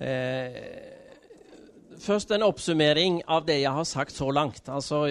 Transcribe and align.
Eh, 0.00 0.60
først 2.00 2.30
en 2.32 2.42
oppsummering 2.42 3.20
av 3.28 3.44
det 3.46 3.60
jeg 3.60 3.72
har 3.72 3.84
sagt 3.84 4.16
så 4.16 4.30
langt. 4.30 4.68
Altså 4.68 5.04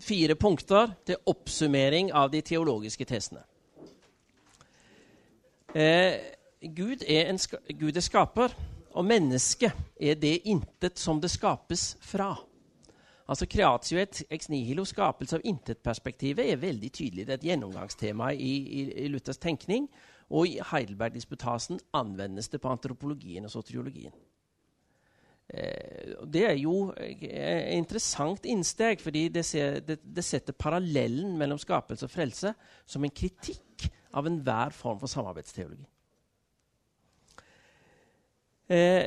fire 0.00 0.34
punkter 0.34 0.92
til 1.06 1.16
oppsummering 1.26 2.12
av 2.12 2.30
de 2.30 2.40
teologiske 2.40 3.04
tesene. 3.04 3.40
Eh, 5.74 6.12
Gud, 6.76 7.02
er 7.08 7.30
en, 7.30 7.38
Gud 7.78 7.96
er 7.96 8.04
skaper, 8.04 8.52
og 8.96 9.04
mennesket 9.04 9.72
er 10.00 10.14
det 10.14 10.40
intet 10.44 10.98
som 10.98 11.20
det 11.20 11.30
skapes 11.30 11.96
fra. 12.00 12.34
Altså 13.28 13.46
Kreatio 13.50 13.98
et 13.98 14.22
ex 14.30 14.48
nihilo, 14.48 14.84
skapelse 14.84 15.36
av 15.36 15.44
intet-perspektivet, 15.44 16.46
er 16.52 16.56
veldig 16.62 16.92
tydelig. 16.92 17.26
Det 17.26 17.32
er 17.32 17.40
et 17.40 17.48
gjennomgangstema 17.50 18.30
i, 18.32 18.52
i, 18.80 18.84
i 19.04 19.08
Luthers 19.08 19.40
tenkning. 19.42 19.88
Og 20.34 20.48
i 20.50 20.56
Heidelberg-disputasen 20.72 21.78
anvendes 21.94 22.48
det 22.50 22.60
på 22.62 22.70
antropologien 22.72 23.46
og 23.46 23.52
soteriologien. 23.52 24.14
Eh, 25.46 26.16
det 26.26 26.42
er 26.48 26.56
jo 26.58 26.88
et 26.98 27.22
eh, 27.28 27.76
interessant 27.76 28.48
innsteg, 28.50 28.98
fordi 29.02 29.28
det, 29.30 29.44
ser, 29.46 29.78
det, 29.86 30.00
det, 30.02 30.24
setter 30.26 30.56
parallellen 30.58 31.36
mellom 31.38 31.60
skapelse 31.62 32.08
og 32.08 32.10
frelse 32.10 32.50
som 32.86 33.06
en 33.06 33.14
kritikk 33.14 33.86
av 34.16 34.26
enhver 34.26 34.74
form 34.74 34.98
for 34.98 35.12
samarbeidsteologi. 35.12 35.86
Eh, 38.66 39.06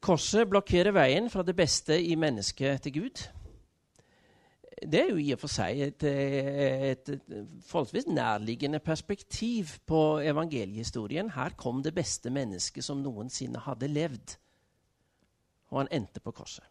korset 0.00 0.48
blokkerer 0.48 0.96
veien 0.96 1.28
fra 1.28 1.44
det 1.44 1.56
beste 1.58 1.98
i 2.00 2.16
mennesket 2.16 2.86
til 2.86 3.02
Gud. 3.02 3.26
Det 4.84 5.00
er 5.00 5.10
jo 5.10 5.16
i 5.16 5.30
og 5.32 5.40
for 5.40 5.48
seg 5.48 5.80
et, 5.80 6.04
et, 6.04 7.08
et 7.08 7.34
forholdsvis 7.64 8.06
nærliggende 8.06 8.78
perspektiv 8.84 9.78
på 9.86 10.20
evangeliehistorien. 10.20 11.30
Her 11.32 11.56
kom 11.56 11.82
det 11.82 11.94
beste 11.96 12.30
mennesket 12.30 12.84
som 12.84 13.00
noensinne 13.00 13.62
hadde 13.64 13.88
levd 13.88 14.36
og 15.74 15.80
han 15.82 15.90
endte 15.90 16.22
på 16.22 16.30
korset. 16.30 16.64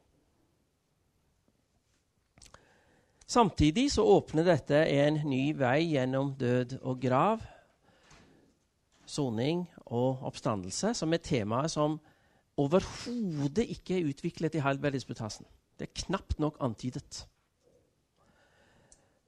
Samtidig 3.28 3.90
så 3.92 4.06
åpner 4.06 4.46
dette 4.48 4.78
en 4.94 5.18
ny 5.28 5.52
vei 5.58 5.80
gjennom 5.90 6.34
død 6.40 6.78
og 6.82 7.02
grav, 7.02 7.44
soning 9.06 9.66
og 9.86 10.24
oppstandelse, 10.30 10.94
som 10.96 11.14
er 11.14 11.24
temaet 11.24 11.72
som 11.74 11.98
overhodet 12.58 13.66
ikke 13.76 13.98
er 13.98 14.08
utviklet 14.12 14.56
i 14.56 14.64
Heilberg-disputasen. 14.64 15.48
Det 15.80 15.90
er 15.90 16.04
knapt 16.06 16.40
nok 16.40 16.60
antydet. 16.64 17.26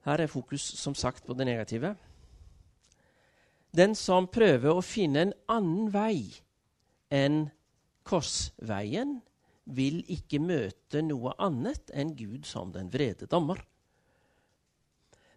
Her 0.06 0.22
er 0.22 0.30
fokus 0.30 0.62
som 0.62 0.96
sagt 0.96 1.26
på 1.26 1.34
det 1.34 1.46
negative. 1.46 1.96
Den 3.76 3.96
som 3.96 4.28
prøver 4.32 4.78
å 4.78 4.84
finne 4.86 5.26
en 5.26 5.34
annen 5.52 5.90
vei 5.94 6.20
enn 7.12 7.48
korsveien, 8.06 9.20
vil 9.66 10.04
ikke 10.14 10.38
møte 10.38 11.02
noe 11.02 11.32
annet 11.42 11.90
enn 11.90 12.12
Gud 12.14 12.46
som 12.46 12.70
den 12.70 12.92
vrede 12.94 13.26
dommer. 13.26 13.58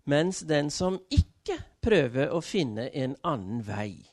Mens 0.04 0.42
den 0.44 0.68
som 0.72 0.98
ikke 1.08 1.56
prøver 1.80 2.28
å 2.32 2.42
finne 2.44 2.90
en 2.92 3.16
annen 3.24 3.62
vei, 3.64 4.04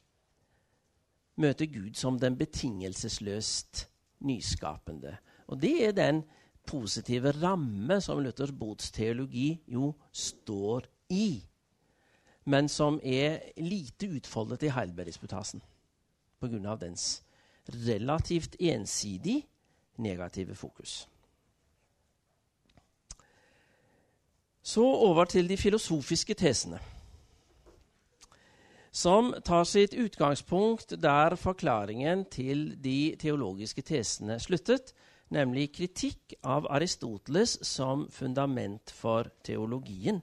møter 1.36 1.67
Gud 1.67 2.00
som 2.00 2.20
den 2.20 2.38
betingelsesløst 2.39 3.86
nyskapende. 4.23 5.17
Og 5.52 5.59
det 5.59 5.76
er 5.89 5.95
den 5.95 6.23
positive 6.67 7.31
ramme 7.41 7.99
som 8.02 8.19
Luthers 8.23 8.52
botsteologi 8.52 9.61
jo 9.67 9.94
står 10.11 10.88
i, 11.09 11.44
men 12.45 12.69
som 12.69 12.99
er 13.03 13.52
lite 13.58 14.09
utfoldet 14.17 14.67
i 14.67 14.73
Heilberg-disputasen 14.73 15.63
pga. 16.39 16.75
dens 16.75 17.23
relativt 17.67 18.55
ensidig 18.59 19.47
negative 19.97 20.55
fokus. 20.55 21.08
Så 24.61 24.81
over 24.81 25.25
til 25.25 25.49
de 25.49 25.58
filosofiske 25.58 26.33
tesene, 26.33 26.80
som 28.92 29.33
tar 29.45 29.64
sitt 29.67 29.93
utgangspunkt 29.93 30.95
der 31.04 31.36
forklaringen 31.36 32.25
til 32.31 32.83
de 32.83 33.15
teologiske 33.20 33.81
tesene 33.81 34.39
sluttet, 34.39 34.93
nemlig 35.30 35.71
kritikk 35.73 36.33
av 36.43 36.67
Aristoteles 36.69 37.59
som 37.65 38.08
fundament 38.09 38.91
for 38.91 39.31
teologien. 39.43 40.21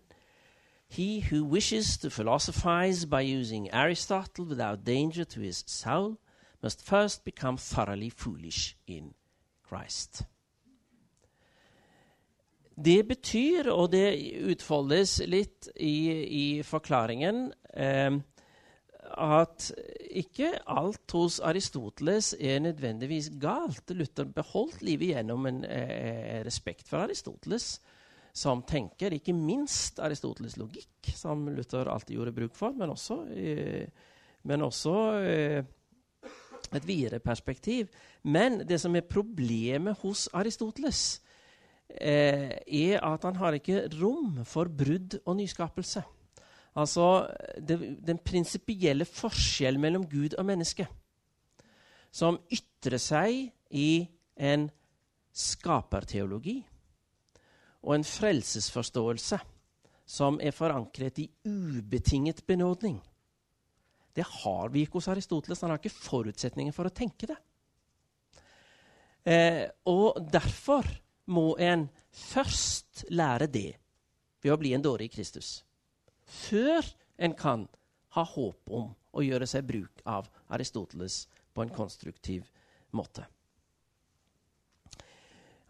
He 0.88 1.20
who 1.30 1.44
wishes 1.44 1.98
to 1.98 2.10
philosophize 2.10 3.06
by 3.06 3.22
using 3.22 3.70
Aristotle 3.72 4.44
without 4.44 4.84
danger 4.84 5.24
to 5.24 5.40
his 5.40 5.64
soul, 5.66 6.18
must 6.62 6.82
first 6.82 7.24
become 7.24 7.58
thoroughly 7.58 8.10
foolish 8.10 8.76
in 8.86 9.14
Christ. 9.68 10.22
Det 12.84 13.08
betyr, 13.08 13.70
og 13.70 13.92
det 13.92 14.32
utfoldes 14.50 15.20
litt 15.26 15.68
i, 15.76 16.12
i 16.24 16.62
forklaringen, 16.62 17.52
eh, 17.74 18.12
at 19.18 19.70
ikke 20.12 20.52
alt 20.70 21.14
hos 21.16 21.40
Aristoteles 21.40 22.32
er 22.40 22.62
nødvendigvis 22.64 23.30
galt. 23.40 23.90
Luther 23.96 24.28
beholdt 24.28 24.82
livet 24.82 25.14
gjennom 25.14 25.48
en 25.50 25.64
eh, 25.64 26.40
respekt 26.46 26.88
for 26.88 27.04
Aristoteles 27.04 27.76
som 28.32 28.62
tenker, 28.64 29.12
ikke 29.12 29.34
minst 29.36 30.00
Aristoteles 30.00 30.56
logikk, 30.56 31.10
som 31.14 31.44
Luther 31.52 31.90
alltid 31.92 32.16
gjorde 32.16 32.34
bruk 32.36 32.56
for, 32.56 32.72
men 32.76 32.94
også, 32.94 33.18
eh, 33.36 34.08
men 34.48 34.64
også 34.64 34.94
eh, 35.20 35.64
et 36.72 36.88
videre 36.88 37.20
perspektiv. 37.20 37.92
Men 38.24 38.62
det 38.68 38.80
som 38.80 38.96
er 38.96 39.04
problemet 39.04 40.00
hos 40.00 40.28
Aristoteles, 40.32 41.20
eh, 41.88 42.56
er 42.64 43.04
at 43.04 43.28
han 43.28 43.36
har 43.36 43.58
ikke 43.58 43.84
rom 44.00 44.40
for 44.48 44.72
brudd 44.72 45.20
og 45.26 45.36
nyskapelse. 45.36 46.02
Altså 46.78 47.28
det, 47.60 47.76
den 48.00 48.20
prinsipielle 48.24 49.04
forskjellen 49.04 49.80
mellom 49.80 50.06
Gud 50.08 50.36
og 50.38 50.46
menneske, 50.48 50.86
som 52.12 52.38
ytrer 52.52 53.00
seg 53.00 53.50
i 53.76 54.06
en 54.40 54.68
skaperteologi 55.32 56.58
og 57.82 57.96
en 57.96 58.06
frelsesforståelse 58.06 59.38
som 60.12 60.38
er 60.44 60.54
forankret 60.54 61.20
i 61.22 61.28
ubetinget 61.48 62.44
benådning. 62.46 62.98
Det 64.12 64.24
har 64.28 64.68
vi 64.68 64.84
ikke 64.84 65.00
hos 65.00 65.08
Aristoteles. 65.08 65.60
Han 65.60 65.72
har 65.72 65.80
ikke 65.80 65.94
forutsetninger 65.94 66.74
for 66.76 66.88
å 66.88 66.92
tenke 66.92 67.30
det. 67.30 67.38
Eh, 69.24 69.64
og 69.88 70.18
derfor 70.32 70.88
må 71.32 71.54
en 71.56 71.86
først 72.10 73.06
lære 73.08 73.48
det 73.48 73.70
ved 74.42 74.52
å 74.52 74.58
bli 74.60 74.74
en 74.76 74.84
dårlig 74.84 75.08
Kristus. 75.14 75.62
Før 76.32 76.86
en 77.22 77.36
kan 77.36 77.66
ha 78.16 78.24
håp 78.24 78.72
om 78.72 78.90
å 79.12 79.24
gjøre 79.24 79.46
seg 79.48 79.66
bruk 79.68 80.02
av 80.08 80.28
Aristoteles 80.52 81.26
på 81.52 81.64
en 81.64 81.72
konstruktiv 81.72 82.48
måte. 82.96 83.26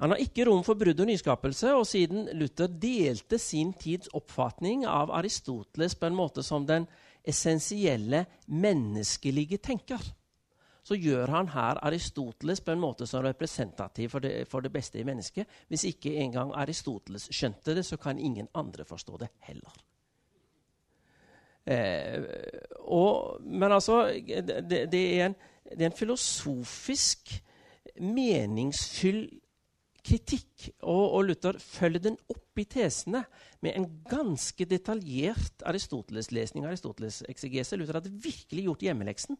Han 0.03 0.11
har 0.11 0.23
ikke 0.23 0.49
rom 0.49 0.65
for 0.67 0.79
brudd 0.79 0.99
og 0.99 1.07
nyskapelse, 1.07 1.75
og 1.79 1.85
siden 1.87 2.27
Luther 2.35 2.71
delte 2.71 3.39
sin 3.39 3.71
tids 3.79 4.11
oppfatning 4.19 4.83
av 4.89 5.13
Aristoteles 5.15 5.95
på 5.95 6.09
en 6.09 6.19
måte 6.19 6.43
som 6.43 6.67
den 6.67 6.89
essensielle 7.23 8.25
menneskelige 8.51 9.61
tenker, 9.63 10.03
så 10.83 10.99
gjør 10.99 11.31
han 11.31 11.53
her 11.55 11.79
Aristoteles 11.87 12.61
på 12.61 12.75
en 12.75 12.83
måte 12.83 13.07
som 13.07 13.23
representativ 13.23 14.11
for 14.11 14.25
det, 14.25 14.49
for 14.51 14.65
det 14.65 14.73
beste 14.75 14.99
i 14.99 15.07
mennesket. 15.07 15.47
Hvis 15.71 15.87
ikke 15.93 16.17
engang 16.19 16.51
Aristoteles 16.59 17.29
skjønte 17.31 17.77
det, 17.79 17.87
så 17.87 18.01
kan 18.03 18.19
ingen 18.19 18.51
andre 18.59 18.85
forstå 18.85 19.23
det 19.23 19.31
heller. 19.47 19.77
Eh, 21.67 22.19
og, 22.91 23.39
men 23.47 23.73
altså 23.73 24.05
det, 24.27 24.65
det, 24.91 25.03
er 25.21 25.29
en, 25.29 25.37
det, 25.71 25.79
er 25.79 25.91
en, 25.91 25.97
filosofisk 25.99 27.37
meningsfull 28.03 29.25
kritikk. 30.03 30.71
Og, 30.81 31.05
og, 31.05 31.25
Luther 31.29 31.59
følger 31.63 32.09
den 32.09 32.19
opp 32.33 32.59
i 32.59 32.67
tesene 32.69 33.23
med 33.63 33.77
en 33.79 33.87
ganske 34.11 34.67
detaljert 34.69 35.63
Aristoteles-lesning. 35.67 36.67
Aristoteles-eksegese. 36.67 37.79
Luther 37.79 38.01
hadde 38.01 38.15
virkelig 38.25 38.67
gjort 38.67 38.83
hjemmeleksen 38.89 39.39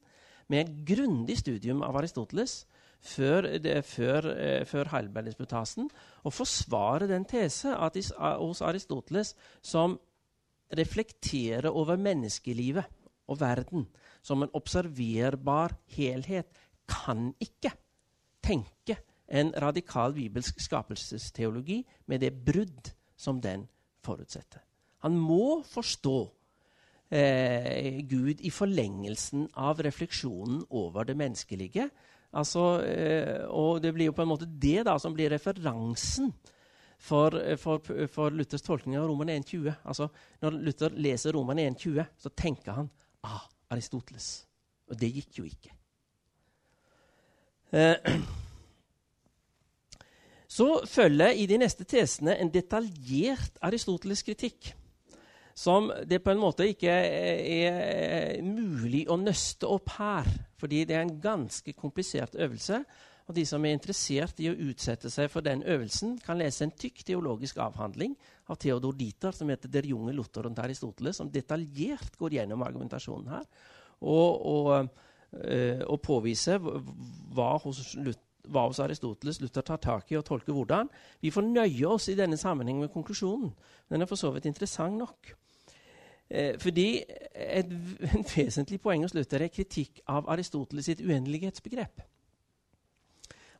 med 0.53 0.63
et 0.63 0.79
grundig 0.95 1.41
studium 1.43 1.83
av 1.87 1.99
Aristoteles 1.99 2.63
før, 3.03 3.49
det, 3.59 3.81
før, 3.85 4.31
eh, 4.37 4.63
før 4.69 4.93
Heilberg-disputasen, 4.93 5.91
og 6.23 6.35
forsvare 6.35 7.09
den 7.11 7.27
tese 7.27 7.75
at 7.75 7.99
hos 8.15 8.63
Aristoteles 8.63 9.35
som 9.63 9.99
reflekterer 10.77 11.71
over 11.71 12.01
menneskelivet 12.01 12.89
og 13.31 13.41
verden 13.41 13.87
som 14.23 14.43
en 14.43 14.53
observerbar 14.57 15.75
helhet, 15.97 16.49
kan 16.89 17.31
ikke 17.41 17.73
tenke 18.45 18.99
en 19.33 19.53
radikal 19.63 20.15
bibelsk 20.17 20.61
skapelsesteologi 20.61 21.81
med 22.11 22.21
det 22.21 22.33
brudd 22.45 22.93
som 23.17 23.41
den 23.41 23.65
forutsetter. 24.05 24.61
Han 25.03 25.17
må 25.19 25.63
forstå 25.67 26.17
eh, 27.11 28.03
Gud 28.09 28.43
i 28.43 28.51
forlengelsen 28.51 29.49
av 29.59 29.81
refleksjonen 29.83 30.65
over 30.71 31.07
det 31.09 31.17
menneskelige. 31.19 31.89
Altså, 32.33 32.83
eh, 32.87 33.45
og 33.49 33.83
det 33.83 33.95
blir 33.95 34.11
jo 34.11 34.17
på 34.17 34.25
en 34.25 34.33
måte 34.35 34.49
det 34.49 34.85
da 34.89 34.99
som 35.03 35.15
blir 35.15 35.33
referansen 35.33 36.33
for, 37.03 37.35
for, 37.59 37.83
for 38.07 38.35
Luthers 38.35 38.63
tolkning 38.63 38.99
av 39.01 39.09
Roman 39.11 39.33
1,20. 39.35 39.73
Altså, 39.83 40.07
når 40.43 40.59
Luther 40.69 40.95
leser 40.95 41.35
Roman 41.35 41.59
1,20, 41.59 42.05
så 42.19 42.31
tenker 42.39 42.79
han 42.79 42.91
ah, 43.27 43.43
Aristoteles. 43.75 44.29
Og 44.91 44.99
det 45.01 45.11
gikk 45.17 45.41
jo 45.41 45.47
ikke. 45.49 45.75
Eh, 47.73 48.13
så 50.59 50.69
følger 50.87 51.43
i 51.43 51.49
de 51.51 51.59
neste 51.65 51.89
tesene 51.89 52.37
en 52.39 52.53
detaljert 52.55 53.59
aristotelisk 53.67 54.31
kritikk 54.31 54.75
som 55.55 55.91
det 56.09 56.23
på 56.25 56.33
en 56.33 56.41
måte 56.41 56.65
ikke 56.71 56.93
er 56.93 58.39
mulig 58.45 59.05
å 59.11 59.19
nøste 59.21 59.69
opp 59.69 59.91
her. 59.99 60.29
Fordi 60.61 60.85
det 60.89 60.97
er 60.97 61.05
en 61.05 61.19
ganske 61.21 61.75
komplisert 61.77 62.39
øvelse. 62.41 62.79
Og 63.33 63.37
de 63.39 63.47
som 63.49 63.65
er 63.65 63.73
interessert 63.73 64.41
i 64.45 64.51
å 64.51 64.59
utsette 64.69 65.09
seg 65.09 65.31
for 65.33 65.41
den 65.41 65.63
øvelsen, 65.65 66.19
kan 66.21 66.37
lese 66.37 66.67
en 66.67 66.73
tykk 66.77 67.01
teologisk 67.09 67.63
avhandling 67.65 68.13
av 68.53 68.59
Theodor 68.61 68.93
Dieter 68.93 69.33
som 69.33 69.49
heter 69.49 69.69
'Der 69.73 69.89
junge 69.89 70.13
Luther 70.13 70.47
und 70.47 70.59
Aristoteles', 70.59 71.17
som 71.17 71.31
detaljert 71.31 72.19
går 72.19 72.31
gjennom 72.31 72.63
argumentasjonen 72.63 73.29
her. 73.29 73.45
Og, 74.03 74.47
og, 74.47 74.89
øh, 75.33 75.81
og 75.87 76.03
påviser 76.03 76.59
hva 76.59 77.59
hos, 77.59 77.97
hva 78.49 78.67
hos 78.67 78.81
Aristoteles 78.81 79.41
Luther 79.41 79.63
tar 79.63 79.77
tak 79.79 80.13
i 80.13 80.17
og 80.17 80.25
tolker 80.25 80.53
hvordan. 80.53 80.91
Vi 81.23 81.31
får 81.31 81.43
nøye 81.43 81.89
oss 81.89 82.09
i 82.09 82.15
denne 82.15 82.37
sammenheng 82.37 82.81
med 82.81 82.93
konklusjonen. 82.93 83.55
Den 83.89 84.03
er 84.03 84.07
for 84.07 84.17
så 84.17 84.31
vidt 84.31 84.45
interessant 84.45 84.99
nok. 84.99 85.35
Eh, 86.31 86.59
fordi 86.59 87.03
et, 87.35 87.67
en 88.15 88.25
vesentlig 88.37 88.81
poeng 88.81 89.03
hos 89.03 89.15
Luther 89.15 89.41
er 89.41 89.49
kritikk 89.49 90.01
av 90.07 90.29
Aristoteles 90.29 90.85
sitt 90.85 91.01
uendelighetsbegrep. 91.01 92.12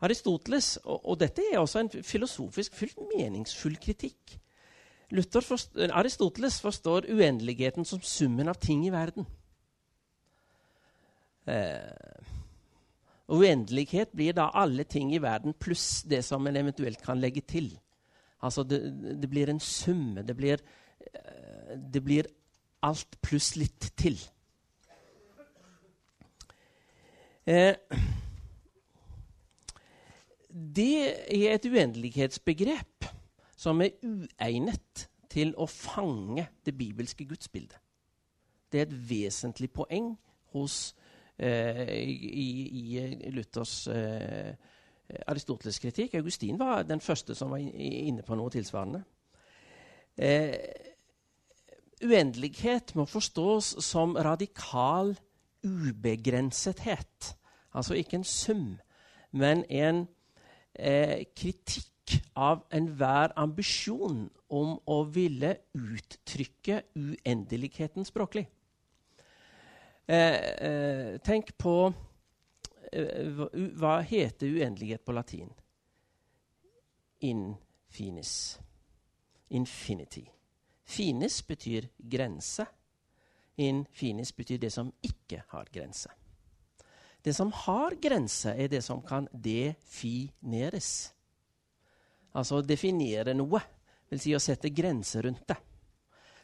Aristoteles, 0.03 0.77
og, 0.83 1.01
og, 1.05 1.19
dette 1.21 1.45
er 1.53 1.61
også 1.61 1.83
en 1.83 1.91
filosofisk 2.03 2.75
fullt 2.75 3.03
meningsfull 3.15 3.77
kritikk 3.79 4.39
forst, 5.45 5.77
Aristoteles 5.77 6.61
forstår 6.61 7.07
uendeligheten 7.11 7.85
som 7.85 8.01
summen 8.01 8.49
av 8.49 8.55
ting 8.55 8.87
i 8.87 8.93
verden. 8.93 9.27
Eh, 11.47 11.93
uendelighet 13.29 14.13
blir 14.13 14.33
da 14.33 14.51
alle 14.55 14.85
ting 14.85 15.13
i 15.15 15.21
verden 15.21 15.53
pluss 15.53 16.03
det 16.03 16.25
som 16.25 16.47
en 16.47 16.57
eventuelt 16.57 17.03
kan 17.03 17.21
legge 17.21 17.41
til. 17.41 17.79
Altså 18.43 18.63
det, 18.63 18.81
det 19.21 19.29
blir 19.31 19.51
en 19.51 19.61
sum. 19.61 20.15
Det 20.15 20.37
blir, 20.37 20.59
eh, 21.13 21.77
det 21.77 22.03
blir 22.03 22.27
alt 22.83 23.21
pluss 23.23 23.57
litt 23.57 23.93
til. 23.97 24.19
Eh, 27.47 27.75
det 30.53 30.97
er 31.33 31.55
et 31.55 31.67
uendelighetsbegrep 31.67 33.07
som 33.57 33.81
er 33.81 33.95
uegnet 34.05 35.07
til 35.33 35.55
å 35.57 35.67
fange 35.71 36.45
det 36.67 36.75
bibelske 36.77 37.25
gudsbildet. 37.29 37.79
Det 38.73 38.81
er 38.81 38.87
et 38.89 38.99
vesentlig 39.09 39.71
poeng 39.73 40.13
hos, 40.53 40.95
eh, 41.39 41.89
i, 41.97 42.49
i, 42.69 43.31
Luthers 43.33 43.87
eh, 43.89 44.53
Aristoteles' 45.29 45.81
kritikk. 45.81 46.15
Augustin 46.21 46.59
var 46.61 46.85
den 46.89 47.01
første 47.01 47.37
som 47.37 47.53
var 47.53 47.61
inne 47.61 48.25
på 48.25 48.37
noe 48.37 48.53
tilsvarende. 48.53 49.03
Eh, 50.17 50.57
uendelighet 52.05 52.95
må 52.97 53.07
forstås 53.09 53.77
som 53.85 54.17
radikal 54.17 55.15
ubegrensethet. 55.65 57.37
Altså 57.73 57.95
ikke 57.97 58.21
en 58.21 58.25
sum, 58.29 58.67
men 59.33 59.65
en 59.71 60.07
eh, 60.75 61.25
kritikk 61.37 61.93
av 62.35 62.65
enhver 62.73 63.33
ambisjon 63.37 64.27
om 64.53 64.75
å 64.87 64.99
ville 65.13 65.55
uttrykke 65.77 66.83
uendeligheten 66.97 68.07
språklig. 68.09 68.47
Eh, 70.07 70.39
eh, 70.69 71.19
tenk 71.23 71.55
på 71.59 71.77
eh, 72.93 73.45
Hva 73.79 74.01
heter 74.03 74.51
uendelighet 74.51 75.05
på 75.05 75.15
latin? 75.15 75.53
Infinis. 77.23 78.59
Infinity. 79.49 80.27
Finis 80.85 81.39
betyr 81.47 81.87
grense. 81.97 82.67
Infinis 83.57 84.33
betyr 84.37 84.59
det 84.59 84.73
som 84.73 84.91
ikke 85.07 85.45
har 85.49 85.71
grense. 85.73 86.11
Det 87.23 87.35
som 87.35 87.53
har 87.55 87.95
grenser, 88.03 88.57
er 88.59 88.69
det 88.69 88.83
som 88.83 89.03
kan 89.07 89.29
defineres. 89.33 91.13
Altså 92.35 92.63
definere 92.67 93.35
noe, 93.37 93.61
vil 94.11 94.21
si 94.21 94.35
å 94.35 94.43
sette 94.43 94.73
grenser 94.75 95.25
rundt 95.29 95.47
det. 95.49 95.57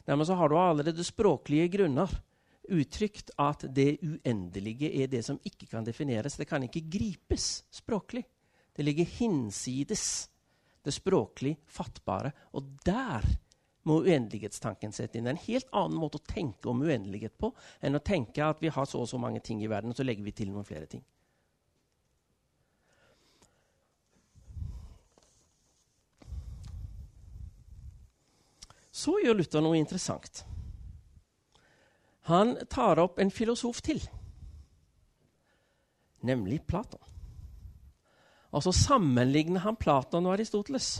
Dermed 0.08 0.28
så 0.28 0.38
har 0.38 0.48
du 0.48 0.56
allerede 0.56 1.04
språklige 1.04 1.68
grunner 1.74 2.12
uttrykt 2.68 3.32
at 3.40 3.64
det 3.74 3.98
uendelige 4.04 4.90
er 5.02 5.10
det 5.10 5.24
som 5.26 5.40
ikke 5.44 5.68
kan 5.70 5.84
defineres. 5.84 6.36
Det 6.38 6.48
kan 6.48 6.64
ikke 6.64 6.86
gripes 6.88 7.64
språklig. 7.72 8.24
Det 8.76 8.86
ligger 8.86 9.08
hinsides 9.18 10.04
det 10.84 10.94
språklig 10.94 11.56
fattbare. 11.68 12.32
Og 12.56 12.70
der 12.86 13.24
må 13.88 14.00
uendelighetstanken 14.04 14.92
sette 14.94 15.18
inn. 15.18 15.26
Det 15.26 15.32
er 15.32 15.36
en 15.38 15.46
helt 15.46 15.70
annen 15.76 16.00
måte 16.00 16.20
å 16.20 16.28
tenke 16.28 16.70
om 16.70 16.82
uendelighet 16.84 17.36
på 17.40 17.52
enn 17.80 17.98
å 17.98 18.04
tenke 18.04 18.44
at 18.44 18.60
vi 18.62 18.72
har 18.72 18.88
så 18.88 19.02
og 19.02 19.08
så 19.10 19.20
mange 19.20 19.40
ting 19.44 19.62
i 19.64 19.70
verden, 19.70 19.94
og 19.94 19.98
så 19.98 20.06
legger 20.06 20.26
vi 20.26 20.36
til 20.36 20.52
noen 20.52 20.68
flere 20.68 20.90
ting. 20.90 21.04
Så 28.98 29.14
gjør 29.22 29.38
Luther 29.38 29.62
noe 29.62 29.78
interessant. 29.78 30.42
Han 32.28 32.56
tar 32.68 32.98
opp 33.00 33.20
en 33.22 33.30
filosof 33.32 33.78
til, 33.86 34.02
nemlig 36.26 36.58
Platon. 36.66 37.00
Og 38.50 38.64
så 38.64 38.72
sammenligner 38.74 39.62
han 39.64 39.78
Platon 39.78 40.26
og 40.26 40.34
Aristoteles. 40.34 40.98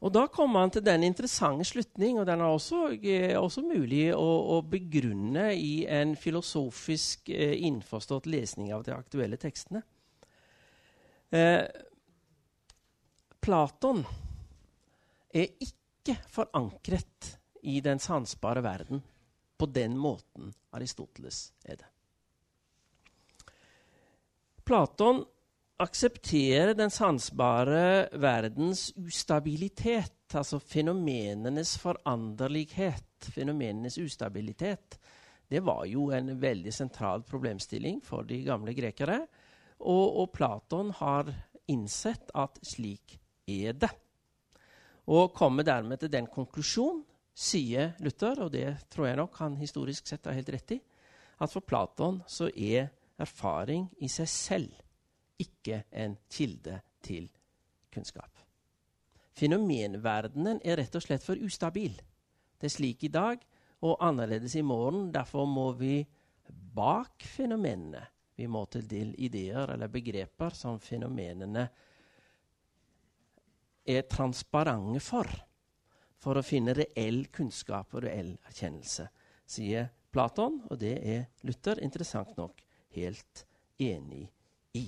Og 0.00 0.12
Da 0.12 0.24
kommer 0.32 0.64
han 0.64 0.70
til 0.72 0.84
den 0.84 1.04
interessante 1.04 1.66
slutning, 1.68 2.18
og 2.18 2.26
den 2.26 2.40
er 2.40 2.48
også, 2.48 2.86
eh, 3.04 3.36
også 3.36 3.60
mulig 3.60 4.06
å, 4.16 4.28
å, 4.56 4.60
begrunne 4.64 5.50
i 5.52 5.84
en 5.84 6.14
filosofisk 6.16 7.28
eh, 7.28 7.58
innforstått 7.68 8.26
lesning 8.26 8.72
av 8.72 8.86
de 8.86 8.94
aktuelle 8.96 9.36
tekstene. 9.36 9.82
Eh, 11.36 11.66
Platon 13.44 14.00
er 15.36 15.52
ikke 15.60 16.16
forankret 16.32 17.34
i 17.68 17.80
den 17.84 18.00
sansbare 18.00 18.64
verden 18.64 19.02
på 19.60 19.68
den 19.68 19.98
måten 20.00 20.54
Aristoteles 20.72 21.50
er 21.68 21.76
det. 21.82 21.90
Platon 24.64 25.26
akseptere 25.80 26.74
den 26.76 26.90
sansbare 26.92 28.10
verdens 28.20 28.90
ustabilitet, 29.00 30.34
altså 30.36 30.60
fenomenenes 30.60 31.76
foranderlighet, 31.80 33.30
fenomenenes 33.34 33.98
ustabilitet, 33.98 34.98
det 35.50 35.62
var 35.66 35.86
jo 35.90 36.10
en 36.14 36.34
veldig 36.40 36.72
sentral 36.74 37.24
problemstilling 37.26 37.98
for 38.06 38.28
de 38.28 38.42
gamle 38.46 38.74
grekere. 38.76 39.24
Og, 39.80 40.20
og 40.22 40.28
Platon 40.36 40.92
har 41.00 41.32
innsett 41.72 42.30
at 42.38 42.60
slik 42.66 43.16
er 43.50 43.74
det. 43.74 43.90
Og 45.10 45.32
kommer 45.34 45.66
dermed 45.66 46.04
til 46.04 46.12
den 46.12 46.28
konklusjon, 46.30 47.02
sier 47.34 47.96
Luther, 48.04 48.44
og 48.44 48.52
det 48.54 48.76
tror 48.92 49.08
jeg 49.08 49.18
nok 49.18 49.40
han 49.40 49.58
historisk 49.58 50.06
sett 50.06 50.28
har 50.28 50.36
helt 50.36 50.52
rett 50.54 50.76
i, 50.76 50.78
at 51.40 51.50
for 51.50 51.64
Platon 51.64 52.20
så 52.28 52.50
er 52.52 52.92
erfaring 53.20 53.88
i 54.04 54.10
seg 54.12 54.30
selv 54.30 54.86
ikke 55.40 55.84
en 55.90 56.16
kilde 56.30 56.80
til 57.04 57.28
kunnskap. 57.92 58.30
Fenomenverdenen 59.36 60.60
er 60.64 60.80
rett 60.80 60.96
og 60.98 61.04
slett 61.04 61.24
for 61.24 61.40
ustabil. 61.40 61.94
Det 62.60 62.68
er 62.68 62.74
slik 62.74 63.04
i 63.06 63.12
dag 63.12 63.40
og 63.86 64.00
annerledes 64.04 64.56
i 64.58 64.64
morgen. 64.66 65.08
Derfor 65.14 65.48
må 65.48 65.70
vi 65.78 66.02
bak 66.50 67.24
fenomenene. 67.24 68.02
Vi 68.36 68.48
må 68.48 68.64
til 68.72 68.86
del 68.88 69.14
ideer 69.20 69.74
eller 69.74 69.92
begreper 69.92 70.54
som 70.56 70.80
fenomenene 70.80 71.66
er 73.84 74.06
transparente 74.08 75.02
for. 75.04 75.28
For 76.20 76.36
å 76.36 76.44
finne 76.44 76.74
reell 76.76 77.26
kunnskap 77.32 77.94
og 77.96 78.04
reell 78.04 78.34
erkjennelse, 78.48 79.06
sier 79.48 79.88
Platon. 80.12 80.60
Og 80.68 80.80
det 80.80 80.96
er 81.00 81.28
Luther 81.48 81.80
interessant 81.84 82.36
nok 82.36 82.60
helt 82.96 83.46
enig 83.80 84.26
i. 84.76 84.84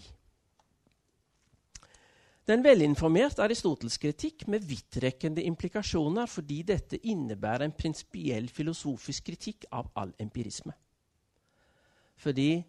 Det 2.43 2.57
er 2.57 2.83
en 2.83 2.97
aristotelsk 3.39 4.01
kritikk 4.01 4.49
med 4.49 4.65
vidtrekkende 4.67 5.43
implikasjoner 5.47 6.27
fordi 6.27 6.63
dette 6.63 6.99
innebærer 6.99 7.65
en 7.65 7.73
prinsipiell 7.73 8.49
filosofisk 8.49 9.25
kritikk 9.25 9.65
av 9.71 9.93
all 9.95 10.13
empirisme. 10.19 10.73
Fordi 12.17 12.65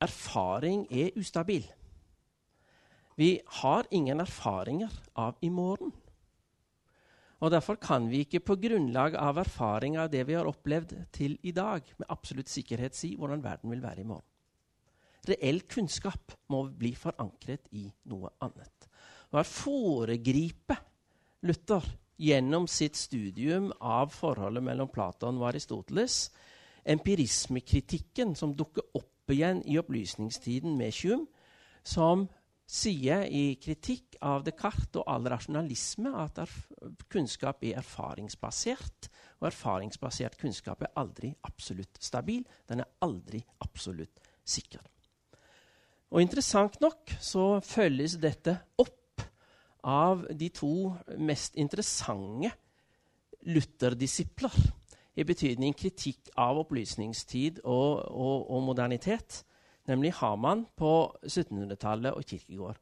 erfaring 0.00 0.86
er 0.90 1.12
ustabil. 1.20 1.66
Vi 3.16 3.40
har 3.60 3.84
ingen 3.90 4.20
erfaringer 4.20 4.88
av 5.14 5.36
i 5.42 5.48
morgen. 5.48 5.92
Og 7.40 7.50
Derfor 7.50 7.74
kan 7.74 8.08
vi 8.10 8.24
ikke 8.24 8.40
på 8.40 8.56
grunnlag 8.56 9.14
av 9.16 9.36
erfaring 9.36 9.98
av 9.98 10.10
det 10.12 10.26
vi 10.28 10.36
har 10.36 10.48
opplevd 10.48 10.94
til 11.12 11.38
i 11.42 11.52
dag, 11.52 11.82
med 11.98 12.08
absolutt 12.08 12.48
sikkerhet 12.48 12.96
si 12.96 13.14
hvordan 13.16 13.44
verden 13.44 13.70
vil 13.70 13.82
være 13.82 14.00
i 14.00 14.08
morgen. 14.08 14.24
Reell 15.28 15.60
kunnskap 15.68 16.32
må 16.48 16.66
bli 16.72 16.94
forankret 16.96 17.68
i 17.72 17.90
noe 18.08 18.32
annet. 18.40 18.89
Og 19.30 19.40
Her 19.40 19.48
foregriper 19.48 20.80
Luther 21.46 21.86
gjennom 22.20 22.66
sitt 22.68 22.98
studium 22.98 23.70
av 23.80 24.10
forholdet 24.12 24.64
mellom 24.66 24.90
Platon 24.92 25.38
og 25.40 25.52
Aristoteles 25.52 26.26
empirismekritikken 26.88 28.34
som 28.36 28.54
dukker 28.56 28.96
opp 28.96 29.32
igjen 29.32 29.62
i 29.68 29.78
opplysningstiden 29.78 30.76
med 30.78 30.94
Hume, 31.00 31.26
som 31.84 32.26
sier 32.70 33.24
i 33.26 33.56
kritikk 33.62 34.18
av 34.22 34.44
Descartes 34.46 35.00
og 35.00 35.08
all 35.10 35.26
rasjonalisme 35.32 36.12
at 36.22 36.38
kunnskap 37.10 37.64
er 37.66 37.80
erfaringsbasert. 37.80 39.08
Og 39.40 39.48
erfaringsbasert 39.48 40.38
kunnskap 40.38 40.84
er 40.84 40.92
aldri 41.00 41.32
absolutt 41.46 41.98
stabil. 42.02 42.44
Den 42.68 42.84
er 42.84 42.90
aldri 43.02 43.40
absolutt 43.64 44.22
sikker. 44.44 44.84
Og 46.10 46.22
Interessant 46.22 46.78
nok 46.82 47.14
så 47.22 47.60
følges 47.64 48.18
dette 48.22 48.56
opp 48.82 48.99
av 49.82 50.26
de 50.36 50.48
to 50.54 50.92
mest 51.18 51.56
interessante 51.56 52.52
Luther-disipler, 53.48 54.52
i 55.16 55.24
betydning 55.26 55.74
kritikk 55.74 56.30
av 56.38 56.60
opplysningstid 56.60 57.62
og, 57.64 58.04
og, 58.08 58.50
og 58.52 58.62
modernitet 58.62 59.40
nemlig 59.90 60.12
Haman 60.20 60.66
på 60.78 60.92
1700-tallet 61.26 62.14
og 62.14 62.24
Kirkegård 62.24 62.78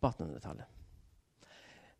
på 0.00 0.10
1800-tallet. 0.12 0.68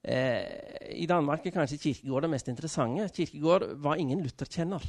Eh, 0.03 0.99
I 1.03 1.07
Danmark 1.07 1.47
er 1.47 1.55
kanskje 1.55 1.81
Kirkegård 1.83 2.27
det 2.27 2.33
mest 2.35 2.51
interessante. 2.51 3.09
Kirkegård 3.17 3.67
var 3.83 4.01
ingen 4.01 4.23
Luther-kjenner. 4.23 4.87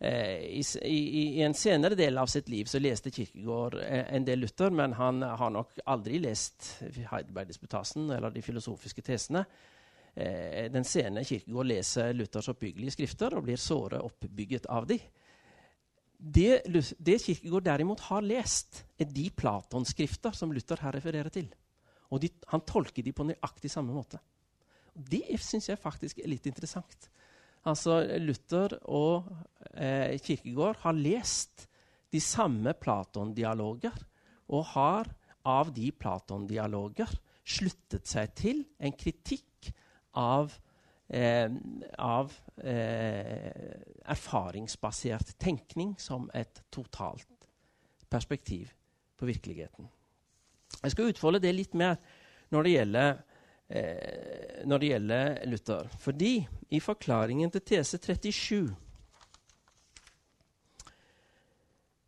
Eh, 0.00 0.38
i, 0.38 0.62
i, 0.82 0.98
i, 1.38 1.42
en 1.42 1.54
senere 1.58 1.96
del 1.98 2.18
av 2.18 2.28
sitt 2.30 2.48
liv 2.48 2.68
så 2.70 2.78
leste 2.78 3.10
Kirkegård 3.10 3.80
eh, 3.82 4.04
en 4.14 4.26
del 4.26 4.38
Luther, 4.44 4.70
men 4.70 4.94
han 4.94 5.24
har 5.26 5.50
nok 5.50 5.80
aldri 5.90 6.20
lest 6.22 6.68
Heidelberg-disputasen 7.10 8.06
eller 8.14 8.30
de 8.30 8.44
filosofiske 8.46 9.02
tesene. 9.02 9.42
Eh, 10.14 10.68
den 10.70 10.86
sene 10.86 11.26
Kirkegård 11.26 11.66
leser 11.72 12.14
Luthers 12.14 12.50
oppbyggelige 12.54 12.94
skrifter 12.94 13.34
og 13.34 13.48
blir 13.48 13.58
såre 13.58 13.98
oppbygget 14.06 14.70
av 14.70 14.86
dem. 14.86 15.02
Det, 16.18 16.62
det 16.98 17.18
Kirkegård 17.24 17.66
derimot 17.66 18.06
har 18.06 18.22
lest, 18.26 18.84
er 18.98 19.10
de 19.10 19.28
Platons 19.34 19.90
skrifter 19.94 20.34
som 20.34 20.54
Luther 20.54 20.78
her 20.82 20.94
refererer 20.94 21.34
til. 21.34 21.50
Og 22.14 22.22
de, 22.22 22.30
han 22.54 22.62
tolker 22.66 23.02
de 23.02 23.12
på 23.14 23.26
nøyaktig 23.26 23.70
samme 23.70 23.94
måte. 23.94 24.22
Det 24.94 25.38
syns 25.42 25.68
jeg 25.70 25.78
faktisk 25.78 26.22
er 26.22 26.30
litt 26.30 26.46
interessant. 26.50 27.10
Altså, 27.66 28.00
Luther 28.22 28.76
og 28.86 29.26
eh, 29.74 30.18
Kirkegård 30.22 30.78
har 30.84 30.96
lest 30.96 31.66
de 32.12 32.20
samme 32.20 32.72
Platon-dialoger 32.78 33.96
og 34.48 34.70
har 34.74 35.10
av 35.48 35.72
de 35.76 35.90
Platon-dialoger 35.92 37.10
sluttet 37.48 38.08
seg 38.08 38.32
til 38.36 38.62
en 38.78 38.94
kritikk 38.96 39.70
av 40.18 40.52
eh, 41.08 41.48
av 41.98 42.32
eh, 42.62 43.76
erfaringsbasert 44.08 45.36
tenkning 45.40 45.94
som 46.00 46.28
et 46.36 46.62
totalt 46.72 47.48
perspektiv 48.08 48.72
på 49.18 49.28
virkeligheten. 49.28 49.88
Jeg 50.82 50.94
skal 50.94 51.10
utfolde 51.10 51.42
det 51.42 51.52
litt 51.56 51.74
mer 51.76 51.98
når 52.54 52.64
det 52.64 52.72
gjelder, 52.72 53.18
eh, 53.70 54.66
når 54.66 54.78
det 54.78 54.88
gjelder 54.88 55.46
Luther. 55.46 55.88
Fordi 55.98 56.46
i 56.70 56.80
forklaringen 56.80 57.50
til 57.50 57.60
tese 57.60 57.98
37 57.98 58.76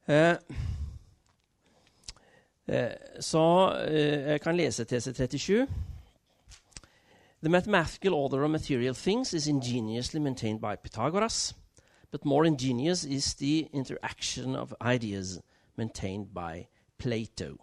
eh, 0.09 0.37
eh, 2.67 2.91
så 3.21 3.45
eh, 3.89 4.31
Jeg 4.31 4.41
kan 4.41 4.57
lese 4.57 4.85
tese 4.85 5.13
37. 5.13 5.67
The 7.43 7.49
mathematical 7.49 8.15
order 8.15 8.45
of 8.45 8.51
material 8.51 8.95
things 8.95 9.33
is 9.33 9.47
ingeniously 9.47 10.21
maintained 10.21 10.61
by 10.61 10.77
Pythagoras, 10.77 11.55
but 12.11 12.25
more 12.25 12.47
ingenious 12.47 13.05
is 13.05 13.35
the 13.35 13.69
interaction 13.73 14.55
of 14.55 14.75
ideas 14.83 15.41
maintained 15.77 16.35
by 16.35 16.67
Plato. 16.99 17.57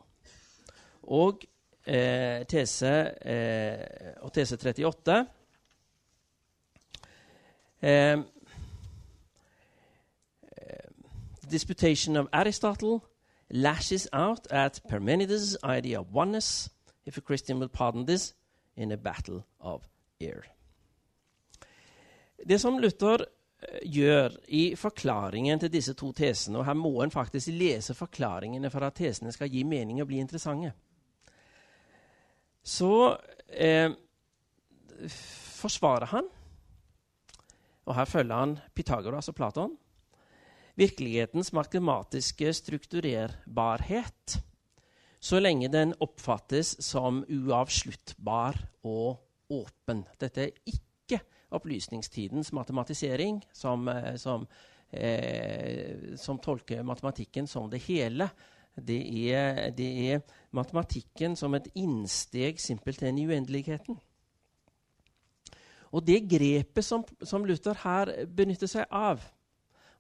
Og 1.04 1.42
eh, 1.88 2.46
tese, 2.46 2.94
eh, 3.22 4.14
og 4.22 4.34
tese 4.34 4.58
38 4.58 5.26
eh, 7.82 8.18
disputation 11.52 12.16
of 12.16 12.28
Aristotle 12.34 13.00
lashes 13.50 14.08
out 14.14 14.48
at 14.52 14.82
Parmenides' 14.90 15.56
idea 15.64 16.00
of 16.00 16.08
oneness. 16.14 16.70
If 17.06 17.18
a 17.18 17.22
Christian 17.22 17.60
will 17.60 17.70
pardon 17.70 18.06
this, 18.06 18.34
in 18.78 18.92
a 18.92 18.98
battle 18.98 19.44
of 19.60 19.88
air. 20.22 20.44
Det 22.50 22.62
som 22.62 22.78
Luther 22.78 23.22
eh, 23.22 23.90
gjør 23.90 24.30
i 24.48 24.76
forklaringen 24.76 25.60
til 25.60 25.74
disse 25.74 25.94
to 25.94 26.12
tesene, 26.12 26.60
og 26.60 26.66
her 26.66 26.74
må 26.74 27.02
en 27.02 27.12
faktisk 27.12 27.48
lese 27.48 27.94
forklaringene 27.94 28.70
for 28.70 28.86
at 28.86 28.94
tesene 28.94 29.32
skal 29.32 29.50
gi 29.50 29.64
mening 29.64 30.02
og 30.02 30.08
bli 30.08 30.20
interessante, 30.22 30.72
så 32.68 32.92
eh, 33.48 33.94
forsvarer 35.08 36.12
han, 36.12 36.28
og 37.88 37.96
her 37.96 38.10
følger 38.10 38.36
han 38.44 38.58
Pythagoras 38.76 39.32
og 39.32 39.38
Platon, 39.38 39.78
virkelighetens 40.78 41.54
matematiske 41.56 42.52
strukturerbarhet 42.54 44.42
så 45.20 45.40
lenge 45.42 45.70
den 45.74 45.96
oppfattes 46.04 46.76
som 46.86 47.24
uavsluttbar 47.26 48.60
og 48.86 49.18
åpen. 49.54 50.04
Dette 50.20 50.46
er 50.46 50.60
ikke 50.70 51.20
opplysningstidens 51.58 52.52
matematisering, 52.54 53.42
som, 53.54 53.88
eh, 53.88 54.16
som, 54.16 54.48
eh, 54.92 56.16
som 56.16 56.40
tolker 56.40 56.84
matematikken 56.84 57.48
som 57.48 57.70
det 57.70 57.82
hele. 57.88 58.30
Det 58.78 59.00
er, 59.34 59.70
det 59.74 59.88
er 60.12 60.20
matematikken 60.54 61.36
som 61.36 61.56
et 61.58 61.70
innsteg 61.76 62.60
simpelthen 62.62 63.18
i 63.18 63.26
uendeligheten. 63.26 63.98
Og 65.96 66.04
det 66.06 66.26
grepet 66.30 66.86
som, 66.86 67.06
som, 67.24 67.46
Luther 67.48 67.78
her 67.84 68.12
benytter 68.28 68.70
seg 68.70 68.86
av, 68.92 69.24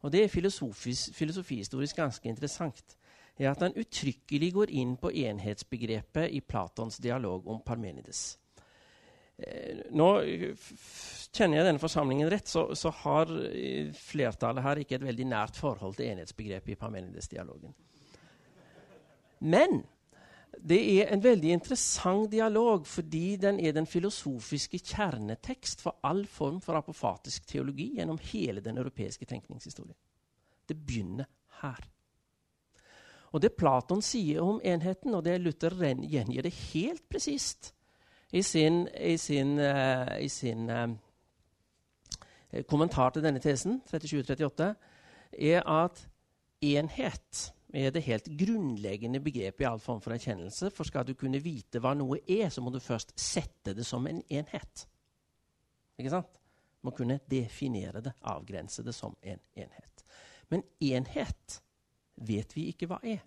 og 0.03 0.11
det 0.13 0.23
er 0.23 0.31
filosofihistorisk 0.31 1.97
ganske 1.97 2.29
interessant, 2.29 2.97
er 3.37 3.51
at 3.51 3.63
han 3.63 3.77
uttrykkelig 3.77 4.51
går 4.53 4.73
inn 4.81 4.95
på 4.99 5.13
enhetsbegrepet 5.13 6.33
i 6.33 6.41
Platons 6.41 6.99
dialog 7.01 7.47
om 7.49 7.61
Parmenides. 7.65 8.37
Eh, 9.37 9.83
nå 9.93 10.07
kjenner 11.29 11.59
jeg 11.59 11.67
denne 11.67 11.81
forsamlingen 11.81 12.29
rett, 12.33 12.49
så, 12.49 12.71
så, 12.73 12.89
har 13.03 13.29
eh, 13.51 13.91
flertallet 13.93 14.65
her 14.65 14.81
ikke 14.81 14.97
et 14.97 15.05
veldig 15.05 15.27
nært 15.29 15.59
forhold 15.59 15.99
til 15.99 16.09
enhetsbegrepet 16.09 16.73
i 16.73 16.79
Parmenides-dialogen. 16.79 17.75
Men 19.39 19.83
det 20.57 20.79
er 20.99 21.11
en 21.13 21.23
veldig 21.23 21.51
interessant 21.53 22.31
dialog 22.31 22.87
fordi 22.87 23.35
den 23.41 23.59
er 23.59 23.75
den 23.75 23.85
filosofiske 23.85 24.79
kjernetekst 24.79 25.83
for 25.83 25.99
all 26.07 26.25
form 26.25 26.61
for 26.61 26.79
apofatisk 26.79 27.45
teologi 27.47 27.93
gjennom 27.97 28.19
hele 28.31 28.63
den 28.65 28.77
europeiske 28.77 29.25
tenkningshistorien. 29.25 29.95
Det 30.67 30.77
begynner 30.77 31.29
her. 31.61 31.79
Og 33.31 33.41
det 33.43 33.53
Platon 33.57 34.01
sier 34.01 34.41
om 34.41 34.61
enheten, 34.63 35.13
og 35.13 35.25
det 35.25 35.41
Luther 35.41 35.75
gjengir 35.75 36.45
det 36.45 36.53
helt 36.71 37.03
presist 37.09 37.73
i 38.31 38.41
sin, 38.41 38.87
i 38.87 39.17
sin, 39.17 39.59
uh, 39.59 40.15
i 40.19 40.27
sin 40.27 40.69
uh, 40.69 40.89
kommentar 42.67 43.13
til 43.13 43.23
denne 43.23 43.39
tesen, 43.43 43.81
37-38, 43.87 44.71
er 45.37 45.67
at 45.67 46.07
enhet 46.63 47.53
er 47.73 47.91
det 47.91 48.05
helt 48.05 48.27
grunnleggende 48.39 49.19
begrepet 49.19 49.65
i 49.65 49.67
all 49.67 49.79
form 49.83 49.99
for 50.03 50.15
erkjennelse. 50.15 50.69
For 50.71 50.87
skal 50.87 51.07
du 51.07 51.13
kunne 51.19 51.41
vite 51.43 51.81
hva 51.83 51.93
noe 51.97 52.21
er, 52.23 52.47
så 52.53 52.63
må 52.63 52.71
du 52.71 52.79
først 52.83 53.11
sette 53.19 53.75
det 53.75 53.85
som 53.87 54.07
en 54.07 54.21
enhet. 54.29 54.85
Ikke 55.99 56.13
sant? 56.13 56.39
Du 56.77 56.87
må 56.87 56.93
kunne 56.95 57.19
definere 57.27 58.03
det, 58.05 58.13
avgrense 58.29 58.85
det 58.85 58.95
som 58.95 59.17
en 59.21 59.41
enhet. 59.57 60.05
Men 60.53 60.63
enhet 60.79 61.57
vet 62.15 62.55
vi 62.55 62.69
ikke 62.71 62.87
hva 62.87 63.01
er. 63.03 63.19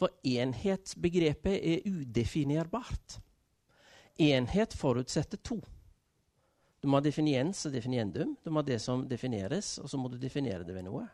For 0.00 0.14
enhetsbegrepet 0.24 1.58
er 1.60 1.84
udefinerbart. 1.84 3.20
enhet 4.16 4.72
forutsetter 4.72 5.38
to. 5.44 5.60
Du 6.80 6.88
må 6.88 6.96
ha 6.96 7.04
definiens 7.04 7.66
og 7.66 7.72
definiendum. 7.72 8.36
Du 8.40 8.50
må 8.50 8.62
ha 8.62 8.64
det 8.64 8.80
som 8.80 9.04
defineres, 9.08 9.78
og 9.78 9.88
så 9.88 9.98
må 10.00 10.08
du 10.08 10.16
definere 10.16 10.64
det 10.64 10.74
ved 10.74 10.86
noe. 10.86 11.04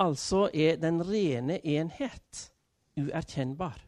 Altså 0.00 0.48
er 0.50 0.78
den 0.82 1.02
rene 1.06 1.60
enhet 1.62 2.48
uerkjennbar. 2.98 3.78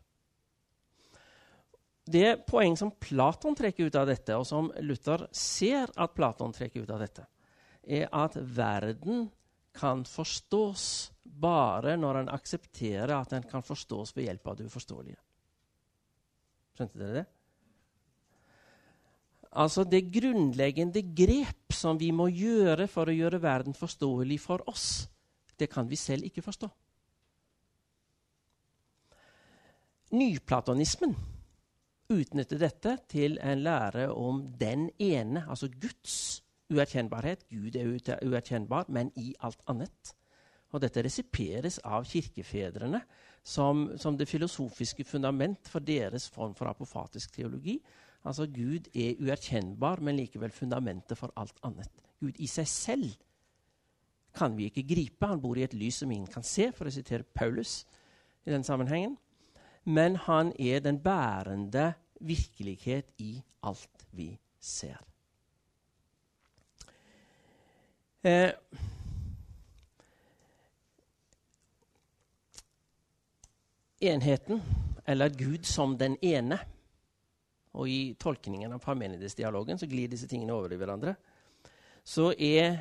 Det 2.06 2.46
poeng 2.46 2.76
som 2.78 2.92
Platon 3.02 3.56
trekker 3.58 3.88
ut 3.88 3.96
av 3.98 4.06
dette, 4.06 4.36
og 4.38 4.46
som 4.46 4.68
Luther 4.78 5.26
ser 5.34 5.90
at 5.98 6.14
Platon 6.14 6.54
trekker 6.54 6.84
ut 6.86 6.92
av 6.94 7.02
dette, 7.02 7.24
er 7.82 8.06
at 8.14 8.36
verden 8.38 9.26
kan 9.76 10.04
forstås 10.06 11.10
bare 11.26 11.96
når 11.98 12.22
en 12.22 12.30
aksepterer 12.32 13.12
at 13.16 13.34
den 13.34 13.44
kan 13.50 13.64
forstås 13.66 14.14
ved 14.16 14.28
hjelp 14.28 14.52
av 14.52 14.60
det 14.60 14.68
uforståelige. 14.70 15.18
Skjønte 16.78 17.00
dere 17.00 17.18
det? 17.18 17.26
Altså 19.56 19.86
det 19.88 20.04
grunnleggende 20.12 21.02
grep 21.16 21.74
som 21.74 21.98
vi 21.98 22.12
må 22.12 22.28
gjøre 22.28 22.86
for 22.92 23.08
å 23.08 23.14
gjøre 23.14 23.40
verden 23.42 23.76
forståelig 23.76 24.38
for 24.42 24.62
oss, 24.68 25.08
det 25.58 25.70
kan 25.72 25.88
vi 25.90 25.96
selv 25.96 26.24
ikke 26.24 26.42
forstå. 26.42 26.68
Nyplatonismen 30.16 31.16
utnytter 32.14 32.60
dette 32.62 32.92
til 33.10 33.38
en 33.42 33.62
lære 33.64 34.08
om 34.14 34.44
den 34.60 34.90
ene, 35.02 35.42
altså 35.48 35.68
Guds 35.68 36.42
uerkjennbarhet. 36.70 37.48
Gud 37.50 37.74
er 37.76 38.20
uerkjennbar, 38.22 38.86
men 38.88 39.10
i 39.16 39.34
alt 39.42 39.62
annet. 39.66 40.14
Og 40.74 40.82
dette 40.82 41.02
resiperes 41.02 41.78
av 41.84 42.06
kirkefedrene 42.06 43.00
som, 43.46 43.86
som, 43.98 44.16
det 44.18 44.28
filosofiske 44.28 45.04
fundament 45.06 45.68
for 45.70 45.80
deres 45.80 46.28
form 46.30 46.54
for 46.54 46.70
apofatisk 46.70 47.36
teologi. 47.36 47.78
Altså 48.26 48.46
Gud 48.50 48.90
er 48.94 49.18
uerkjennbar, 49.22 50.02
men 50.02 50.18
likevel 50.18 50.50
fundamentet 50.50 51.18
for 51.18 51.32
alt 51.36 51.58
annet. 51.66 52.02
Gud 52.20 52.38
i 52.42 52.48
seg 52.50 52.68
selv 52.70 53.14
kan 54.36 54.56
vi 54.56 54.68
ikke 54.70 54.84
gripe. 54.86 55.26
Han 55.26 55.40
bor 55.40 55.58
i 55.58 55.64
et 55.64 55.74
lys 55.74 56.02
som 56.02 56.12
ingen 56.12 56.30
kan 56.30 56.44
se, 56.44 56.70
for 56.76 56.88
å 56.88 56.92
sitere 56.92 57.26
Paulus 57.36 57.84
i 58.46 58.52
den 58.52 58.64
sammenhengen. 58.66 59.16
Men 59.86 60.16
han 60.26 60.52
er 60.58 60.82
den 60.84 60.98
bærende 61.02 61.92
virkelighet 62.20 63.12
i 63.22 63.38
alt 63.66 64.06
vi 64.12 64.32
ser. 64.60 64.98
Eh, 68.26 68.50
enheten, 74.00 74.62
eller 75.06 75.28
Gud 75.28 75.66
som 75.66 75.98
den 75.98 76.16
ene 76.22 76.58
Og 77.76 77.88
i 77.88 78.14
tolkningen 78.16 78.72
av 78.72 78.80
Parmenides-dialogen 78.80 79.76
så 79.76 79.84
glir 79.86 80.08
disse 80.08 80.24
tingene 80.26 80.54
over 80.56 80.72
i 80.72 80.78
hverandre. 80.80 81.12
Så 82.00 82.30
er 82.40 82.78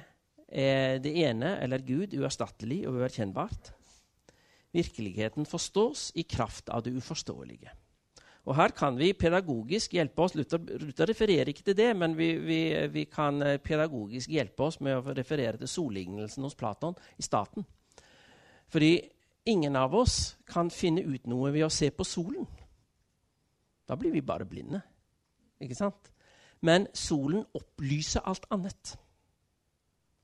eh, 0.56 0.96
det 1.04 1.12
ene, 1.28 1.58
eller 1.62 1.84
Gud, 1.84 2.16
uerstattelig 2.16 2.86
og 2.88 3.02
uerkjennbart. 3.02 3.74
Virkeligheten 4.76 5.48
forstås 5.48 6.12
i 6.16 6.24
kraft 6.24 6.72
av 6.72 6.84
det 6.84 6.96
uforståelige. 6.96 7.72
Og 8.46 8.56
Her 8.56 8.72
kan 8.78 8.98
vi 8.98 9.14
pedagogisk 9.18 9.96
hjelpe 9.98 10.22
oss. 10.22 10.36
Luther 10.36 11.10
refererer 11.10 11.50
ikke 11.50 11.64
til 11.66 11.78
det, 11.78 11.90
men 11.98 12.14
vi, 12.18 12.36
vi, 12.38 12.60
vi, 12.94 13.04
kan 13.10 13.42
eh, 13.42 13.58
pedagogisk 13.60 14.32
hjelpe 14.32 14.70
oss 14.70 14.80
med 14.80 14.96
å 15.00 15.16
referere 15.18 15.60
til 15.60 15.72
sollignelsen 15.72 16.46
hos 16.46 16.56
Platon 16.56 16.96
i 17.18 17.26
staten. 17.26 17.66
Fordi 18.70 18.94
Ingen 19.46 19.76
av 19.76 19.94
oss 19.96 20.36
kan 20.50 20.72
finne 20.74 21.04
ut 21.06 21.28
noe 21.30 21.52
ved 21.54 21.68
å 21.68 21.74
se 21.74 21.92
på 21.94 22.06
solen. 22.08 22.48
Da 23.86 23.94
blir 23.94 24.10
vi 24.16 24.24
bare 24.26 24.48
blinde. 24.50 24.80
Ikke 25.62 25.78
sant? 25.78 26.10
Men 26.66 26.88
solen 26.98 27.44
opplyser 27.54 28.26
alt 28.26 28.48
annet. 28.50 28.96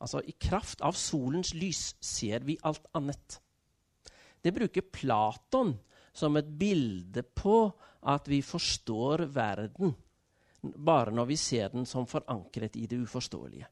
Altså 0.02 0.22
i 0.26 0.34
kraft 0.42 0.82
av 0.82 0.98
solens 0.98 1.54
lys 1.54 1.96
ser 2.02 2.46
vi 2.48 2.58
alt 2.66 2.88
annet. 2.98 3.38
Det 4.42 4.54
bruker 4.54 4.88
Platon 4.90 5.76
som 6.14 6.38
et 6.38 6.48
bilde 6.60 7.24
på 7.24 7.64
at 8.10 8.28
vi 8.28 8.42
forstår 8.42 9.28
verden 9.32 9.94
bare 10.62 11.14
når 11.14 11.30
vi 11.30 11.38
ser 11.38 11.70
den 11.74 11.86
som 11.90 12.08
forankret 12.10 12.76
i 12.78 12.88
det 12.90 13.00
uforståelige. 13.02 13.68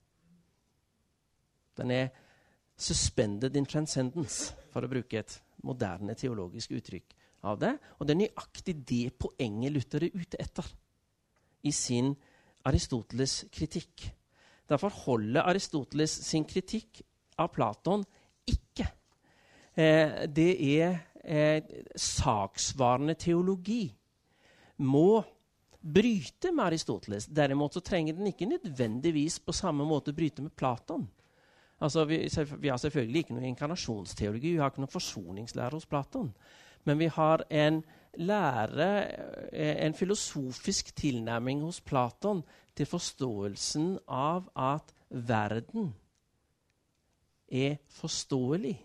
Den 1.77 1.91
er 1.91 2.09
suspended 2.79 3.55
in 3.55 3.67
transcendence, 3.67 4.53
for 4.71 4.85
å 4.85 4.91
bruke 4.91 5.19
et 5.19 5.35
moderne 5.65 6.15
teologisk 6.17 6.73
uttrykk 6.77 7.15
av 7.49 7.59
det. 7.61 7.73
Og 7.99 8.07
det 8.07 8.15
er 8.15 8.21
nøyaktig 8.23 8.75
det 8.87 9.03
poenget 9.19 9.73
Luther 9.73 10.05
er 10.07 10.15
ute 10.15 10.39
etter 10.41 10.65
i 11.63 11.73
sin 11.75 12.13
Aristoteles' 12.67 13.45
kritikk. 13.53 14.09
Derfor 14.69 14.93
holder 15.05 15.47
Aristoteles 15.49 16.13
sin 16.27 16.45
kritikk 16.45 17.01
av 17.39 17.49
Platon 17.53 18.03
ikke. 18.49 18.85
Eh, 19.73 20.25
det 20.29 20.51
er 20.79 20.99
eh, 21.23 21.63
saksvarende 21.95 23.15
teologi. 23.19 23.87
Må 24.85 25.21
bryte 25.79 26.51
med 26.51 26.65
Aristoteles. 26.65 27.29
Derimot 27.31 27.73
så 27.73 27.83
trenger 27.83 28.17
den 28.17 28.27
ikke 28.31 28.49
nødvendigvis 28.49 29.39
på 29.39 29.55
samme 29.55 29.87
måte 29.87 30.13
bryte 30.13 30.43
med 30.43 30.55
Platon. 30.55 31.07
Altså, 31.79 32.03
vi, 32.05 32.27
vi, 32.59 32.67
har 32.67 32.77
selvfølgelig 32.77 33.23
ikke 33.23 33.35
noe 33.37 33.47
inkarnasjonsteologi, 33.47 34.51
vi 34.51 34.59
har 34.59 34.71
ikke 34.71 34.83
noe 34.83 34.91
forsoningslære 34.91 35.77
hos 35.77 35.87
Platon. 35.87 36.33
Men 36.87 36.99
vi 36.99 37.07
har 37.11 37.45
en 37.49 37.79
lære, 38.19 38.89
eh, 39.53 39.85
en 39.85 39.93
filosofisk 39.95 40.91
tilnærming 40.95 41.61
hos 41.63 41.79
Platon 41.81 42.43
til 42.79 42.87
forståelsen 42.87 43.97
av 44.07 44.47
at 44.55 44.93
verden 45.09 45.91
er 47.51 47.75
forståelig 47.91 48.77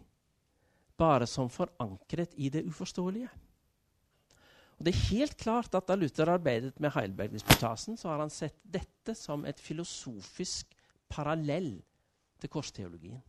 bare 0.98 1.26
som 1.30 1.50
forankret 1.52 2.34
i 2.42 2.50
det 2.50 2.64
uforståelige. 2.66 3.30
Og 4.74 4.86
det 4.86 4.94
er 4.94 5.06
helt 5.12 5.36
klart 5.38 5.74
at 5.78 5.86
Da 5.86 5.94
Luther 5.94 6.32
arbeidet 6.32 6.80
med 6.82 6.90
Heilberg-disputasen, 6.94 7.96
så 7.96 8.10
har 8.10 8.24
han 8.24 8.32
sett 8.34 8.56
dette 8.62 9.14
som 9.14 9.44
et 9.46 9.60
filosofisk 9.62 10.74
parallell 11.10 11.76
til 12.42 12.50
korsteologien. 12.50 13.22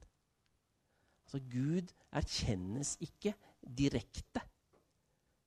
Altså, 1.25 1.41
Gud 1.51 1.93
erkjennes 2.13 2.95
ikke 3.01 3.35
direkte. 3.61 4.41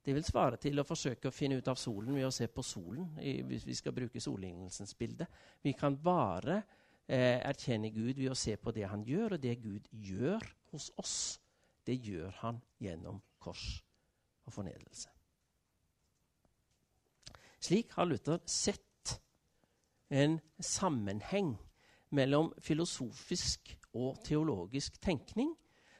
Det 0.08 0.14
vil 0.16 0.24
svare 0.24 0.56
til 0.56 0.80
å 0.80 0.86
forsøke 0.88 1.28
å 1.28 1.34
finne 1.36 1.58
ut 1.60 1.66
av 1.68 1.76
solen 1.76 2.14
ved 2.16 2.24
å 2.24 2.32
se 2.32 2.46
på 2.48 2.62
solen, 2.64 3.10
hvis 3.44 3.66
vi 3.68 3.74
skal 3.76 3.92
bruke 3.92 4.22
sollignelsens 4.24 4.94
bilde. 4.96 5.26
Vi 5.60 5.74
kan 5.76 5.98
bare 6.00 6.62
eh, 7.04 7.36
erkjenne 7.44 7.90
Gud 7.92 8.14
ved 8.16 8.30
å 8.32 8.38
se 8.38 8.54
på 8.56 8.72
det 8.72 8.86
han 8.88 9.02
gjør, 9.04 9.36
og 9.36 9.42
det 9.42 9.52
Gud 9.60 9.90
gjør 9.92 10.46
hos 10.72 10.86
oss, 10.96 11.18
det 11.84 11.98
gjør 12.08 12.32
han 12.40 12.62
gjennom 12.80 13.20
kors 13.36 13.66
og 14.48 14.56
fornedrelse. 14.56 15.12
Slik 17.60 17.92
har 18.00 18.08
Luther 18.08 18.40
sett 18.48 19.12
en 20.08 20.40
sammenheng 20.56 21.52
mellom 22.16 22.54
filosofisk 22.64 23.74
og 23.92 24.24
teologisk 24.24 24.96
tenkning 25.04 25.52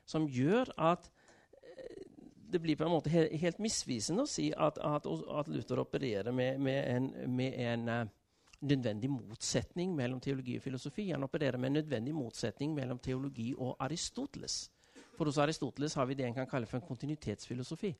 som 0.09 0.25
gjør 0.33 0.73
at 0.81 1.13
det 2.51 2.59
blir 2.59 2.77
på 2.77 2.85
en 2.85 2.91
måte 2.91 3.11
helt, 3.13 3.33
helt 3.41 3.59
misvisende 3.61 4.25
å 4.25 4.31
si 4.31 4.49
at, 4.57 4.79
at, 4.79 5.07
at 5.07 5.51
Luther 5.53 5.83
opererer 5.83 6.33
med, 6.33 6.61
med 6.61 6.81
en, 6.95 7.09
med 7.37 7.59
en 7.61 7.89
uh, 7.93 8.15
nødvendig 8.61 9.11
motsetning 9.11 9.95
mellom 9.97 10.21
teologi 10.21 10.57
og 10.59 10.65
filosofi. 10.65 11.11
Han 11.13 11.27
opererer 11.29 11.61
med 11.61 11.73
en 11.73 11.79
nødvendig 11.83 12.15
motsetning 12.17 12.75
mellom 12.75 12.99
teologi 13.05 13.53
og 13.55 13.77
Aristoteles. 13.85 14.63
For 15.19 15.29
hos 15.29 15.39
Aristoteles 15.43 15.95
har 15.99 16.07
vi 16.07 16.17
det 16.19 16.29
en 16.29 16.35
kan 16.35 16.49
kalle 16.51 16.67
for 16.67 16.81
en 16.81 16.87
kontinuitetsfilosofi. 16.89 17.93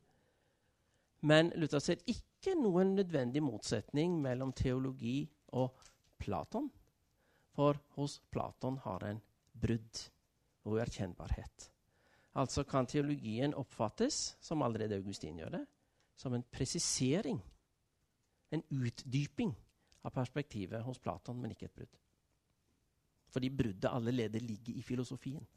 Men 1.29 1.51
Luther 1.59 1.83
ser 1.83 2.03
ikke 2.07 2.55
noen 2.55 2.95
nødvendig 2.95 3.43
motsetning 3.43 4.21
mellom 4.23 4.53
teologi 4.55 5.23
og 5.59 5.75
Platon. 6.19 6.69
For 7.55 7.79
hos 7.97 8.21
Platon 8.31 8.79
har 8.85 9.03
en 9.03 9.19
brudd 9.59 10.05
og 10.63 10.77
uerkjennbarhet. 10.77 11.69
Altså 12.35 12.63
kan 12.63 12.85
teologien 12.85 13.53
oppfattes, 13.57 14.37
som 14.41 14.61
allerede 14.61 14.95
Augustin 14.95 15.37
gjør 15.37 15.49
det, 15.57 15.63
som 16.15 16.33
en 16.33 16.43
presisering, 16.51 17.39
en 18.51 18.63
utdyping 18.69 19.53
av 20.03 20.13
perspektivet 20.13 20.83
hos 20.83 20.99
Platon, 20.99 21.41
men 21.41 21.51
ikke 21.51 21.65
et 21.65 21.75
brudd. 21.75 21.97
Fordi 23.29 23.49
bruddet 23.49 23.89
allerede 23.91 24.39
ligger 24.39 24.73
i 24.73 24.81
filosofien. 24.81 25.47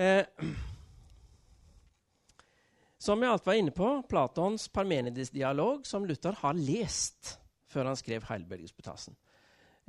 Eh, 0.00 0.24
som 2.98 3.22
jeg 3.22 3.32
alt 3.32 3.46
var 3.46 3.56
inne 3.56 3.72
på, 3.72 3.88
Platons 4.08 4.68
Parmenides-dialog, 4.68 5.86
som 5.86 6.04
Luther 6.04 6.36
har 6.40 6.56
lest 6.56 7.36
før 7.70 7.90
han 7.90 7.96
skrev 7.96 8.24
Heilbergsbetasen. 8.28 9.16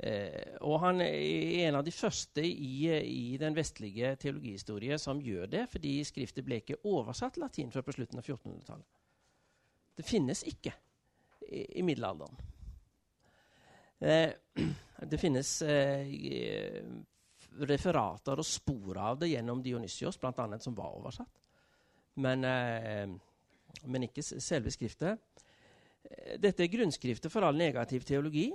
Eh, 0.02 0.56
og 0.66 0.80
han 0.82 0.98
er 1.04 1.68
en 1.68 1.76
av 1.78 1.84
de 1.86 1.92
første 1.94 2.42
i, 2.42 2.88
i 2.90 3.36
den 3.38 3.54
vestlige 3.54 4.16
teologihistorie 4.18 4.98
som 4.98 5.20
gjør 5.22 5.50
det, 5.52 5.66
fordi 5.70 6.00
skriftet 6.06 6.46
ble 6.46 6.58
ikke 6.58 6.80
oversatt 6.90 7.38
latin 7.38 7.70
før 7.70 7.86
på 7.86 7.94
slutten 7.94 8.18
av 8.18 8.26
1400-tallet. 8.26 8.88
Det 9.96 10.06
finnes 10.08 10.42
ikke 10.48 10.72
i, 11.46 11.62
i 11.78 11.86
middelalderen. 11.86 12.40
Eh, 14.02 14.32
det 15.12 15.20
finnes 15.22 15.54
eh, 15.62 16.82
referater 17.62 18.42
og 18.42 18.48
spor 18.48 18.98
av 18.98 19.20
det 19.22 19.30
gjennom 19.36 19.62
Dionysios, 19.62 20.18
bl.a. 20.18 20.48
som 20.58 20.74
var 20.74 20.98
oversatt. 20.98 21.38
Men, 22.22 22.44
eh, 22.44 23.06
men 23.86 24.08
ikke 24.08 24.24
selve 24.24 24.72
skriftet. 24.74 25.22
Eh, 26.02 26.36
dette 26.42 26.66
er 26.66 26.74
grunnskriftet 26.74 27.32
for 27.32 27.46
all 27.46 27.56
negativ 27.56 28.02
teologi. 28.08 28.50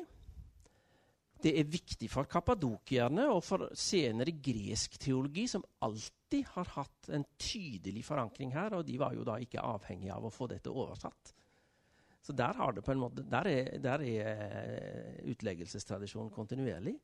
Det 1.41 1.53
er 1.53 1.69
viktig 1.69 2.09
for 2.09 2.25
kappadokierne 2.29 3.27
og 3.29 3.43
for 3.45 3.67
senere 3.77 4.33
gresk 4.43 4.97
teologi, 5.01 5.45
som 5.47 5.65
alltid 5.85 6.47
har 6.55 6.71
hatt 6.73 7.09
en 7.13 7.25
tydelig 7.37 8.03
forankring 8.07 8.55
her. 8.55 8.73
Og 8.79 8.85
de 8.87 8.97
var 8.99 9.13
jo 9.13 9.25
da 9.27 9.37
ikke 9.41 9.61
avhengige 9.61 10.15
av 10.15 10.25
å 10.25 10.33
få 10.33 10.49
dette 10.49 10.73
oversatt. 10.73 11.33
Så 12.25 12.33
der, 12.35 12.57
måte, 12.99 13.23
der 13.23 13.47
er, 13.47 13.77
der 13.79 14.01
er 14.03 14.41
eh, 14.41 15.29
utleggelsestradisjonen 15.31 16.33
kontinuerlig. 16.33 16.97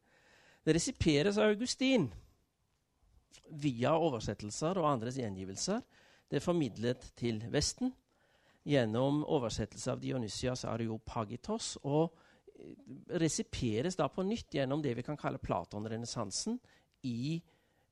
Det 0.65 0.75
resiperes 0.75 1.37
av 1.37 1.53
Augustin 1.53 2.09
via 3.63 3.93
oversettelser 3.99 4.79
og 4.81 4.89
andres 4.89 5.19
gjengivelser. 5.21 5.79
Det 6.27 6.39
er 6.39 6.43
formidlet 6.43 7.11
til 7.19 7.39
Vesten 7.53 7.93
gjennom 8.67 9.21
oversettelse 9.27 9.91
av 9.91 10.01
Dionysias 10.01 10.63
Areopagitos 10.67 11.77
og 11.83 12.15
resiperes 13.19 13.97
da 13.99 14.07
på 14.11 14.23
nytt 14.25 14.55
gjennom 14.55 14.81
det 14.83 14.93
vi 14.97 15.05
kan 15.05 15.17
kalle 15.19 15.41
Platon-renessansen 15.41 16.59
i, 17.09 17.41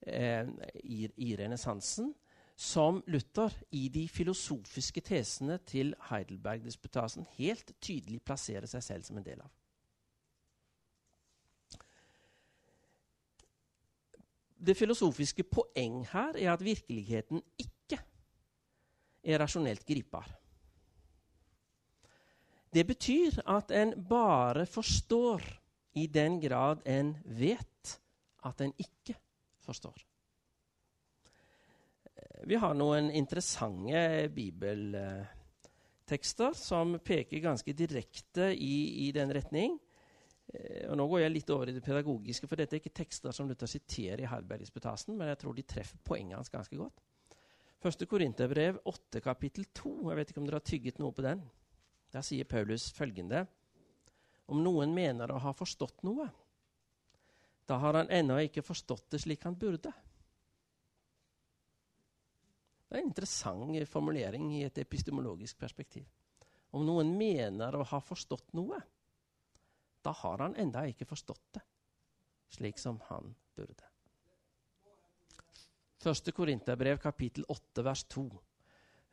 eh, 0.05 0.47
i, 0.83 1.07
i 1.15 1.35
renessansen, 1.39 2.13
som 2.55 2.99
Luther 3.07 3.53
i 3.71 3.87
de 3.89 4.05
filosofiske 4.11 5.01
tesene 5.01 5.57
til 5.65 5.95
Heidelberg-disputasen 6.11 7.25
helt 7.39 7.73
tydelig 7.81 8.21
plasserer 8.21 8.69
seg 8.69 8.85
selv 8.85 9.07
som 9.07 9.17
en 9.17 9.25
del 9.25 9.41
av. 9.41 9.49
Det 14.61 14.77
filosofiske 14.77 15.47
poeng 15.49 16.03
her 16.11 16.37
er 16.37 16.51
at 16.53 16.61
virkeligheten 16.61 17.41
ikke 17.57 17.97
er 19.23 19.41
rasjonelt 19.41 19.81
gripbar. 19.87 20.27
Det 22.71 22.87
betyr 22.87 23.41
at 23.51 23.71
en 23.75 23.93
bare 24.07 24.65
forstår 24.65 25.41
i 25.99 26.07
den 26.07 26.39
grad 26.39 26.79
en 26.87 27.17
vet 27.25 27.99
at 28.47 28.61
en 28.63 28.73
ikke 28.79 29.15
forstår. 29.59 30.05
Vi 32.47 32.55
har 32.57 32.73
noen 32.73 33.11
interessante 33.13 34.29
bibeltekster 34.33 35.29
som 36.57 36.99
peker 37.03 37.39
ganske 37.43 37.73
direkte 37.77 38.55
i, 38.55 39.07
i 39.07 39.11
den 39.13 39.33
retning. 39.35 39.79
Eh, 40.53 40.89
og 40.89 40.97
nå 40.97 41.07
går 41.11 41.19
jeg 41.25 41.31
litt 41.35 41.49
over 41.53 41.69
i 41.69 41.75
det 41.75 41.83
pedagogiske, 41.85 42.47
for 42.49 42.55
dette 42.57 42.75
er 42.75 42.79
ikke 42.81 42.99
tekster 43.03 43.31
som 43.35 43.47
Luther 43.49 43.69
siterer 43.69 44.19
i 44.23 44.29
Heidelberg-disputasen, 44.31 45.17
men 45.17 45.27
jeg 45.31 45.39
tror 45.43 45.53
de 45.55 45.63
treffer 45.67 45.97
poenget 46.07 46.37
hans 46.39 46.53
ganske 46.53 46.77
godt. 46.79 46.97
Første 47.81 48.05
Korinterbrev 48.05 48.75
8 48.89 49.21
kapittel 49.25 49.65
2. 49.73 50.09
Jeg 50.09 50.17
vet 50.19 50.29
ikke 50.29 50.41
om 50.41 50.47
dere 50.49 50.59
har 50.59 50.69
tygget 50.71 50.99
noe 51.01 51.13
på 51.17 51.25
den? 51.25 51.39
Der 52.11 52.25
sier 52.25 52.47
Paulus 52.49 52.89
følgende.: 52.95 53.45
Om 54.51 54.63
noen 54.63 54.93
mener 54.93 55.31
å 55.31 55.39
ha 55.39 55.53
forstått 55.55 56.03
noe, 56.03 56.27
da 57.67 57.77
har 57.79 57.95
han 57.95 58.11
ennå 58.11 58.39
ikke 58.43 58.65
forstått 58.65 59.13
det 59.13 59.21
slik 59.23 59.45
han 59.47 59.55
burde. 59.55 59.93
Det 62.87 62.97
er 62.97 62.99
en 62.99 63.07
interessant 63.07 63.87
formulering 63.87 64.49
i 64.57 64.65
et 64.67 64.81
epistemologisk 64.83 65.57
perspektiv. 65.61 66.03
Om 66.75 66.83
noen 66.87 67.13
mener 67.15 67.75
å 67.75 67.85
ha 67.87 67.99
forstått 68.03 68.51
noe, 68.59 68.79
da 70.03 70.11
har 70.23 70.43
han 70.43 70.57
ennå 70.59 70.83
ikke 70.91 71.07
forstått 71.07 71.53
det 71.55 71.63
slik 72.51 72.79
som 72.79 72.99
han 73.07 73.35
burde. 73.55 73.87
Første 76.01 76.33
Korinterbrev, 76.35 76.97
kapittel 76.99 77.45
8, 77.47 77.83
vers 77.85 78.03
2. 78.09 78.25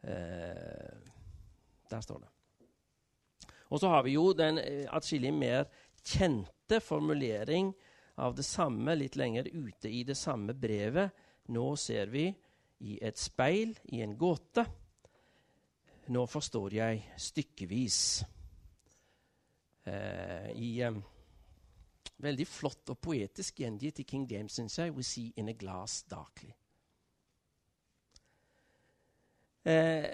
Eh, 0.01 1.13
der 1.91 2.01
står 2.01 2.25
det. 2.25 2.31
Og 3.69 3.81
så 3.81 3.91
har 3.93 4.05
vi 4.07 4.17
jo 4.17 4.33
den 4.37 4.61
eh, 4.63 4.87
atskillig 4.95 5.33
mer 5.35 5.69
kjente 6.05 6.81
formulering 6.81 7.73
av 8.19 8.35
det 8.35 8.47
samme 8.47 8.95
litt 8.97 9.17
lenger 9.17 9.49
ute 9.53 9.91
i 9.93 10.03
det 10.09 10.17
samme 10.19 10.55
brevet. 10.57 11.13
Nå 11.55 11.69
ser 11.77 12.11
vi 12.13 12.27
i 12.85 12.99
et 13.05 13.19
speil, 13.19 13.77
i 13.93 14.03
en 14.03 14.17
gåte. 14.19 14.65
Nå 16.09 16.25
forstår 16.27 16.75
jeg 16.75 17.05
stykkevis. 17.21 18.01
Eh, 19.89 20.51
I 20.57 20.71
eh, 20.85 21.01
veldig 22.25 22.47
flott 22.49 22.95
og 22.95 23.01
poetisk 23.01 23.61
gjengitt 23.63 24.01
i 24.03 24.07
King 24.09 24.27
James, 24.31 24.57
syns 24.57 24.79
jeg. 24.81 24.95
We 24.97 25.05
see 25.07 25.33
in 25.37 25.53
a 25.53 25.57
glass 25.57 26.03
darkly. 26.09 26.55
Eh, 29.69 30.09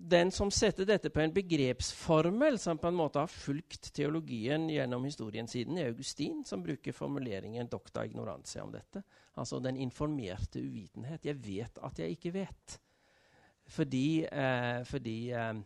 den 0.00 0.30
som 0.32 0.50
setter 0.50 0.86
dette 0.88 1.10
på 1.12 1.20
en 1.20 1.32
begrepsformel 1.34 2.58
som 2.58 2.78
på 2.80 2.88
en 2.88 2.96
måte 2.96 3.20
har 3.20 3.30
fulgt 3.30 3.90
teologien 3.96 4.68
gjennom 4.72 5.04
historien 5.04 5.48
siden, 5.50 5.78
er 5.78 5.90
Augustin, 5.92 6.44
som 6.44 6.62
bruker 6.64 6.96
formuleringen 6.96 7.68
'docta 7.68 8.04
ignorantia' 8.08 8.62
om 8.62 8.72
dette. 8.72 9.02
Altså 9.36 9.60
den 9.60 9.76
informerte 9.76 10.60
uvitenhet. 10.60 11.26
Jeg 11.26 11.36
vet 11.44 11.78
at 11.82 11.98
jeg 11.98 12.16
ikke 12.16 12.32
vet. 12.32 12.80
Fordi, 13.66 14.24
eh, 14.24 14.84
fordi 14.84 15.30
eh, 15.30 15.60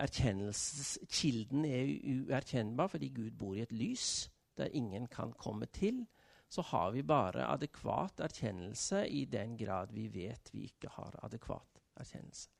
erkjennelseskilden 0.00 1.64
er 1.64 1.88
uerkjennbar 2.04 2.86
fordi 2.86 3.08
Gud 3.08 3.30
bor 3.30 3.54
i 3.54 3.62
et 3.62 3.72
lys 3.72 4.30
der 4.56 4.68
ingen 4.72 5.06
kan 5.06 5.32
komme 5.32 5.66
til. 5.66 6.06
Så 6.48 6.62
har 6.62 6.90
vi 6.90 7.02
bare 7.02 7.48
adekvat 7.48 8.20
erkjennelse 8.20 9.08
i 9.08 9.24
den 9.24 9.56
grad 9.56 9.92
vi 9.92 10.08
vet 10.08 10.50
vi 10.52 10.68
ikke 10.68 10.88
har 10.92 11.16
adekvat 11.22 11.82
erkjennelse. 11.96 12.50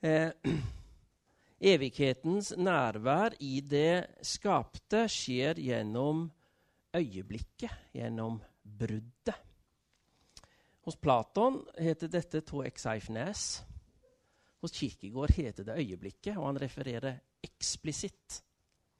Eh, 0.00 0.30
evighetens 1.72 2.52
nærvær 2.56 3.36
i 3.40 3.60
det 3.64 4.20
skapte 4.26 5.06
skjer 5.08 5.56
gjennom 5.60 6.26
øyeblikket, 6.96 7.72
gjennom 7.96 8.40
bruddet. 8.62 9.38
Hos 10.86 10.96
Platon 10.96 11.62
heter 11.82 12.10
dette 12.12 12.44
to 12.46 12.60
exeifnes. 12.62 13.62
Hos 14.62 14.72
Kirkegård 14.76 15.32
heter 15.34 15.66
det 15.66 15.80
øyeblikket, 15.80 16.36
og 16.36 16.46
han 16.46 16.60
refererer 16.62 17.18
eksplisitt 17.42 18.42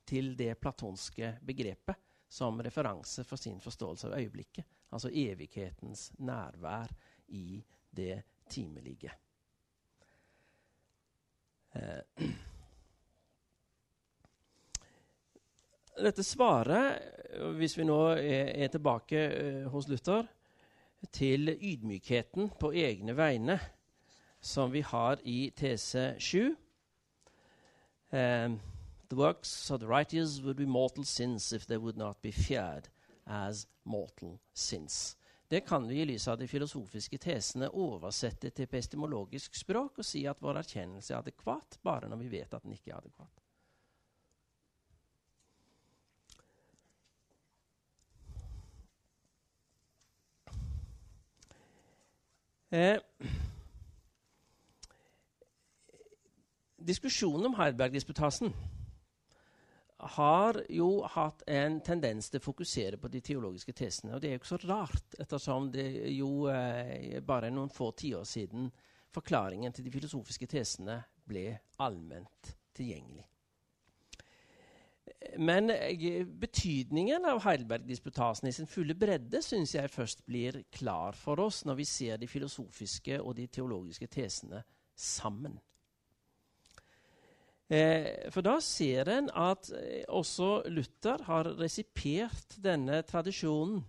til 0.06 0.35
det 0.38 0.56
platonske 0.59 1.37
begrepet 1.46 2.02
som 2.28 2.59
referanse 2.62 3.24
for 3.24 3.38
sin 3.38 3.61
forståelse 3.62 4.09
av 4.09 4.18
øyeblikket. 4.18 4.64
Altså 4.90 5.11
evighetens 5.12 6.11
nærvær 6.18 6.90
i 7.28 7.62
det 7.90 8.22
timelige. 8.50 9.12
Eh, 11.77 12.31
dette 15.97 16.25
svaret, 16.25 17.03
hvis 17.57 17.77
vi 17.79 17.85
nå 17.85 17.99
er, 18.17 18.69
tilbake 18.73 19.23
uh, 19.29 19.67
hos 19.73 19.89
Luther, 19.89 20.27
til 21.12 21.53
ydmykheten 21.53 22.51
på 22.61 22.73
egne 22.73 23.17
vegne, 23.17 23.59
som 24.41 24.73
vi 24.73 24.81
har 24.85 25.21
i 25.25 25.51
tese 25.57 26.15
7 26.19 26.57
um, 28.12 28.61
The 29.09 29.17
works 29.17 29.71
of 29.71 29.81
the 29.81 29.87
righteous 29.87 30.41
would 30.43 30.57
be 30.57 30.67
mortal 30.67 31.05
sins 31.05 31.53
if 31.53 31.67
they 31.67 31.77
would 31.77 31.97
not 31.97 32.23
be 32.23 32.33
feared 32.33 32.89
as 33.27 33.67
mortal 33.85 34.41
sins. 34.53 35.17
Det 35.48 35.61
kan 35.61 35.88
vi 35.88 36.00
i 36.00 36.04
lys 36.04 36.28
av 36.28 36.38
de 36.38 36.48
filosofiske 36.50 37.18
tesene 37.22 37.68
oversette 37.70 38.50
til 38.50 38.66
pestimologisk 38.66 39.54
språk 39.54 40.00
og 40.02 40.06
si 40.06 40.24
at 40.26 40.42
vår 40.42 40.59
erkjennelse 40.64 41.14
er 41.14 41.20
adekvat 41.22 41.78
bare 41.87 42.11
når 42.11 42.24
vi 42.24 42.30
vet 42.32 42.54
at 42.54 42.64
den 42.66 42.74
ikke 42.74 42.90
er 42.90 42.98
adekvat. 42.98 43.42
Eh, 52.74 52.98
diskusjonen 56.82 57.46
om 57.46 57.54
Heidelberg-disputasen 57.54 58.50
har 59.98 60.59
jo 60.68 61.02
hatt 61.09 61.42
en 61.48 61.78
tendens 61.85 62.28
til 62.30 62.40
å 62.40 62.44
fokusere 62.44 62.98
på 63.00 63.09
de 63.12 63.22
teologiske 63.24 63.72
tesene. 63.76 64.14
Og 64.14 64.20
det 64.20 64.28
er 64.28 64.37
jo 64.37 64.42
ikke 64.42 64.52
så 64.52 64.59
rart, 64.66 65.16
ettersom 65.22 65.70
det 65.72 65.87
jo 66.12 66.48
eh, 66.52 67.22
bare 67.24 67.52
noen 67.52 67.72
få 67.72 67.92
tiår 67.96 68.26
siden 68.28 68.68
forklaringen 69.16 69.72
til 69.72 69.87
de 69.87 69.94
filosofiske 69.94 70.48
tesene 70.52 71.00
ble 71.26 71.48
allment 71.80 72.52
tilgjengelig. 72.76 73.24
Men 75.40 75.72
eh, 75.72 76.26
betydningen 76.26 77.24
av 77.28 77.40
Heidelberg-disputasen 77.46 78.50
i 78.50 78.52
sin 78.52 78.68
fulle 78.68 78.96
bredde 78.98 79.40
syns 79.44 79.74
jeg 79.78 79.92
først 79.92 80.26
blir 80.28 80.61
klar 80.74 81.16
for 81.16 81.40
oss 81.40 81.64
når 81.64 81.80
vi 81.80 81.88
ser 81.88 82.20
de 82.20 82.28
filosofiske 82.28 83.20
og 83.22 83.37
de 83.40 83.48
teologiske 83.48 84.11
tesene 84.12 84.61
sammen. 84.92 85.56
Eh, 87.66 88.31
for 88.31 88.46
da 88.46 88.61
ser 88.62 89.09
en 89.11 89.26
at 89.35 89.72
eh, 89.74 90.05
også 90.14 90.68
Luther 90.70 91.24
har 91.26 91.48
resipert 91.59 92.55
denne 92.62 93.00
tradisjonen, 93.02 93.81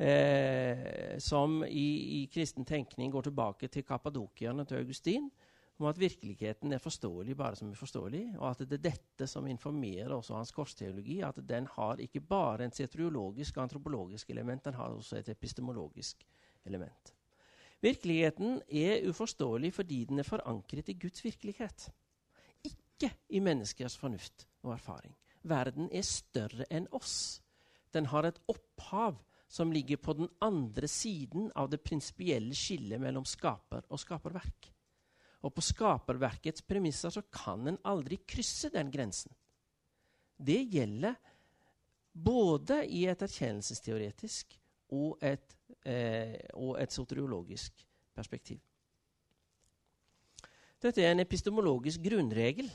eh, 0.00 1.18
som 1.20 1.60
i, 1.68 2.22
i, 2.22 2.22
kristen 2.32 2.64
tenkning 2.64 3.12
går 3.12 3.28
tilbake 3.28 3.68
til 3.68 3.84
kappadokierne 3.84 4.64
til 4.64 4.80
Augustin, 4.80 5.28
om 5.82 5.90
at 5.90 6.00
virkeligheten 6.00 6.72
er 6.72 6.80
forståelig 6.80 7.36
bare 7.36 7.58
som 7.60 7.70
uforståelig, 7.74 8.24
og 8.38 8.50
at 8.50 8.64
det 8.64 8.78
er 8.78 8.88
dette 8.88 9.28
som 9.28 9.46
informerer 9.50 10.14
også 10.14 10.38
hans 10.38 10.52
korsteologi, 10.56 11.20
at 11.20 11.42
den 11.44 11.68
har 11.76 12.00
ikke 12.00 12.24
bare 12.24 12.64
et 12.64 12.76
setriologisk 12.76 13.56
og 13.56 13.66
antropologisk 13.66 14.30
element, 14.30 14.64
den 14.64 14.80
har 14.80 14.96
også 14.96 15.18
et 15.20 15.28
epistemologisk 15.28 16.24
element. 16.64 17.12
Virkeligheten 17.82 18.62
er 18.70 19.08
uforståelig 19.10 19.72
fordi 19.74 20.04
den 20.08 20.22
er 20.22 20.28
forankret 20.28 20.88
i 20.88 20.96
Guds 21.02 21.24
virkelighet, 21.24 21.90
ikke 23.02 23.34
i 23.34 23.40
menneskers 23.42 23.96
fornuft 23.98 24.46
og 24.62 24.76
erfaring. 24.76 25.14
Verden 25.42 25.88
er 25.90 26.06
større 26.06 26.66
enn 26.70 26.86
oss. 26.94 27.42
Den 27.92 28.06
har 28.12 28.28
et 28.28 28.38
opphav 28.50 29.18
som 29.52 29.72
ligger 29.72 29.98
på 30.00 30.14
den 30.16 30.30
andre 30.40 30.88
siden 30.88 31.50
av 31.58 31.68
det 31.72 31.82
prinsipielle 31.84 32.54
skillet 32.56 33.00
mellom 33.02 33.26
skaper 33.28 33.84
og 33.90 34.00
skaperverk. 34.00 34.70
Og 35.42 35.52
på 35.52 35.64
skaperverkets 35.66 36.62
premisser 36.64 37.10
så 37.12 37.24
kan 37.26 37.66
en 37.68 37.80
aldri 37.84 38.20
krysse 38.22 38.70
den 38.72 38.90
grensen. 38.94 39.34
Det 40.38 40.62
gjelder 40.72 41.18
både 42.12 42.84
i 42.86 43.04
et 43.10 43.22
erkjennelsesteoretisk 43.26 44.56
og 44.94 45.18
et, 45.24 45.56
eh, 45.84 46.38
og 46.54 46.78
et 46.80 46.92
soteriologisk 46.92 47.84
perspektiv. 48.14 48.60
Dette 50.82 51.02
er 51.02 51.12
en 51.12 51.22
epistemologisk 51.22 52.02
grunnregel 52.02 52.70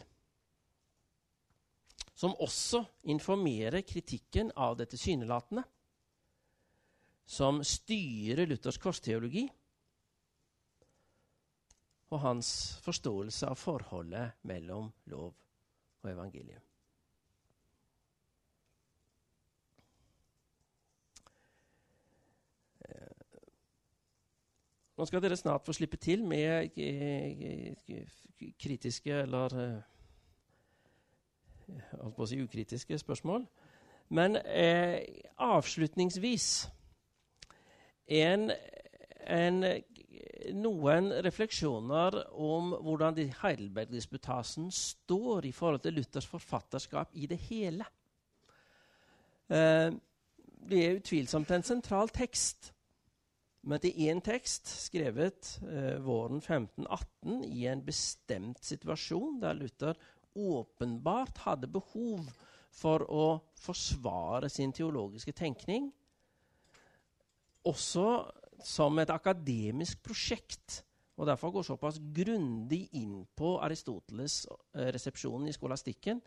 som 2.18 2.34
også 2.42 2.82
informerer 3.14 3.84
kritikken 3.86 4.50
av 4.58 4.78
det 4.80 4.90
tilsynelatende, 4.90 5.62
som 7.28 7.60
styrer 7.62 8.48
Luthers 8.48 8.80
korsteologi 8.82 9.44
og 12.08 12.22
hans 12.24 12.50
forståelse 12.86 13.50
av 13.52 13.60
forholdet 13.60 14.40
mellom 14.48 14.88
lov 15.12 15.36
og 16.02 16.10
evangelium. 16.10 16.64
Eh, 22.88 23.28
nå 24.96 25.08
skal 25.10 25.22
dere 25.22 25.38
snart 25.38 25.68
få 25.68 25.76
slippe 25.76 26.00
til 26.02 26.24
med 26.26 26.72
kritiske 28.64 29.22
eller 29.28 29.60
holdt 32.02 32.16
på 32.16 32.26
å 32.26 32.30
si 32.30 32.40
ukritiske 32.42 33.00
spørsmål. 33.00 33.46
Men 34.16 34.38
eh, 34.46 35.04
avslutningsvis 35.44 36.48
en, 38.18 38.52
en 39.28 39.64
noen 40.56 41.12
refleksjoner 41.26 42.22
om 42.40 42.72
hvordan 42.86 43.20
Heidelberg-disputasen 43.42 44.70
står 44.72 45.50
i 45.50 45.54
forhold 45.56 45.84
til 45.84 45.98
Luthers 46.00 46.28
forfatterskap 46.30 47.16
i 47.20 47.28
det 47.28 47.40
hele. 47.50 47.88
Eh, 49.50 49.92
det 50.68 50.84
er 50.84 50.98
utvilsomt 51.00 51.52
en 51.52 51.64
sentral 51.64 52.12
tekst. 52.16 52.74
Men 53.68 53.82
til 53.84 53.98
én 54.08 54.22
tekst 54.24 54.70
skrevet 54.86 55.58
eh, 55.68 55.98
våren 56.04 56.40
1518 56.40 57.42
i 57.52 57.66
en 57.68 57.84
bestemt 57.84 58.64
situasjon, 58.64 59.42
der 59.42 59.58
Luther 59.58 59.98
åpenbart 60.38 61.42
hadde 61.46 61.70
behov 61.72 62.28
for 62.78 63.04
å 63.10 63.28
forsvare 63.58 64.50
sin 64.54 64.74
teologiske 64.76 65.34
tenkning. 65.34 65.90
Også 67.68 68.08
som 68.64 68.98
et 69.02 69.12
akademisk 69.14 70.02
prosjekt, 70.06 70.84
og 71.18 71.26
derfor 71.30 71.56
går 71.56 71.66
såpass 71.66 71.98
grundig 72.14 72.84
inn 72.98 73.24
på 73.38 73.56
Aristoteles-resepsjonen 73.66 75.50
i 75.50 75.56
skolastikken 75.56 76.22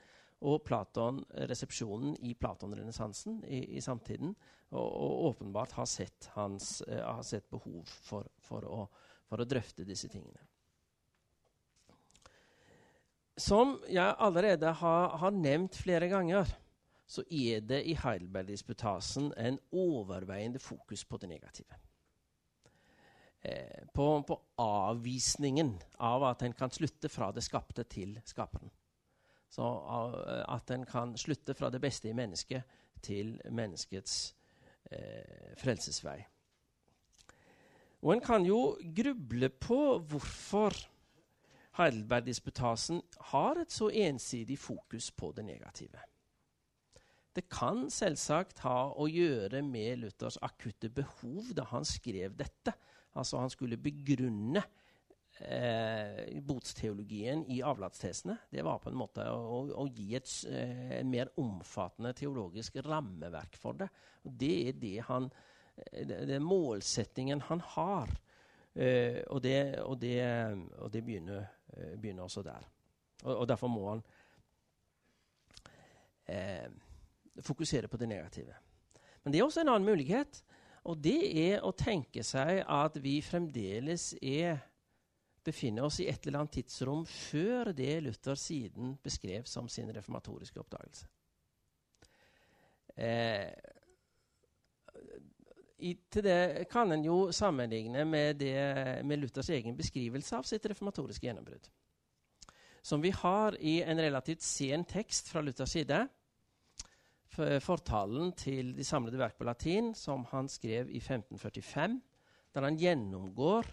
og 0.46 0.62
Platon-resepsjonen 0.64 2.16
i 2.26 2.34
Platon-renessansen 2.34 3.42
i, 3.44 3.60
i, 3.76 3.82
samtiden, 3.84 4.34
og, 4.70 4.86
og, 4.86 5.24
åpenbart 5.30 5.74
har 5.76 5.88
sett, 5.90 6.30
hans, 6.34 6.78
uh, 6.88 7.02
har 7.16 7.22
sett 7.26 7.50
behov 7.52 7.84
for, 8.06 8.26
for, 8.40 8.66
å, 8.66 8.86
for, 9.28 9.42
å, 9.42 9.48
drøfte 9.48 9.86
disse 9.86 10.08
tingene. 10.10 10.40
Som 13.40 13.78
jeg 13.88 14.16
allerede 14.20 14.72
har, 14.82 15.14
har 15.16 15.32
nevnt 15.32 15.78
flere 15.80 16.10
ganger, 16.10 16.50
så 17.10 17.24
er 17.26 17.62
det 17.64 17.80
i 17.88 17.96
Heidelberg-disputasen 17.98 19.32
en 19.40 19.56
overveiende 19.72 20.60
fokus 20.62 21.04
på 21.04 21.18
det 21.18 21.30
negative. 21.32 21.78
Eh, 23.40 23.86
på, 23.94 24.22
på, 24.28 24.36
avvisningen 24.60 25.72
av 25.96 26.26
at 26.28 26.44
en 26.44 26.52
kan 26.52 26.70
slutte 26.70 27.08
fra 27.08 27.30
det 27.32 27.42
skapte 27.46 27.86
til 27.88 28.18
skaperen. 28.28 28.68
Så 29.50 29.64
uh, 29.64 30.44
at 30.44 30.70
en 30.70 30.84
kan 30.86 31.16
slutte 31.18 31.56
fra 31.58 31.70
det 31.72 31.80
beste 31.82 32.10
i 32.10 32.14
mennesket 32.14 32.76
til 33.02 33.32
menneskets 33.50 34.34
eh, 34.92 35.56
frelsesvei. 35.58 36.18
Og 38.04 38.12
en 38.14 38.22
kan 38.22 38.44
jo 38.46 38.76
gruble 38.96 39.48
på 39.50 39.80
hvorfor 40.12 40.76
Heidelberg-disputasen 41.78 43.02
har 43.32 43.60
et 43.60 43.72
så 43.72 43.90
ensidig 43.90 44.58
fokus 44.58 45.10
på 45.14 45.30
det 45.36 45.44
negative. 45.46 46.02
Det 47.30 47.46
kan 47.46 47.84
selvsagt 47.94 48.64
ha 48.66 48.90
å 48.90 49.06
gjøre 49.06 49.62
med 49.62 50.00
Luthers 50.02 50.38
akutte 50.42 50.90
behov 50.90 51.52
da 51.54 51.68
han 51.70 51.86
skrev 51.86 52.34
dette. 52.38 52.74
Altså 53.14 53.38
han 53.38 53.52
skulle 53.52 53.78
begrunne 53.78 54.64
eh, 55.38 56.40
botsteologien 56.42 57.44
i 57.46 57.60
avlatstesene. 57.62 58.36
Det 58.50 58.64
var 58.66 58.82
på 58.82 58.90
en 58.90 58.98
måte 58.98 59.28
å, 59.30 59.62
å 59.78 59.86
gi 59.94 60.16
et 60.18 60.32
eh, 60.50 60.98
mer 61.06 61.30
omfattende 61.40 62.12
teologisk 62.18 62.80
rammeverk 62.86 63.54
for 63.62 63.78
det. 63.78 63.88
Det 64.24 64.52
er 64.72 64.82
det 64.82 64.96
han, 65.06 65.30
eh, 65.76 66.02
det, 66.10 66.24
det 66.32 66.42
målsettingen 66.42 67.46
han 67.46 67.62
har. 67.76 68.10
Eh, 68.74 69.22
og, 69.28 69.40
det, 69.46 69.78
og, 69.86 69.96
det, 70.02 70.18
og 70.78 70.92
det 70.92 71.06
begynner, 71.06 71.46
begynner, 71.96 72.22
også 72.26 72.42
der. 72.46 72.66
Og, 73.24 73.34
og 73.36 73.48
derfor 73.48 73.68
må 73.68 73.88
han 73.88 74.02
eh, 76.28 76.70
fokusere 77.40 77.88
på 77.88 78.00
det 78.00 78.08
negative. 78.08 78.56
Men 79.24 79.32
det 79.32 79.40
er 79.40 79.44
også 79.44 79.60
en 79.64 79.72
annen 79.74 79.88
mulighet. 79.90 80.42
Og 80.88 80.96
det 81.04 81.20
er 81.36 81.64
å 81.66 81.74
tenke 81.76 82.24
seg 82.24 82.62
at 82.64 82.96
vi 83.04 83.18
fremdeles 83.24 84.14
er, 84.22 84.62
befinner 85.44 85.86
oss 85.88 86.00
i 86.00 86.08
et 86.08 86.26
eller 86.26 86.42
annet 86.42 86.58
tidsrom 86.60 87.04
før 87.08 87.72
det 87.76 87.98
Luther 88.04 88.38
siden 88.38 88.94
beskrev 89.02 89.44
som 89.48 89.68
sin 89.68 89.92
reformatoriske 89.92 90.60
oppdagelse. 90.60 91.08
Eh, 92.96 93.48
i, 95.80 95.94
til 96.12 96.24
det 96.24 96.68
kan 96.70 96.92
en 96.92 97.04
jo 97.04 97.18
sammenligne 97.32 98.04
med, 98.04 98.40
det, 98.42 98.54
med 99.06 99.22
Luthers 99.22 99.50
egen 99.50 99.76
beskrivelse 99.78 100.36
av 100.36 100.48
sitt 100.48 100.66
reformatoriske 100.68 101.26
gjennombrudd. 101.26 101.68
Som 102.82 103.02
vi 103.04 103.12
har 103.12 103.56
i 103.60 103.80
en 103.82 104.00
relativt 104.00 104.44
sen 104.44 104.84
tekst 104.88 105.28
fra 105.32 105.42
Luthers 105.44 105.72
side 105.76 106.04
fortalen 107.62 108.32
til 108.36 108.72
de 108.76 108.84
samlede 108.84 109.18
verk 109.20 109.36
på 109.38 109.46
latin, 109.46 109.94
som 109.94 110.24
han 110.32 110.48
skrev 110.48 110.90
i 110.90 110.98
1545, 110.98 112.00
der 112.54 112.66
han 112.66 112.76
gjennomgår 112.76 113.68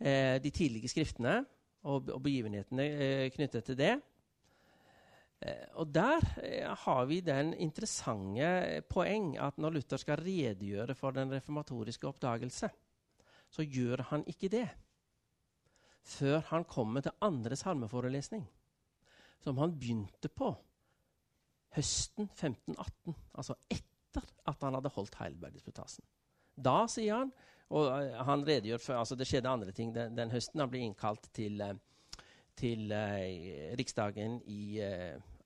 eh, 0.00 0.42
de 0.42 0.50
tidlige 0.50 0.90
skriftene 0.90 1.44
og, 1.84 2.08
og 2.10 2.22
begivenhetene 2.22 2.84
eh, 2.84 3.30
knyttet 3.30 3.64
til 3.64 3.78
det. 3.78 3.94
Eh, 5.44 5.66
og 5.76 5.90
der 5.92 6.24
eh, 6.40 6.70
har 6.84 7.04
vi 7.04 7.20
den 7.20 7.52
interessante 7.60 8.80
poeng 8.88 9.34
at 9.36 9.58
når 9.60 9.76
Luther 9.76 10.00
skal 10.00 10.22
redegjøre 10.24 10.96
for 10.96 11.12
den 11.12 11.32
reformatoriske 11.34 12.08
oppdagelse, 12.08 12.70
så 13.50 13.62
gjør 13.62 14.06
han 14.10 14.24
ikke 14.26 14.48
det 14.48 14.68
før 16.04 16.40
han 16.50 16.64
kommer 16.68 17.00
til 17.00 17.16
andre 17.24 17.56
salmeforelesning, 17.56 18.44
som 19.40 19.56
han 19.60 19.72
begynte 19.72 20.28
på 20.28 20.50
høsten 21.76 22.28
1518, 22.28 23.14
altså 23.34 23.56
etter 23.72 24.26
at 24.48 24.64
han 24.64 24.76
hadde 24.76 24.92
holdt 24.92 25.16
Heidelberg-disputasen. 25.20 26.04
Da, 26.54 26.84
sier 26.92 27.22
han, 27.22 27.32
og 27.72 27.88
uh, 27.88 28.20
han 28.28 28.44
redegjør 28.46 28.82
for 28.84 29.00
altså 29.00 29.16
Det 29.16 29.26
skjedde 29.26 29.48
andre 29.48 29.72
ting 29.72 29.94
den, 29.94 30.12
den 30.16 30.30
høsten. 30.30 30.60
Han 30.60 30.70
ble 30.70 30.84
innkalt 30.84 31.24
til, 31.34 31.62
til 32.54 32.92
eh, 32.92 33.72
Riksdagen 33.80 34.36
i 34.44 34.76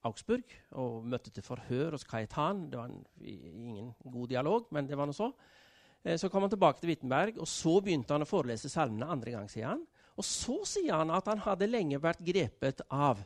Augsburg 0.07 0.53
og 0.79 1.07
møtte 1.11 1.33
til 1.35 1.43
forhør 1.43 1.97
hos 1.97 2.07
Kajetan. 2.07 2.69
Det 2.71 2.79
var 2.79 2.91
en, 2.91 3.01
ingen 3.23 3.95
god 4.05 4.29
dialog, 4.31 4.69
men 4.75 4.87
det 4.87 4.99
var 4.99 5.11
noe 5.11 5.17
så. 5.17 5.33
Eh, 6.05 6.19
så 6.21 6.31
kom 6.31 6.47
han 6.47 6.53
tilbake 6.53 6.81
til 6.83 6.93
Wittenberg, 6.93 7.41
og 7.43 7.49
så 7.51 7.79
begynte 7.83 8.15
han 8.15 8.27
å 8.27 8.29
forelese 8.29 8.71
salmene 8.73 9.11
andre 9.11 9.35
gang. 9.35 9.49
sier 9.51 9.73
han. 9.73 9.83
Og 10.19 10.27
så 10.27 10.61
sier 10.67 10.95
han 10.99 11.11
at 11.15 11.27
han 11.31 11.43
hadde 11.45 11.71
lenge 11.71 12.01
vært 12.03 12.23
grepet 12.27 12.83
av 12.91 13.23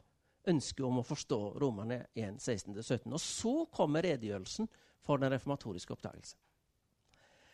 ønsket 0.48 0.84
om 0.84 1.00
å 1.00 1.06
forstå 1.06 1.40
Romerne 1.62 2.02
1, 2.18 2.40
16-17. 2.40 3.12
Og 3.12 3.20
så 3.22 3.54
kommer 3.72 4.04
redegjørelsen 4.04 4.68
for 5.02 5.20
den 5.22 5.32
reformatoriske 5.32 5.94
oppdagelse. 5.94 6.36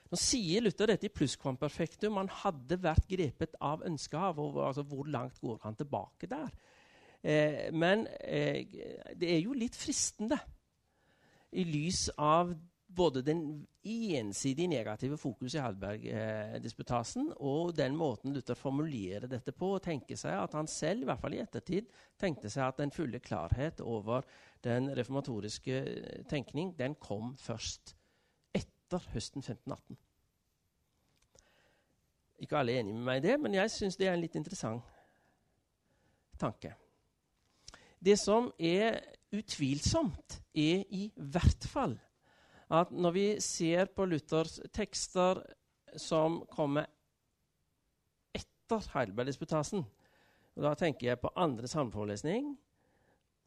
Nå 0.09 0.17
sier 0.17 0.65
Luther 0.65 0.89
dette 0.89 1.09
i 1.09 1.13
plusskvamperfektum. 1.13 2.17
Han 2.17 2.31
hadde 2.33 2.79
vært 2.81 3.09
grepet 3.11 3.59
av 3.61 3.85
ønsket 3.85 4.17
av. 4.17 4.41
Og, 4.41 4.57
altså, 4.65 4.85
hvor 4.89 5.09
langt 5.11 5.37
går 5.43 5.59
han 5.67 5.77
tilbake 5.77 6.31
der? 6.31 6.49
Eh, 7.23 7.69
men 7.75 8.07
eh, 8.21 8.63
det 9.19 9.33
er 9.35 9.41
jo 9.43 9.57
litt 9.57 9.77
fristende 9.77 10.39
i 11.51 11.65
lys 11.67 12.09
av 12.15 12.53
både 12.89 13.23
den 13.23 13.43
ensidig 13.89 14.69
negative 14.69 15.19
fokuset 15.21 15.59
i 15.59 15.63
Halberg-disputasen 15.63 17.31
og 17.37 17.75
den 17.77 17.97
måten 17.97 18.33
Luther 18.35 18.57
formulerer 18.59 19.29
dette 19.31 19.53
på, 19.53 19.75
og 19.77 19.85
tenker 19.85 20.19
seg 20.19 20.39
at 20.39 20.57
han 20.57 20.69
selv, 20.71 21.05
i 21.05 21.09
hvert 21.09 21.21
fall 21.21 21.37
i 21.37 21.43
ettertid, 21.43 21.89
tenkte 22.21 22.51
seg 22.53 22.65
at 22.67 22.81
den 22.81 22.93
fulle 22.95 23.21
klarhet 23.21 23.83
over 23.85 24.27
den 24.65 24.91
reformatoriske 24.97 25.83
tenkning 26.31 26.75
den 26.79 26.97
kom 27.01 27.35
først 27.41 27.95
etter 28.57 29.05
høsten 29.13 29.45
1518. 29.45 29.99
Ikke 32.39 32.59
alle 32.61 32.77
er 32.77 32.85
enig 32.85 32.95
med 32.95 33.07
meg 33.09 33.21
i 33.21 33.27
det, 33.29 33.39
men 33.43 33.57
jeg 33.57 33.75
syns 33.75 33.99
det 33.99 34.09
er 34.09 34.15
en 34.17 34.23
litt 34.23 34.37
interessant 34.39 34.85
tanke. 36.39 36.77
Det 38.05 38.19
som 38.19 38.53
er 38.59 39.01
utvilsomt, 39.35 40.39
er 40.55 40.85
i 40.91 41.09
hvert 41.17 41.67
fall 41.67 41.99
at 42.71 42.91
når 42.93 43.15
vi 43.17 43.27
ser 43.41 43.89
på 43.97 44.05
Luthers 44.05 44.59
tekster 44.75 45.41
som 45.97 46.43
kommer 46.53 46.89
etter 48.37 48.85
Heidelberg-disputasen, 48.93 49.85
da 50.59 50.75
tenker 50.77 51.09
jeg 51.09 51.21
på 51.23 51.31
andre 51.39 51.69
samforelesning 51.71 52.57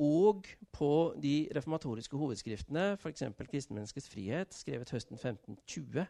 og 0.02 0.48
på 0.74 1.14
de 1.22 1.50
reformatoriske 1.56 2.18
hovedskriftene, 2.18 2.96
f.eks. 2.98 3.24
'Kristenmenneskets 3.38 4.10
frihet', 4.10 4.56
skrevet 4.56 4.90
høsten 4.90 5.16
1520, 5.16 6.06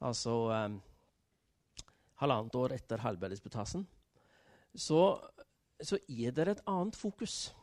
altså 0.00 0.36
um, 0.64 0.80
halvannet 2.22 2.54
år 2.54 2.72
etter 2.78 3.02
Heidelberg-disputasen, 3.02 3.84
så, 4.74 5.18
så 5.82 5.98
er 6.08 6.30
det 6.30 6.48
et 6.48 6.62
annet 6.66 6.96
fokus. 6.96 7.54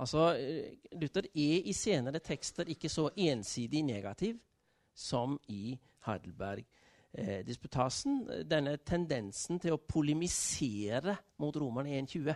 Altså, 0.00 0.22
eh, 0.38 0.72
Luther 1.00 1.24
er 1.34 1.62
i 1.68 1.72
senere 1.76 2.18
tekster 2.24 2.64
ikke 2.72 2.88
så 2.88 3.10
ensidig 3.16 3.82
negativ 3.84 4.38
som 4.94 5.40
i 5.48 5.78
Heidelberg-disputasen. 6.06 8.30
Eh, 8.30 8.44
Denne 8.48 8.76
tendensen 8.76 9.58
til 9.60 9.72
å 9.76 9.84
polemisere 9.88 11.16
mot 11.38 11.56
Romerne 11.56 11.90
1.20 12.00 12.34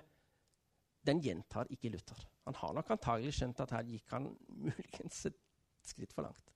den 1.07 1.21
gjentar 1.23 1.67
ikke 1.71 1.89
Luther. 1.89 2.29
Han 2.45 2.55
har 2.55 2.73
nok 2.75 2.91
antagelig 2.91 3.35
skjønt 3.39 3.61
at 3.63 3.71
her 3.77 3.85
gikk 3.87 4.11
han 4.15 4.27
muligens 4.69 5.27
et 5.31 5.39
skritt 5.87 6.15
for 6.15 6.23
langt. 6.27 6.53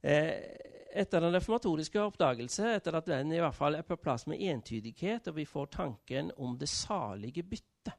Eh, 0.00 0.32
etter 0.90 1.22
den 1.22 1.34
reformatoriske 1.34 2.00
oppdagelse, 2.02 2.74
etter 2.76 2.96
at 2.98 3.08
den 3.08 3.32
i 3.32 3.40
hvert 3.40 3.56
fall 3.56 3.74
er 3.78 3.86
på 3.86 4.00
plass 4.00 4.26
med 4.30 4.42
entydighet, 4.42 5.28
og 5.28 5.36
vi 5.36 5.46
får 5.46 5.66
tanken 5.76 6.32
om 6.36 6.56
det 6.58 6.68
salige 6.72 7.44
bytte 7.46 7.92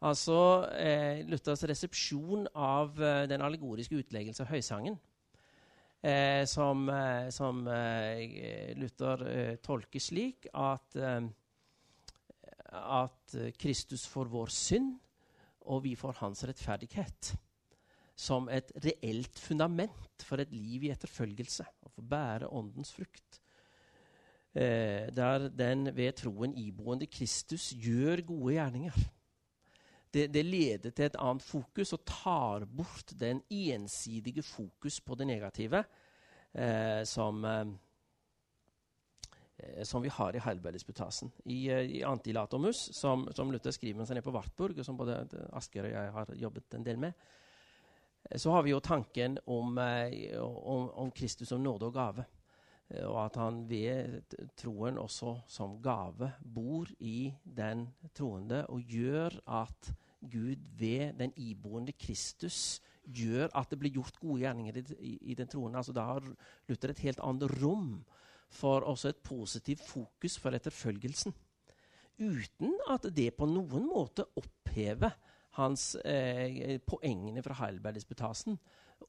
Altså 0.00 0.64
eh, 0.80 1.20
Luthers 1.28 1.66
resepsjon 1.68 2.46
av 2.56 2.96
eh, 3.04 3.26
den 3.28 3.42
allegoriske 3.44 3.98
utleggelse 4.00 4.46
av 4.46 4.48
høysangen. 4.48 4.96
Eh, 6.00 6.46
som, 6.48 6.86
eh, 6.88 7.28
som 7.28 7.66
eh, 7.68 8.72
Luther 8.80 9.26
eh, 9.28 9.52
tolker 9.60 10.00
slik 10.00 10.48
at, 10.56 10.96
at 12.72 13.36
Kristus 13.60 14.06
får 14.08 14.32
vår 14.32 14.54
synd, 14.56 14.94
og 15.68 15.84
vi 15.84 15.92
får 16.00 16.16
hans 16.22 16.46
rettferdighet. 16.48 17.34
Som 18.16 18.48
et 18.52 18.72
reelt 18.80 19.36
fundament 19.40 20.24
for 20.24 20.40
et 20.40 20.50
liv 20.52 20.88
i 20.88 20.94
etterfølgelse, 20.94 21.68
å 21.92 22.08
bære 22.08 22.48
åndens 22.48 22.92
frukt. 22.96 23.40
der 24.52 25.48
den 25.54 25.94
ved 25.94 26.16
troen 26.18 26.56
iboende 26.58 27.06
Kristus 27.06 27.70
gjør 27.70 28.24
gode 28.26 28.54
gjerninger 28.56 28.96
det, 30.10 30.26
det, 30.34 30.42
leder 30.42 30.90
til 30.90 31.04
et 31.06 31.18
annet 31.20 31.44
fokus 31.44 31.92
og 31.96 32.04
tar 32.08 32.64
bort 32.66 33.12
den 33.20 33.42
ensidige 33.50 34.42
fokus 34.42 35.00
på 35.00 35.14
det 35.14 35.26
negative 35.30 35.84
eh, 36.52 37.02
som, 37.04 37.44
eh, 37.44 37.66
som 39.82 40.02
vi 40.02 40.08
har 40.08 40.36
i 40.36 40.42
Heidelberg-disputasen. 40.42 41.30
I, 41.44 41.68
eh, 41.68 41.78
I, 41.98 42.02
Antilatomus, 42.04 42.88
som, 42.96 43.28
som 43.32 43.52
Luther 43.52 43.70
skriver 43.70 43.98
mens 44.00 44.08
han 44.10 44.18
er 44.18 44.26
på 44.26 44.34
Wartburg, 44.34 44.78
og 44.78 44.84
som 44.86 44.98
både 44.98 45.22
Asker 45.52 45.86
og 45.86 45.94
jeg 45.94 46.12
har 46.18 46.34
jobbet 46.42 46.74
en 46.74 46.86
del 46.86 46.98
med, 46.98 47.12
eh, 48.30 48.38
så 48.38 48.50
har 48.56 48.66
vi 48.66 48.74
jo 48.74 48.80
tanken 48.80 49.38
om, 49.46 49.78
eh, 49.78 50.40
om, 50.42 50.90
om 50.90 51.10
Kristus 51.10 51.48
som 51.48 51.62
nåde 51.62 51.86
og 51.86 51.94
gave. 51.94 52.26
Eh, 52.90 53.06
og 53.06 53.18
at 53.24 53.38
han 53.40 53.64
ved 53.70 54.36
troen 54.58 54.98
også 55.00 55.36
som 55.50 55.78
gave 55.82 56.32
bor 56.42 56.90
i 56.98 57.32
den 57.44 57.88
troende 58.16 58.64
og 58.68 58.82
gjør 58.90 59.40
at 59.60 59.92
Gud 60.20 60.60
ved 60.78 61.14
den 61.18 61.32
iboende 61.36 61.94
Kristus 61.96 62.80
gjør 63.08 63.48
at 63.56 63.70
det 63.70 63.78
blir 63.80 63.94
gjort 63.94 64.18
gode 64.20 64.42
gjerninger 64.42 64.76
i, 64.98 65.16
i, 65.32 65.34
den 65.34 65.48
troende. 65.48 65.78
Altså, 65.80 65.94
da 65.96 66.04
har 66.04 66.26
Luther 66.68 66.92
et 66.92 67.04
helt 67.06 67.22
annet 67.24 67.54
rom 67.62 68.02
for 68.50 68.84
også 68.84 69.08
et 69.08 69.22
positivt 69.24 69.82
fokus 69.86 70.36
for 70.38 70.54
etterfølgelsen. 70.54 71.34
Uten 72.20 72.76
at 72.92 73.06
det 73.16 73.30
på 73.38 73.48
noen 73.48 73.86
måte 73.88 74.26
opphever 74.36 75.14
hans 75.58 75.94
eh, 76.04 76.78
poengene 76.86 77.42
fra 77.42 77.56
Heidelberg-disputasen 77.58 78.58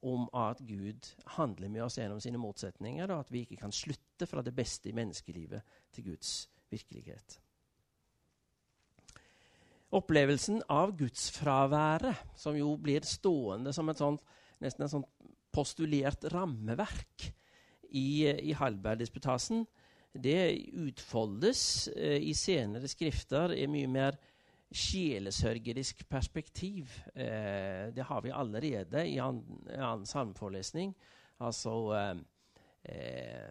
om 0.02 0.26
at 0.34 0.62
Gud 0.66 1.06
handler 1.36 1.70
med 1.70 1.84
oss 1.84 1.98
gjennom 2.00 2.20
sine 2.22 2.40
motsetninger, 2.40 3.10
og 3.12 3.22
at 3.22 3.32
vi 3.32 3.44
ikke 3.44 3.60
kan 3.60 3.74
slutte 3.74 4.26
fra 4.26 4.42
det 4.42 4.54
beste 4.56 4.90
i 4.90 4.96
menneskelivet 4.96 5.62
til 5.94 6.10
Guds 6.10 6.32
virkelighet. 6.72 7.38
Opplevelsen 9.92 10.62
av 10.72 10.94
gudsfraværet, 10.96 12.32
som 12.40 12.56
jo 12.56 12.72
blir 12.80 13.04
stående 13.04 13.74
som 13.76 13.92
et 13.92 14.00
sånt, 14.00 14.24
nesten 14.64 14.86
et 14.86 14.94
sånt 14.94 15.08
postulert 15.52 16.24
rammeverk 16.32 17.28
i, 17.92 18.24
i 18.24 18.54
Heidelberg-disputasen, 18.56 19.66
det 20.12 20.40
utfoldes 20.76 21.88
eh, 21.96 22.18
i 22.20 22.32
senere 22.36 22.88
skrifter 22.88 23.54
er 23.56 23.70
mye 23.72 23.88
mer 23.88 24.18
sjelesørgerisk 24.76 26.04
perspektiv. 26.10 26.92
Eh, 27.14 27.90
det 27.94 28.06
har 28.08 28.22
vi 28.24 28.32
allerede 28.34 29.04
i 29.08 29.18
annen 29.22 29.68
an 29.78 30.06
salmeforelesning. 30.06 30.94
Altså 31.42 31.74
eh, 31.98 32.22
eh, 32.92 33.50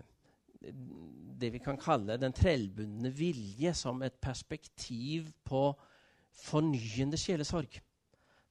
det 1.41 1.51
vi 1.53 1.61
kan 1.63 1.79
kalle 1.81 2.19
den 2.21 2.35
trellbundne 2.37 3.11
vilje 3.15 3.73
som 3.77 4.01
et 4.05 4.19
perspektiv 4.21 5.31
på 5.43 5.69
fornyende 6.43 7.17
sjelesorg. 7.17 7.79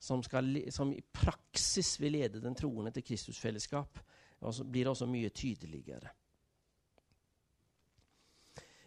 Som, 0.01 0.23
skal, 0.25 0.55
som, 0.73 0.95
i 0.97 1.03
praksis 1.13 1.99
vil 2.01 2.17
lede 2.17 2.41
den 2.41 2.57
troende 2.57 2.93
til 2.95 3.05
Kristusfellesskap. 3.05 4.01
Og 4.41 4.55
så 4.57 4.65
blir 4.65 4.87
det 4.87 4.95
også 4.95 5.09
mye 5.11 5.29
tydeligere. 5.29 6.15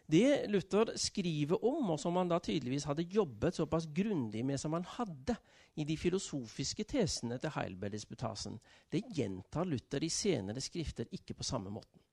Det 0.05 0.49
Luther 0.51 0.91
skriver 0.99 1.63
om, 1.65 1.93
og 1.93 1.99
som 1.99 2.17
han 2.19 2.31
da 2.31 2.39
tydeligvis 2.43 2.85
hadde 2.89 3.05
jobbet 3.07 3.55
såpass 3.55 3.87
grundig 3.95 4.43
med 4.45 4.59
som 4.59 4.75
han 4.75 4.85
hadde 4.97 5.37
i 5.79 5.85
de 5.87 5.95
filosofiske 5.97 6.85
tesene 6.85 7.39
til 7.41 7.53
Heilberg-disputasen, 7.55 8.59
det 8.91 9.05
gjentar 9.15 9.65
Luther 9.65 10.03
i 10.03 10.11
senere 10.11 10.61
skrifter 10.61 11.07
ikke 11.15 11.37
på 11.39 11.47
samme 11.47 11.71
måten. 11.73 12.03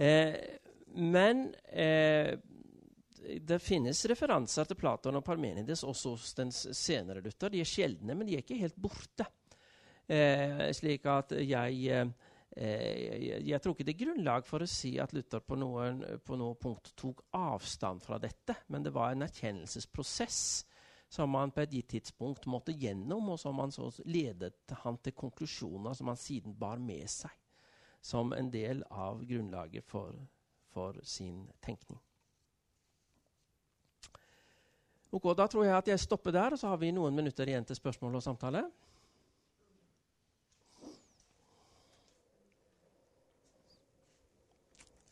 Eh, 0.00 0.34
men 0.98 1.46
eh, 1.70 2.34
det 3.20 3.60
finnes 3.62 4.00
referanser 4.10 4.66
til 4.66 4.78
Platon 4.80 5.18
og 5.20 5.24
Parmenides 5.24 5.84
også 5.86 6.16
hos 6.16 6.32
den 6.38 6.50
senere 6.52 7.22
Luther. 7.22 7.52
De 7.52 7.60
er 7.62 7.68
sjeldne, 7.68 8.16
men 8.16 8.26
de 8.26 8.36
er 8.36 8.44
ikke 8.44 8.58
helt 8.60 8.78
borte. 8.80 9.28
Eh, 10.10 10.66
slik 10.74 11.06
at 11.06 11.36
jeg 11.38 11.84
eh, 11.86 12.08
jeg, 12.56 13.42
jeg, 13.46 13.60
tror 13.62 13.76
ikke 13.76 13.86
det 13.86 13.94
er 13.94 14.04
grunnlag 14.04 14.46
for 14.48 14.64
å 14.64 14.68
si 14.68 14.96
at 14.98 15.12
Luther 15.14 15.42
på, 15.44 15.58
noen, 15.60 16.02
på 16.26 16.38
noe 16.40 16.56
punkt 16.58 16.92
tok 16.98 17.22
avstand 17.38 18.02
fra 18.02 18.18
dette, 18.22 18.56
men 18.68 18.82
det 18.82 18.94
var 18.94 19.14
en 19.14 19.26
erkjennelsesprosess 19.28 20.40
som 21.10 21.34
han 21.34 21.50
på 21.54 21.62
et 21.64 21.72
gitt 21.74 21.92
tidspunkt 21.94 22.46
måtte 22.50 22.74
gjennom, 22.74 23.32
og 23.32 23.38
som 23.42 23.58
han 23.62 23.72
så 23.74 23.88
ledet 24.06 24.74
han 24.84 24.98
til 25.02 25.14
konklusjoner 25.18 25.94
som 25.98 26.10
han 26.10 26.18
siden 26.18 26.54
bar 26.58 26.82
med 26.82 27.06
seg 27.10 27.34
som 28.00 28.32
en 28.32 28.50
del 28.50 28.82
av 28.90 29.24
grunnlaget 29.26 29.84
for, 29.84 30.14
for 30.72 31.00
sin 31.02 31.48
tenkning. 31.60 32.00
Ok, 35.10 35.36
Da 35.36 35.46
tror 35.50 35.64
jeg 35.66 35.74
at 35.76 35.88
jeg 35.88 36.00
stopper 36.00 36.30
der, 36.30 36.54
og 36.54 36.58
så 36.58 36.70
har 36.70 36.78
vi 36.78 36.92
noen 36.94 37.14
minutter 37.14 37.48
igjen 37.48 37.66
til 37.66 37.76
spørsmål 37.76 38.20
og 38.20 38.22
samtale. 38.22 38.62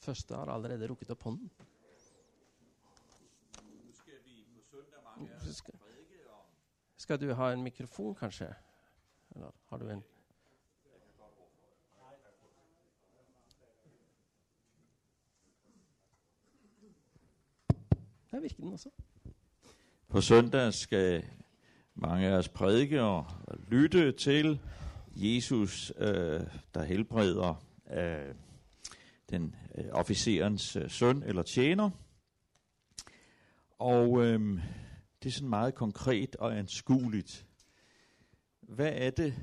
Første 0.09 0.35
har 0.35 0.49
allerede 0.49 0.87
rukket 0.89 1.11
opp 1.11 1.23
hånden. 1.23 1.51
Skal, 6.97 7.21
du 7.21 7.35
ha 7.35 7.51
en 7.53 7.63
mikrofon, 7.63 8.15
kanskje? 8.15 8.49
Eller 9.35 9.51
har 9.69 9.79
du 9.79 9.89
en 9.89 10.03
Der 18.31 18.41
virker 18.41 18.63
den 18.63 18.73
også. 18.73 18.91
På 20.09 20.21
søndag 20.21 20.75
skal 20.75 21.25
mange 21.95 22.29
av 22.29 22.39
oss 22.39 22.49
prædike 22.49 23.03
og 23.03 23.27
lytte 23.69 24.13
til 24.13 24.61
Jesus, 25.17 25.93
øh, 25.97 26.41
der 26.75 26.83
helbreder 26.83 27.65
øh, 27.91 28.35
den 29.31 29.55
officerens 29.93 30.77
øh, 30.77 30.91
søn 30.91 31.23
eller 31.23 31.43
tjener. 31.43 31.91
Og 33.79 34.25
øh, 34.25 34.41
det 35.23 35.29
er 35.29 35.33
sådan 35.33 35.49
meget 35.49 35.75
konkret 35.75 36.37
og 36.37 36.59
anskueligt. 36.59 37.47
Hvad 38.61 38.93
er 38.95 39.11
det, 39.11 39.35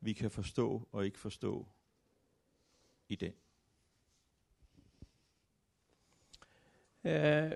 vi 0.00 0.12
kan 0.12 0.30
forstå 0.30 0.88
og 0.92 1.04
ikke 1.04 1.18
forstå 1.18 1.66
i 3.08 3.16
den? 3.16 3.32
Eh, 7.04 7.52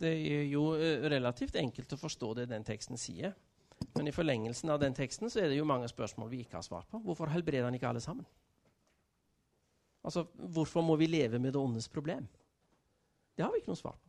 det 0.00 0.38
er 0.38 0.42
jo 0.42 0.74
eh, 0.74 1.02
relativt 1.10 1.56
enkelt 1.56 1.92
å 1.92 2.00
forstå 2.00 2.34
det 2.34 2.48
den 2.50 2.64
teksten 2.64 2.98
sier. 2.98 3.36
Men 3.96 4.08
i 4.08 4.12
forlengelsen 4.12 4.70
av 4.72 4.80
den 4.80 4.94
teksten 4.94 5.30
så 5.30 5.40
er 5.40 5.48
det 5.52 5.58
jo 5.58 5.68
mange 5.68 5.88
spørsmål 5.88 6.30
vi 6.30 6.42
ikke 6.44 6.58
har 6.58 6.64
svar 6.66 6.84
på. 6.90 6.98
Hvorfor 6.98 7.30
helbreder 7.32 7.64
han 7.64 7.74
ikke 7.74 7.88
alle 7.88 8.00
sammen? 8.00 8.26
Altså, 10.06 10.26
Hvorfor 10.54 10.84
må 10.86 10.96
vi 10.96 11.10
leve 11.10 11.40
med 11.42 11.52
det 11.52 11.60
åndes 11.60 11.88
problem? 11.90 12.26
Det 13.36 13.44
har 13.44 13.52
vi 13.52 13.60
ikke 13.60 13.74
noe 13.74 13.80
svar 13.80 13.96
på. 13.98 14.06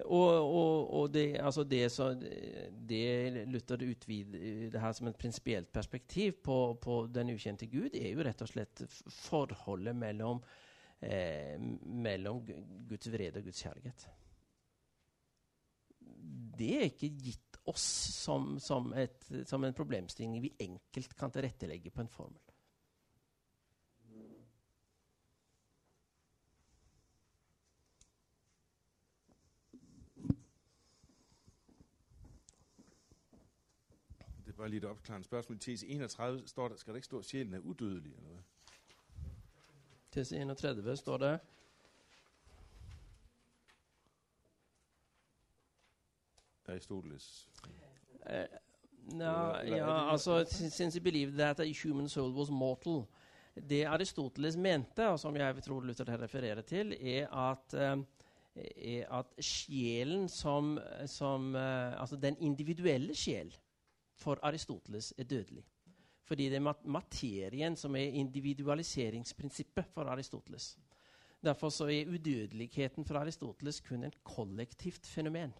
Og, 0.00 0.30
og, 0.40 0.86
og 0.96 1.10
det, 1.12 1.36
altså 1.36 1.66
det, 1.68 1.82
så, 1.92 2.14
det, 2.16 3.44
Luther 3.52 3.82
utvider 3.84 4.70
det 4.72 4.80
her 4.80 4.94
som 4.96 5.10
et 5.10 5.18
prinsipielt 5.20 5.68
perspektiv 5.72 6.38
på, 6.44 6.56
på, 6.80 7.02
den 7.12 7.34
ukjente 7.34 7.68
Gud, 7.68 7.92
er 7.92 8.14
jo 8.14 8.24
rett 8.24 8.40
og 8.40 8.48
slett 8.48 8.82
forholdet 9.12 9.98
mellom, 10.00 10.40
eh, 11.04 11.60
mellom 11.84 12.40
Guds 12.88 13.12
vrede 13.12 13.42
og 13.42 13.50
Guds 13.50 13.60
kjærlighet. 13.66 14.06
Det 16.56 16.72
er 16.78 16.88
ikke 16.88 17.12
gitt 17.12 17.60
oss 17.68 17.84
som, 18.16 18.54
som, 18.64 18.94
et, 18.96 19.28
som 19.46 19.64
en 19.64 19.76
problemstilling 19.76 20.40
vi 20.40 20.54
enkelt 20.70 21.12
kan 21.20 21.36
tilrettelegge 21.36 21.92
på 21.92 22.00
en 22.00 22.10
formel. 22.10 22.51
Bare 34.62 34.70
lige 34.70 34.78
et 34.78 34.84
opklarende 34.84 35.24
spørgsmål. 35.24 35.58
I 35.66 35.78
31 35.88 36.42
står 36.46 36.68
der, 36.68 36.76
skal 36.76 36.92
der 36.92 36.96
ikke 36.96 37.04
stå, 37.04 37.18
at 37.18 37.24
sjælen 37.24 37.54
er 37.54 37.58
udødelig, 37.58 38.12
eller 38.14 38.28
hvad? 38.28 40.24
Til 40.24 40.36
31 40.40 40.96
står 40.96 41.16
det 41.16 41.38
Aristoteles. 46.68 47.48
Uh, 48.20 48.30
no, 49.16 49.24
Eller- 49.24 49.58
eller 49.58 49.76
ja, 49.76 50.10
altså, 50.12 50.44
since 50.70 50.98
he 50.98 51.00
believed 51.00 51.32
that 51.38 51.60
a 51.60 51.72
human 51.82 52.08
soul 52.08 52.32
was 52.32 52.50
mortal. 52.50 53.04
Det 53.68 53.84
Aristoteles 53.84 54.56
mente, 54.56 55.08
og 55.08 55.20
som 55.20 55.36
jeg 55.36 55.62
tror 55.62 55.80
Luther 55.80 56.10
her 56.10 56.22
refererer 56.22 56.60
til, 56.60 56.96
er 57.00 57.28
at, 57.50 57.74
eh, 57.74 58.04
er 59.00 59.12
at 59.18 59.44
sjelen 59.44 60.28
som, 60.28 60.78
som 61.06 61.54
eh, 61.56 62.00
Altså 62.00 62.16
den 62.16 62.36
individuelle 62.40 63.14
sjel 63.14 63.58
for 64.22 64.38
Aristoteles 64.42 65.12
er 65.18 65.24
dødelig. 65.24 65.64
Fordi 66.24 66.48
det 66.48 66.56
er 66.56 66.88
materien 66.88 67.76
som 67.76 67.96
er 67.96 68.14
individualiseringsprinsippet 68.22 69.84
for 69.94 70.04
Aristoteles. 70.04 70.78
Derfor 71.42 71.66
er 71.90 72.06
udødeligheten 72.06 73.04
for 73.04 73.18
Aristoteles 73.18 73.80
kun 73.80 74.04
et 74.04 74.24
kollektivt 74.24 75.06
fenomen. 75.06 75.52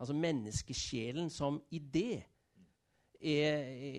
Altså 0.00 0.14
menneskesjelen 0.14 1.30
som 1.30 1.62
idé 1.74 2.22
er, 3.20 3.58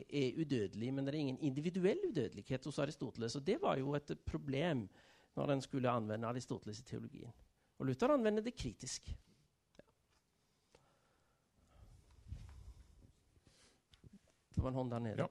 er 0.10 0.32
udødelig, 0.42 0.94
men 0.94 1.06
det 1.06 1.16
er 1.16 1.20
ingen 1.20 1.40
individuell 1.40 2.00
udødelighet 2.10 2.66
hos 2.66 2.80
Aristoteles. 2.80 3.36
Og 3.36 3.48
det 3.48 3.62
var 3.62 3.78
jo 3.78 3.94
et 3.96 4.20
problem 4.26 4.90
når 5.36 5.52
en 5.52 5.62
skulle 5.62 5.90
anvende 5.90 6.28
Aristoteles 6.28 6.80
i 6.80 6.84
teologien. 6.84 7.32
Og 7.80 7.86
Luther 7.86 8.14
anvender 8.14 8.44
det 8.44 8.56
kritisk. 8.56 9.16
Det 14.56 14.64
var 14.64 14.70
en 14.70 14.76
hånd 14.76 14.92
der 14.92 15.00
nede. 15.00 15.16
Ja. 15.18 15.26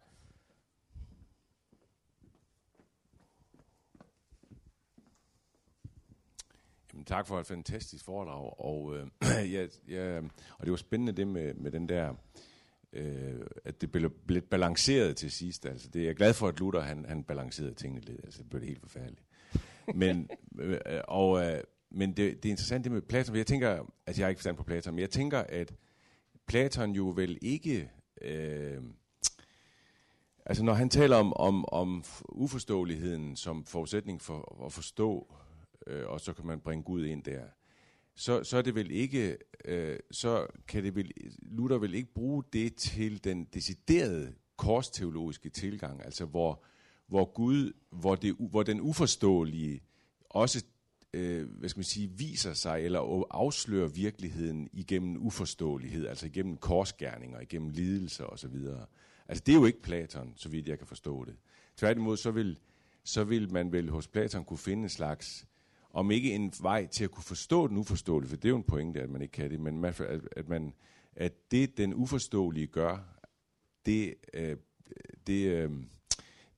Jamen, 6.93 7.05
tak 7.05 7.27
for 7.27 7.41
et 7.41 7.47
fantastisk 7.47 8.05
foredrag. 8.05 8.61
Og, 8.61 8.97
øh, 8.97 9.07
ja, 9.55 9.67
ja, 9.89 10.19
og 10.59 10.65
det 10.65 10.71
var 10.71 10.77
spændende 10.77 11.13
det 11.13 11.29
med, 11.29 11.55
med 11.55 11.71
den 11.71 11.89
der, 11.89 12.15
øh, 12.93 13.41
at 13.65 13.81
det 13.81 13.93
blev 13.93 14.13
lidt 14.29 14.51
balanceret 14.51 15.17
til 15.17 15.31
sidst. 15.31 15.67
Altså, 15.67 15.89
det 15.89 16.01
er 16.01 16.05
jeg 16.05 16.11
er 16.11 16.15
glad 16.15 16.35
for, 16.35 16.49
at 16.49 16.61
Luther 16.61 16.81
han, 16.81 17.05
han 17.09 17.25
balancerede 17.25 17.75
tingene 17.75 18.01
lidt. 18.01 18.21
Altså, 18.25 18.43
det 18.43 18.51
blev 18.51 18.61
det 18.61 18.69
helt 18.69 18.81
forfærdeligt. 18.81 19.23
Men, 19.95 20.31
øh, 20.61 21.01
og, 21.09 21.45
øh, 21.45 21.63
men 21.91 22.09
det, 22.09 22.43
det 22.43 22.45
er 22.49 22.51
interessant 22.51 22.85
det 22.85 22.93
med 22.93 23.03
Platon. 23.03 23.33
for 23.33 23.37
Jeg 23.37 23.47
tænker, 23.47 23.69
altså 24.07 24.23
jeg 24.23 24.27
har 24.27 24.29
ikke 24.29 24.39
forstand 24.39 24.57
på 24.57 24.65
Platon, 24.65 24.95
men 24.95 25.01
jeg 25.01 25.11
tænker, 25.11 25.39
at 25.39 25.75
Platon 26.47 26.91
jo 26.91 27.13
vel 27.17 27.39
ikke... 27.43 27.91
Øh, 28.23 28.83
Altså 30.47 30.65
når 30.65 30.73
han 30.73 30.89
taler 30.89 31.17
om, 31.17 31.33
om, 31.33 31.65
om 31.69 32.05
uforståeligheden 32.29 33.37
som 33.37 33.65
forudsætning 33.65 34.23
for 34.23 34.65
at 34.67 34.73
forstå, 34.73 35.35
øh, 35.87 36.07
og 36.07 36.21
så 36.21 36.33
kan 36.33 36.47
man 36.47 36.61
bringe 36.61 36.83
Gud 36.83 37.05
ind 37.05 37.23
der, 37.23 37.43
så, 38.15 38.45
så 38.45 38.59
er 38.59 38.63
det 38.63 38.75
vel 38.75 38.91
ikke, 38.91 39.37
øh, 39.65 39.99
så 40.11 40.47
kan 40.69 40.85
det 40.85 40.95
vel, 40.95 41.13
Luther 41.43 41.79
vil 41.79 41.95
ikke 41.95 42.15
bruge 42.15 42.45
det 42.53 42.75
til 42.75 43.25
den 43.25 43.45
deciderede 43.45 44.35
korsteologiske 44.57 45.49
tilgang, 45.49 46.05
altså 46.05 46.25
hvor, 46.25 46.65
hvor 47.07 47.25
Gud, 47.25 47.73
hvor, 47.91 48.15
det, 48.15 48.37
hvor 48.39 48.63
den 48.63 48.81
uforståelige 48.81 49.83
også 50.31 50.65
øh, 51.15 51.51
hvad 51.59 51.69
skal 51.69 51.79
man 51.79 51.85
sige, 51.85 52.11
viser 52.11 52.53
sig 52.53 52.81
eller 52.85 53.25
afslører 53.31 53.89
virkeligheden 53.89 54.69
igennem 54.73 55.17
uforståelighed, 55.17 56.07
altså 56.07 56.27
igennem 56.27 56.57
korsgerninger, 56.57 57.41
igennem 57.41 57.69
lidelser 57.69 58.25
osv. 58.25 58.57
Altså 59.29 59.43
det 59.47 59.53
er 59.53 59.57
jo 59.57 59.65
ikke 59.65 59.83
Platon, 59.83 60.33
så 60.37 60.49
vidt 60.49 60.69
jeg 60.69 60.79
kan 60.79 60.87
forstå 60.87 61.25
det. 61.25 61.37
Tværtimod 61.77 62.17
så 62.17 62.31
vil, 62.31 62.59
så 63.05 63.25
vil 63.25 63.53
man 63.53 63.73
vel 63.73 63.91
hos 63.91 64.09
Platon 64.09 64.45
kunne 64.45 64.59
finde 64.59 64.83
en 64.83 64.89
slags, 64.89 65.47
om 65.91 66.11
ikke 66.11 66.35
en 66.35 66.53
vej 66.61 66.87
til 66.87 67.05
at 67.05 67.11
kunne 67.11 67.25
forstå 67.25 67.69
den 67.69 67.77
uforståelige, 67.77 68.29
for 68.29 68.37
det 68.37 68.45
er 68.45 68.51
jo 68.51 68.57
en 68.57 68.63
pointe, 68.63 69.01
at 69.01 69.11
man 69.11 69.23
ikke 69.23 69.33
kan 69.33 69.51
det, 69.51 69.61
men 69.61 69.85
at, 69.85 70.01
at, 70.37 70.49
man, 70.49 70.75
at 71.17 71.51
det 71.51 71.77
den 71.77 71.95
uforståelige 71.95 72.67
gør, 72.67 72.99
det, 73.87 74.15
øh, 74.35 74.57
det, 75.27 75.47
øh, 75.47 75.71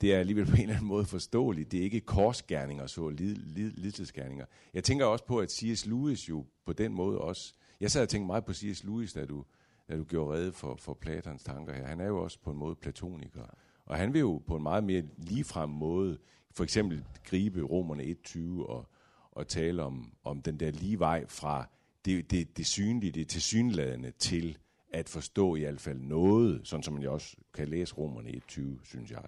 det 0.01 0.15
er 0.15 0.19
alligevel 0.19 0.47
på 0.47 0.57
en 0.57 0.63
eller 0.63 0.75
anden 0.75 0.89
måde 0.89 1.05
forståeligt. 1.05 1.73
Det 1.73 1.81
er 1.81 1.85
ikke 1.85 2.01
korsgerninger, 2.01 2.87
så 2.87 3.09
lid, 3.09 3.35
lid, 3.35 3.71
lidelsesgerninger. 3.71 4.47
Jeg 4.75 4.85
tænker 4.85 5.07
også 5.07 5.25
på, 5.25 5.39
at 5.39 5.53
C.S. 5.53 5.87
Lewis 5.87 6.29
jo 6.29 6.47
på 6.67 6.73
den 6.73 6.93
måde 6.93 7.19
også... 7.19 7.55
Jeg 7.81 7.91
sad 7.91 8.03
og 8.03 8.09
tænkte 8.09 8.27
meget 8.27 8.45
på 8.45 8.55
C.S. 8.55 8.85
Lewis, 8.85 9.13
da 9.13 9.25
du, 9.25 9.45
da 9.89 9.97
du 9.97 10.05
gjorde 10.05 10.37
rede 10.37 10.53
for, 10.53 10.77
for 10.77 10.95
Platons 10.95 11.43
tanker 11.43 11.73
her. 11.75 11.87
Han 11.87 12.01
er 12.01 12.07
jo 12.07 12.23
også 12.23 12.39
på 12.41 12.51
en 12.51 12.57
måde 12.57 12.75
platoniker. 12.75 13.47
Og 13.87 13.97
han 13.97 14.13
vil 14.13 14.21
jo 14.21 14.43
på 14.47 14.57
en 14.57 14.63
meget 14.63 14.85
mere 14.85 15.03
ligefrem 15.17 15.71
måde 15.71 16.19
for 16.55 16.65
eksempel 16.65 17.05
gribe 17.25 17.63
romerne 17.63 18.17
1.20 18.27 18.41
og, 18.67 18.89
og 19.31 19.49
tale 19.49 19.83
om, 19.83 20.13
om 20.25 20.43
den 20.43 20.61
der 20.61 20.71
lige 20.71 20.99
vej 20.99 21.27
fra 21.27 21.69
det, 22.05 22.31
det, 22.31 22.57
det 22.57 22.67
synlige, 22.67 23.13
det 23.13 23.29
tilsyneladende 23.29 24.11
til 24.11 24.59
at 24.93 25.09
forstå 25.09 25.55
i 25.57 25.61
hvert 25.61 25.81
fald 25.81 25.99
noget, 25.99 26.61
sådan 26.69 26.83
som 26.83 26.95
man 26.95 27.03
jo 27.03 27.13
også 27.13 27.37
kan 27.55 27.69
læse 27.69 27.95
romerne 27.95 28.31
1.20, 28.31 28.61
synes 28.85 29.11
jeg. 29.11 29.25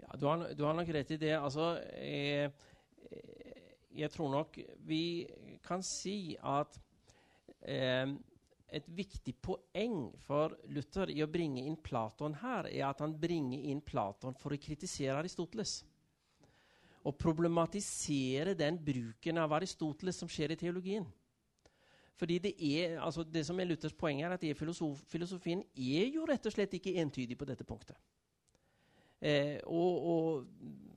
Ja, 0.00 0.18
du 0.20 0.26
har, 0.26 0.54
du 0.58 0.64
har 0.64 0.72
nok 0.72 0.88
rett 0.88 1.10
i 1.10 1.16
det. 1.16 1.42
Altså, 1.44 1.82
eh, 1.96 2.44
eh, 2.44 2.50
jeg 3.94 4.10
tror 4.10 4.30
nok 4.30 4.58
vi 4.78 5.26
kan 5.68 5.82
si 5.82 6.36
at 6.44 6.80
eh, 7.62 8.08
et 8.70 8.86
viktig 8.94 9.34
poeng 9.42 10.10
for 10.24 10.54
Luther 10.70 11.10
i 11.12 11.22
å 11.24 11.30
bringe 11.30 11.62
inn 11.66 11.78
Platon 11.82 12.36
her, 12.42 12.68
er 12.70 12.86
at 12.88 13.00
han 13.02 13.16
bringer 13.18 13.70
inn 13.70 13.82
Platon 13.82 14.36
for 14.38 14.54
å 14.54 14.60
kritisere 14.60 15.18
Aristoteles. 15.18 15.80
Og 17.04 17.16
problematisere 17.16 18.54
den 18.54 18.76
bruken 18.84 19.40
av 19.40 19.54
Aristoteles 19.56 20.20
som 20.20 20.30
skjer 20.30 20.54
i 20.54 20.60
teologien. 20.60 21.06
Fordi 22.20 22.38
Det 22.38 22.54
er, 22.60 22.98
altså 23.00 23.24
det 23.24 23.46
som 23.46 23.58
er 23.58 23.64
Luthers 23.64 23.96
poeng 23.96 24.20
er 24.20 24.34
at 24.34 24.42
er 24.44 24.54
filosof, 24.54 25.00
filosofien 25.08 25.62
er 25.74 26.10
jo 26.12 26.26
rett 26.28 26.46
og 26.46 26.52
slett 26.52 26.74
ikke 26.76 26.98
entydig 27.00 27.38
på 27.38 27.48
dette 27.48 27.64
punktet. 27.64 27.96
Eh, 29.20 29.56
og, 29.64 30.04
og 30.12 30.89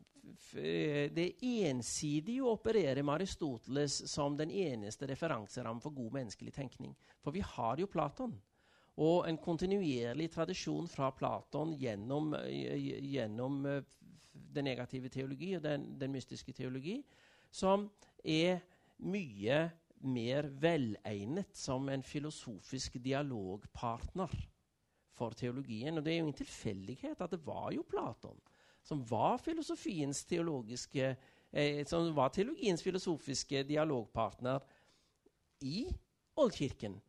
det 0.54 1.26
er 1.26 1.70
ensidig 1.70 2.40
å 2.42 2.54
operere 2.56 3.04
med 3.06 3.20
Aristoteles 3.20 4.00
som 4.10 4.38
den 4.38 4.52
eneste 4.52 5.08
referanseram 5.10 5.82
for 5.82 5.96
god 5.96 6.18
menneskelig 6.20 6.54
tenkning. 6.56 6.96
For 7.22 7.36
vi 7.36 7.44
har 7.46 7.82
jo 7.82 7.90
Platon. 7.90 8.34
Og 9.02 9.26
en 9.26 9.40
kontinuerlig 9.42 10.30
tradisjon 10.34 10.88
fra 10.90 11.10
Platon 11.18 11.74
gjennom, 11.82 12.34
eh, 12.38 12.78
gjennom 13.10 13.66
eh, 13.66 13.82
den 14.34 14.66
negative 14.70 15.10
teologi 15.10 15.56
og 15.58 15.64
den, 15.64 15.88
den, 15.98 16.12
mystiske 16.14 16.54
teologi, 16.54 17.00
som 17.50 17.90
er 18.24 18.62
mye 19.02 19.64
mer 20.04 20.50
velegnet 20.62 21.56
som 21.58 21.90
en 21.90 22.04
filosofisk 22.04 23.00
dialogpartner 23.02 24.34
for 25.14 25.34
teologien. 25.38 25.98
Og 25.98 26.06
det 26.06 26.14
er 26.14 26.20
jo 26.20 26.26
ingen 26.28 26.42
tilfeldighet 26.44 27.22
at 27.22 27.34
det 27.34 27.42
var 27.46 27.72
jo 27.74 27.86
Platon 27.88 28.38
som 28.84 29.04
var 29.08 29.40
filosofiens 29.42 30.26
teologiske 30.28 31.16
eh, 31.52 31.86
som 31.88 32.12
var 32.16 32.34
teologiens 32.36 32.84
filosofiske 32.84 33.64
dialogpartner 33.70 34.60
i 35.64 35.86
oldkirken 36.40 37.00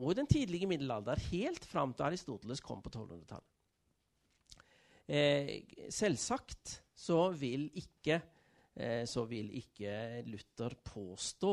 og 0.00 0.12
i 0.12 0.16
den 0.16 0.28
tidlige 0.30 0.68
middelalder, 0.70 1.20
helt 1.30 1.64
fram 1.68 1.92
til 1.92 2.06
Aristoteles 2.06 2.62
kom 2.64 2.80
på 2.80 2.92
1200-tallet. 2.94 3.48
Eh, 5.10 5.88
selvsagt 5.92 6.76
så 6.94 7.30
vil, 7.36 7.66
ikke, 7.76 8.20
eh, 8.76 9.04
så 9.04 9.26
vil 9.28 9.50
ikke 9.58 10.22
Luther 10.30 10.76
påstå 10.84 11.52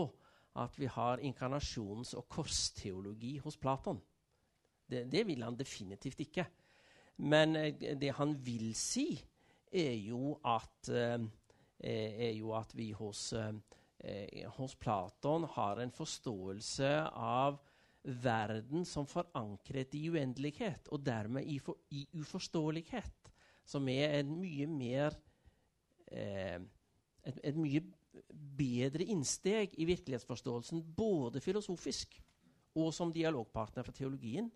at 0.63 0.79
vi 0.79 0.85
har 0.85 1.17
inkarnasjons- 1.17 2.15
og 2.15 2.29
korsteologi 2.29 3.37
hos 3.37 3.57
Platon. 3.57 3.99
Det, 4.87 5.11
det, 5.11 5.25
vil 5.27 5.43
han 5.43 5.57
definitivt 5.57 6.19
ikke. 6.19 6.45
Men 7.17 7.55
eh, 7.55 7.97
det 7.99 8.13
han 8.15 8.37
vil 8.45 8.71
si, 8.75 9.09
er 9.71 9.95
jo 9.99 10.37
at, 10.45 10.89
eh, 10.89 11.25
er 11.79 12.33
jo 12.37 12.53
at 12.57 12.75
vi 12.75 12.91
hos, 12.91 13.33
eh, 13.33 14.45
hos 14.57 14.75
Platon 14.75 15.43
har 15.43 15.81
en 15.81 15.91
forståelse 15.91 16.91
av 17.13 17.59
verden 18.07 18.85
som 18.85 19.07
forankret 19.07 19.95
i 19.95 20.07
uendelighet, 20.09 20.87
og 20.91 21.03
dermed 21.05 21.45
i, 21.45 21.59
for, 21.59 21.77
i 21.91 22.07
uforståelighet, 22.15 23.31
som 23.67 23.87
er 23.91 24.19
en 24.19 24.31
mye 24.39 24.67
mer 24.71 25.17
eh, 26.11 26.59
et, 27.27 27.39
et, 27.43 27.57
mye 27.57 27.83
bedre 28.57 29.03
innsteg 29.03 29.75
i 29.77 29.85
virkelighetsforståelsen, 29.89 30.81
både 30.95 31.41
filosofisk 31.43 32.15
og 32.77 32.93
som 32.95 33.11
dialogpartner 33.13 33.85
for 33.85 33.95
teologien, 33.95 34.47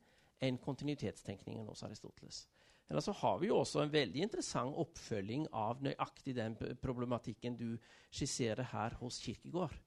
enn 0.41 0.57
kontinuitetstenkningen 0.61 1.67
hos 1.69 1.83
Aristoteles. 1.85 2.45
Eller 2.91 3.03
så 3.03 3.15
har 3.15 3.39
vi 3.39 3.47
jo 3.47 3.61
også 3.61 3.85
en 3.85 3.93
veldig 3.93 4.25
interessant 4.25 4.75
oppfølging 4.83 5.47
av 5.55 5.79
nøyaktig 5.83 6.35
den 6.35 6.57
problematikken 6.83 7.55
du 7.55 7.69
skisserer 8.11 8.67
her 8.73 8.99
hos 8.99 9.21
Kirkegård 9.23 9.77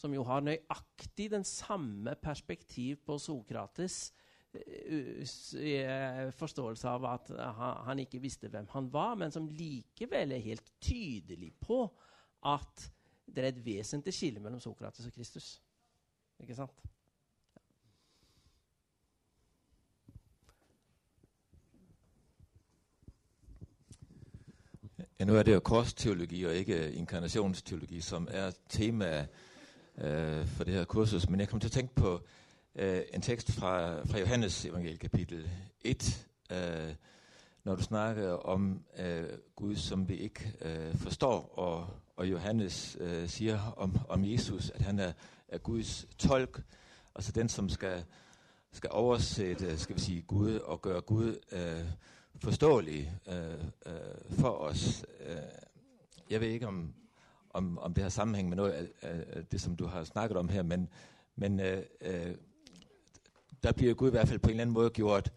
som 0.00 0.14
jo 0.14 0.24
har 0.26 0.44
nøyaktig 0.44 1.28
den 1.32 1.44
samme 1.46 2.14
perspektiv 2.22 3.02
på 3.06 3.18
Sokrates' 3.20 4.10
uh, 4.54 6.30
forståelse 6.38 6.88
av 6.90 7.08
at 7.10 7.32
han, 7.86 8.00
ikke 8.02 8.22
visste 8.22 8.50
hvem 8.50 8.68
han 8.72 8.88
var, 8.92 9.16
men 9.20 9.34
som 9.34 9.48
likevel 9.48 10.32
er 10.34 10.46
helt 10.46 10.72
tydelig 10.82 11.52
på 11.60 11.84
at 12.48 12.88
det 13.30 13.44
er 13.44 13.52
et 13.52 13.64
vesentlig 13.64 14.14
skille 14.16 14.42
mellom 14.42 14.62
Sokrates 14.62 15.06
og 15.06 15.14
Kristus. 15.14 15.58
Ikke 16.40 16.56
sant? 16.56 16.80
Ja, 25.20 25.24
nå 25.24 25.34
er 25.34 25.42
det 25.42 25.54
jo 25.54 25.60
korsteologi 25.60 26.44
og 26.44 26.54
ikke 26.54 26.92
inkarnationsteologi, 26.92 28.00
som 28.00 28.28
er 28.30 28.50
tema 28.68 29.26
øh, 29.98 30.46
for 30.46 30.64
det 30.64 30.74
her 30.74 30.84
kursus. 30.84 31.28
Men 31.28 31.40
jeg 31.40 31.48
kom 31.48 31.60
til 31.60 31.68
å 31.68 31.70
tænke 31.70 31.94
på 31.94 32.20
øh, 32.74 33.02
en 33.14 33.20
tekst 33.20 33.52
fra, 33.52 34.04
fra 34.04 34.18
Johannes 34.18 34.64
evangeliet 34.64 35.00
kapitel 35.00 35.50
1, 35.84 36.26
øh, 36.52 36.94
når 37.64 37.74
du 37.74 37.82
snakker 37.82 38.28
om 38.28 38.82
øh, 38.98 39.28
Gud, 39.56 39.76
som 39.76 40.08
vi 40.08 40.16
ikke 40.16 40.52
øh, 40.62 40.96
forstår, 40.96 41.58
og, 41.58 41.88
og 42.16 42.30
Johannes 42.30 42.96
øh, 43.00 43.28
sier 43.28 43.74
om, 43.76 43.98
om, 44.08 44.24
Jesus, 44.24 44.70
at 44.70 44.82
han 44.82 44.98
er, 44.98 45.12
er, 45.48 45.58
Guds 45.58 46.06
tolk, 46.18 46.62
altså 47.14 47.32
den, 47.32 47.48
som 47.48 47.68
skal, 47.68 48.04
skal 48.72 48.90
oversætte 48.92 49.78
skal 49.78 49.96
vi 49.96 50.00
sige, 50.00 50.22
Gud 50.22 50.54
og 50.54 50.82
gjøre 50.82 51.00
Gud 51.00 51.38
øh, 51.52 51.84
forståelig 52.38 53.12
øh, 53.28 53.64
for 54.30 54.50
oss. 54.50 55.04
jeg 56.30 56.40
vet 56.40 56.48
ikke 56.48 56.66
om 56.66 56.94
om, 57.50 57.78
om 57.78 57.94
det 57.94 58.02
har 58.02 58.10
sammenhæng 58.10 58.48
med 58.48 58.56
noget 58.56 58.92
af, 59.02 59.44
det, 59.46 59.60
som 59.60 59.76
du 59.76 59.86
har 59.86 60.04
snakket 60.04 60.36
om 60.36 60.48
her, 60.48 60.62
men, 60.62 60.88
men 61.36 61.60
øh, 61.60 61.82
øh, 62.00 62.34
der 63.62 63.72
bliver 63.72 63.94
Gud 63.94 64.08
i 64.08 64.10
hvert 64.10 64.28
fald 64.28 64.38
på 64.38 64.48
en 64.48 64.50
eller 64.50 64.62
anden 64.62 64.74
måde 64.74 64.90
gjort 64.90 65.32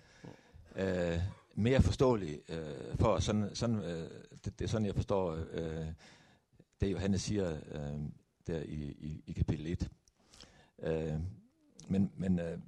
øh, 0.76 1.20
mere 1.56 1.82
forståelig 1.82 2.40
øh, 2.50 2.98
for 3.00 3.08
os. 3.08 3.24
Sådan, 3.24 3.56
sådan, 3.56 3.76
øh, 3.76 4.10
det, 4.46 4.60
det 4.60 4.62
er 4.62 4.70
sådan, 4.70 4.86
jeg 4.86 4.96
forstår 4.96 5.40
øh, 5.52 5.88
det, 6.82 6.92
Johannes 6.92 7.22
siger 7.22 7.52
øh, 7.72 8.00
der 8.48 8.60
i, 8.60 8.96
i, 9.00 9.24
i 9.28 9.32
kapitel 9.34 9.68
1. 9.68 9.90
Øh, 10.84 11.14
men 11.88 12.12
men 12.16 12.40
øh, 12.40 12.60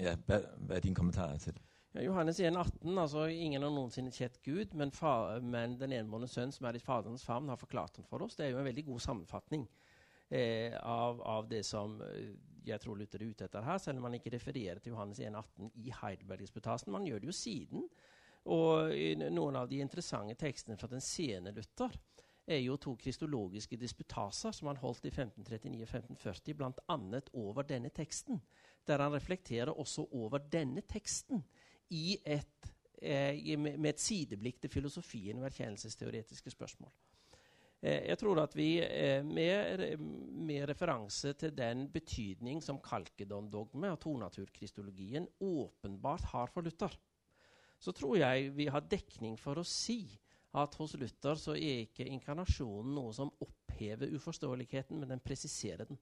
ja, 0.00 0.16
hvad, 0.26 0.42
hvad 0.58 0.76
er 0.76 0.80
din 0.80 0.94
kommentar 0.94 1.36
til 1.36 1.52
det? 1.52 1.62
Johannes 1.98 2.38
1, 2.40 2.56
18, 2.56 2.98
altså 2.98 3.24
Ingen 3.28 3.64
har 3.66 3.72
noensinne 3.74 4.12
kjent 4.14 4.38
Gud, 4.46 4.74
men, 4.78 4.92
fa, 4.94 5.40
men 5.42 5.74
den 5.80 5.94
enbårne 5.96 6.28
sønn 6.30 6.52
som 6.54 6.68
er 6.68 6.78
i 6.78 6.82
Faderens 6.82 7.24
favn, 7.26 7.50
har 7.50 7.58
forklart 7.58 7.98
den 7.98 8.06
for 8.06 8.22
oss. 8.22 8.36
Det 8.38 8.46
er 8.46 8.52
jo 8.52 8.60
en 8.60 8.68
veldig 8.68 8.84
god 8.86 9.02
sammenfatning 9.02 9.64
eh, 10.28 10.76
av, 10.78 11.18
av, 11.26 11.48
det 11.50 11.64
som 11.66 11.96
eh, 12.06 12.30
jeg 12.68 12.78
tror 12.84 13.00
Luther 13.00 13.24
er 13.24 13.32
ute 13.32 13.48
etter 13.48 13.66
her, 13.66 13.80
selv 13.82 13.98
om 13.98 14.06
man 14.06 14.14
ikke 14.14 14.30
refererer 14.36 14.78
til 14.78 14.94
Johannes 14.94 15.18
1, 15.18 15.34
18 15.34 15.72
i 15.82 15.94
Heidelberg-disputasen. 15.96 16.92
Man 16.94 17.08
gjør 17.08 17.24
det 17.24 17.30
jo 17.32 17.34
siden. 17.34 17.88
Og 18.50 18.94
noen 19.34 19.58
av 19.58 19.66
de 19.68 19.82
interessante 19.82 20.36
tekstene 20.40 20.78
fra 20.80 20.88
den 20.88 21.02
sene 21.04 21.52
Luther 21.52 21.92
er 22.50 22.62
jo 22.62 22.78
to 22.80 22.94
kristologiske 22.98 23.76
disputaser 23.78 24.54
som 24.56 24.70
han 24.70 24.80
holdt 24.80 25.04
i 25.06 25.12
1539 25.12 25.82
og 25.82 25.90
1540, 25.90 26.56
bl.a. 26.56 27.20
over 27.42 27.66
denne 27.68 27.90
teksten, 27.94 28.40
der 28.88 29.02
han 29.04 29.12
reflekterer 29.12 29.74
også 29.74 30.06
over 30.16 30.42
denne 30.52 30.82
teksten 30.88 31.44
et, 31.90 32.72
eh, 33.02 33.56
med 33.58 33.90
et 33.92 34.02
sideblikk 34.02 34.60
til 34.60 34.70
filosofien 34.70 35.38
og 35.38 35.48
erkjennelsesteoretiske 35.50 36.52
spørsmål. 36.54 36.92
Eh, 37.82 38.08
jeg 38.10 38.18
tror 38.20 38.42
at 38.42 38.56
vi 38.56 38.78
eh, 38.84 39.24
med, 39.24 39.96
med, 39.98 40.68
referanse 40.68 41.32
til 41.32 41.54
den 41.56 41.86
betydning 41.92 42.60
som 42.62 42.80
Kalkedon-dogme 42.84 43.90
og 43.94 44.00
tonaturkristologien 44.00 45.28
åpenbart 45.40 46.28
har 46.34 46.52
for 46.52 46.60
Luther, 46.60 46.92
så 47.80 47.92
tror 47.96 48.18
jeg 48.20 48.52
vi 48.56 48.66
har 48.68 48.84
dekning 48.84 49.38
for 49.40 49.56
å 49.56 49.64
si 49.64 50.04
at 50.60 50.74
hos 50.76 50.96
Luther 50.98 51.38
så 51.38 51.54
er 51.54 51.86
ikke 51.86 52.08
inkarnasjonen 52.10 52.92
noe 52.98 53.14
som 53.16 53.30
opphever 53.40 54.12
uforståeligheten, 54.18 54.98
men 54.98 55.14
den 55.14 55.22
presiserer 55.24 55.88
den 55.88 56.00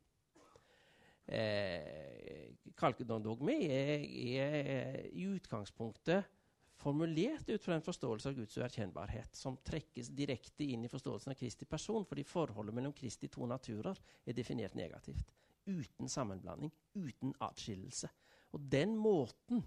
eh, 1.28 2.54
Kalkedon-dogme 2.78 3.54
er, 3.68 4.04
er, 4.04 4.98
i 5.12 5.26
utgangspunktet 5.28 6.34
formulert 6.78 7.48
ut 7.48 7.64
fra 7.64 7.74
en 7.74 7.82
forståelse 7.82 8.30
av 8.30 8.36
Guds 8.38 8.58
uerkjennbarhet, 8.60 9.34
som 9.34 9.58
trekkes 9.66 10.12
direkte 10.14 10.66
inn 10.66 10.84
i 10.86 10.90
forståelsen 10.90 11.34
av 11.34 11.38
Kristi 11.40 11.66
person, 11.66 12.06
fordi 12.06 12.22
forholdet 12.26 12.76
mellom 12.76 12.94
Kristi 12.94 13.30
to 13.32 13.48
naturer 13.50 13.98
er 14.24 14.36
definert 14.36 14.78
negativt. 14.78 15.32
Uten 15.66 16.08
sammenblanding, 16.08 16.70
uten 16.94 17.34
atskillelse. 17.44 18.10
Og 18.54 18.62
den 18.70 18.94
måten 18.96 19.64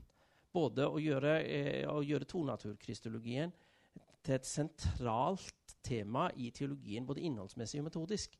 både 0.56 0.88
å 0.88 1.00
gjøre, 1.00 1.36
eh, 1.44 1.84
å 1.88 2.02
gjøre 2.04 2.28
tonaturkristologien 2.28 3.52
til 4.24 4.36
et 4.36 4.48
sentralt 4.48 5.76
tema 5.84 6.30
i 6.36 6.52
teologien, 6.52 7.06
både 7.06 7.24
innholdsmessig 7.26 7.82
og 7.82 7.90
metodisk, 7.90 8.38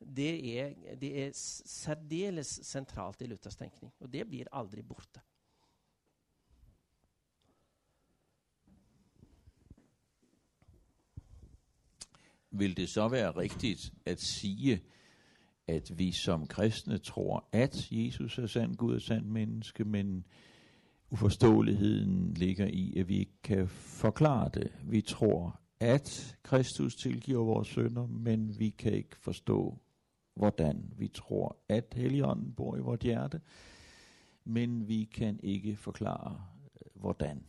det 0.00 0.60
er, 0.60 0.96
det 1.00 1.26
er 1.26 1.30
særdeles 1.66 2.60
sentralt 2.62 3.20
i 3.20 3.26
Luthers 3.26 3.56
tenkning. 3.56 3.92
Og 4.00 4.12
det 4.12 4.28
blir 4.28 4.44
aldri 4.52 4.82
borte. 4.82 5.20
Vil 12.50 12.76
det 12.76 12.88
så 12.88 13.08
være 13.08 13.30
riktig 13.30 13.76
å 14.06 14.14
si 14.16 14.76
at 15.66 15.98
vi 15.98 16.12
som 16.12 16.46
kristne 16.46 16.98
tror 16.98 17.48
at 17.52 17.92
Jesus 17.92 18.38
er 18.38 18.46
sann 18.46 18.76
Gud 18.76 18.94
og 18.94 19.02
sandt 19.02 19.26
menneske, 19.26 19.84
men 19.84 20.24
uforståeligheten 21.10 22.34
ligger 22.34 22.66
i 22.66 23.00
at 23.00 23.08
vi 23.08 23.18
ikke 23.18 23.42
kan 23.42 23.68
forklare 23.68 24.50
det. 24.54 24.72
Vi 24.84 25.00
tror 25.00 25.60
at 25.80 26.36
Kristus 26.42 26.96
tilgiver 26.96 27.44
våre 27.44 27.64
synder, 27.64 28.06
men 28.06 28.58
vi 28.58 28.70
kan 28.70 28.92
ikke 28.92 29.16
forstå, 29.16 29.78
hvordan. 30.34 30.92
Vi 30.98 31.08
tror, 31.08 31.56
at 31.68 31.94
Helligånden 31.94 32.54
bor 32.54 32.76
i 32.76 32.84
vårt 32.84 33.06
hjerte, 33.06 33.40
men 34.44 34.88
vi 34.88 35.04
kan 35.04 35.40
ikke 35.42 35.76
forklare, 35.76 36.36
øh, 36.62 37.00
hvordan. 37.00 37.46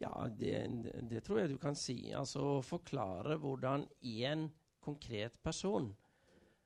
Ja, 0.00 0.28
det, 0.38 1.10
det 1.10 1.22
tror 1.22 1.38
jeg 1.38 1.50
du 1.50 1.56
kan 1.60 1.76
si. 1.76 2.12
Altså 2.16 2.40
å 2.40 2.62
forklare 2.64 3.36
hvordan 3.36 3.84
én 4.02 4.48
konkret 4.80 5.36
person 5.44 5.90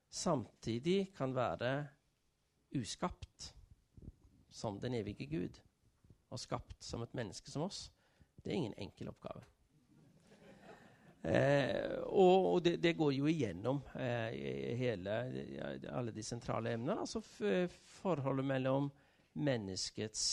samtidig 0.09 1.11
kan 1.17 1.35
være 1.35 1.87
uskapt 2.75 3.53
som 4.51 4.79
den 4.79 4.93
evige 4.93 5.27
Gud, 5.27 5.59
og 6.31 6.39
skapt 6.39 6.83
som 6.83 7.03
et 7.03 7.13
menneske 7.15 7.51
som 7.51 7.65
oss, 7.67 7.89
det 8.43 8.51
er 8.51 8.55
ingen 8.61 8.77
enkel 8.77 9.11
oppgave. 9.11 9.43
Eh, 11.25 11.95
og, 12.05 12.53
og 12.53 12.59
det, 12.65 12.75
det, 12.83 12.93
går 12.97 13.15
jo 13.15 13.29
igjennom 13.29 13.79
eh, 13.97 14.75
hele, 14.77 15.15
alle 15.89 16.13
de 16.13 16.23
sentrale 16.23 16.75
emnene. 16.77 16.99
Altså 17.01 17.21
forholdet 18.01 18.45
mellom 18.45 18.91
menneskets 19.41 20.25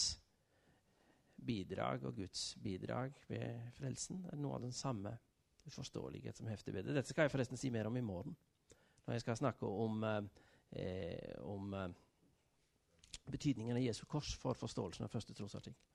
bidrag 1.42 2.04
og 2.04 2.16
Guds 2.16 2.56
bidrag 2.62 3.12
ved 3.28 3.72
frelsen. 3.78 4.26
er 4.32 4.36
noe 4.36 4.58
av 4.58 4.66
den 4.66 4.74
samme 4.76 5.16
uforståelighet 5.66 6.36
som 6.36 6.50
hefter 6.50 6.72
ved 6.72 6.86
det. 6.86 6.96
Dette 6.96 7.10
skal 7.10 7.26
jeg 7.26 7.34
forresten 7.34 7.60
si 7.60 7.70
mer 7.70 7.88
om 7.90 7.96
i 7.96 8.04
morgen, 8.04 8.36
når 9.06 9.16
jeg 9.16 9.24
skal 9.24 9.36
snakke 9.36 9.66
om, 9.66 10.04
eh, 10.04 11.34
om 11.40 11.74
eh, 11.74 11.88
betydningen 13.30 13.76
av 13.76 13.82
Jesu 13.82 14.04
kors 14.06 14.34
for 14.36 14.58
forståelsen 14.58 15.06
av 15.06 15.12
første 15.12 15.34
trosartikkel. 15.34 15.91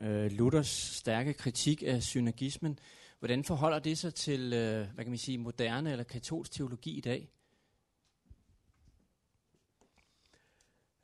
Øh, 0.00 0.32
Luthers 0.32 0.68
stærke 0.68 1.34
kritik 1.34 1.82
af 1.82 2.02
synergismen, 2.02 2.78
hvordan 3.18 3.44
forholder 3.44 3.78
det 3.78 3.98
sig 3.98 4.14
til 4.14 4.52
øh, 4.52 4.94
hvad 4.94 5.04
kan 5.04 5.10
man 5.10 5.18
sige, 5.18 5.38
moderne 5.38 5.90
eller 5.90 6.04
katolsk 6.04 6.52
teologi 6.52 6.96
i 6.96 7.00
dag? 7.00 7.30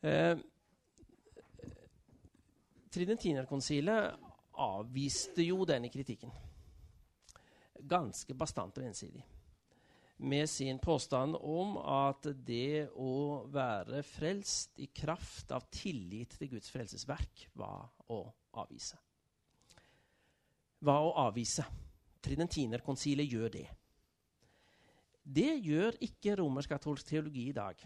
Eh, 0.02 0.38
Tridentinerkonsilet 2.92 4.14
avviste 4.54 5.42
jo 5.42 5.64
denne 5.64 5.88
kritikken. 5.88 6.32
Ganske 7.88 8.34
bastant 8.34 8.78
og 8.78 8.84
ensidig. 8.84 9.24
Med 10.18 10.46
sin 10.46 10.78
påstand 10.78 11.36
om 11.40 11.78
at 11.78 12.28
det 12.46 12.90
å 12.94 13.46
være 13.50 14.02
frelst 14.06 14.78
i 14.78 14.90
kraft 14.94 15.50
av 15.50 15.64
tillit 15.72 16.36
til 16.38 16.52
Guds 16.52 16.70
frelsesverk 16.70 17.48
var 17.58 17.88
å 18.12 18.20
avvise. 18.60 18.98
Hva 20.82 20.98
å 21.06 21.14
avvise. 21.28 21.64
Tridentinerkonsilet 22.22 23.26
gjør 23.30 23.54
det. 23.54 23.66
Det 25.22 25.52
gjør 25.62 25.98
ikke 26.02 26.36
romersk-katolsk 26.38 27.06
teologi 27.06 27.48
i 27.50 27.56
dag. 27.56 27.78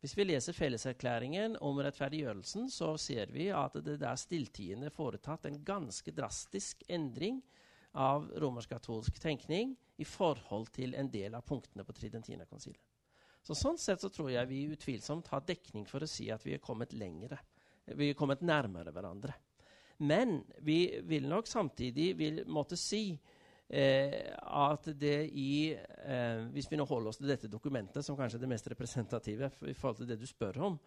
Hvis 0.00 0.14
vi 0.16 0.24
leser 0.24 0.56
felleserklæringen 0.56 1.58
om 1.60 1.80
rettferdiggjørelsen, 1.84 2.70
så 2.72 2.94
ser 2.96 3.28
vi 3.34 3.50
at 3.52 3.76
det 3.84 3.98
der 4.00 4.16
stilltiende 4.16 4.88
er 4.88 4.94
foretatt 4.94 5.44
en 5.44 5.58
ganske 5.64 6.14
drastisk 6.16 6.86
endring 6.88 7.42
av 7.92 8.30
romersk-katolsk 8.40 9.20
tenkning 9.20 9.74
i 10.00 10.06
forhold 10.08 10.70
til 10.72 10.96
en 10.96 11.10
del 11.12 11.36
av 11.36 11.44
punktene 11.44 11.84
på 11.84 11.96
Tridentinerkonsilet. 11.98 12.80
Så 13.44 13.56
sånn 13.56 13.78
sett 13.80 14.00
så 14.00 14.08
tror 14.12 14.30
jeg 14.32 14.48
vi 14.48 14.66
utvilsomt 14.72 15.28
har 15.32 15.44
dekning 15.44 15.86
for 15.88 16.04
å 16.04 16.08
si 16.08 16.30
at 16.32 16.44
vi 16.44 16.54
er 16.56 16.64
kommet 16.64 16.92
lengre. 16.96 17.38
Vi 17.84 18.10
er 18.12 18.16
kommet 18.16 18.44
nærmere 18.44 18.92
hverandre. 18.92 19.34
Men 20.00 20.40
vi 20.64 21.00
vil 21.04 21.28
nok 21.28 21.48
samtidig 21.48 22.14
vil 22.16 22.42
måtte 22.48 22.78
si 22.80 23.12
eh, 23.68 24.32
at 24.40 24.88
det 24.96 25.28
i 25.36 25.72
eh, 25.74 26.46
Hvis 26.54 26.70
vi 26.70 26.78
nå 26.80 26.86
holder 26.88 27.12
oss 27.12 27.20
til 27.20 27.28
dette 27.28 27.50
dokumentet, 27.52 28.04
som 28.04 28.16
kanskje 28.16 28.40
er 28.40 28.44
det 28.46 28.52
mest 28.54 28.70
representative 28.72 29.50
i 29.68 29.76
forhold 29.76 30.00
til 30.00 30.08
det 30.08 30.20
du 30.20 30.26
spør 30.28 30.62
om, 30.70 30.78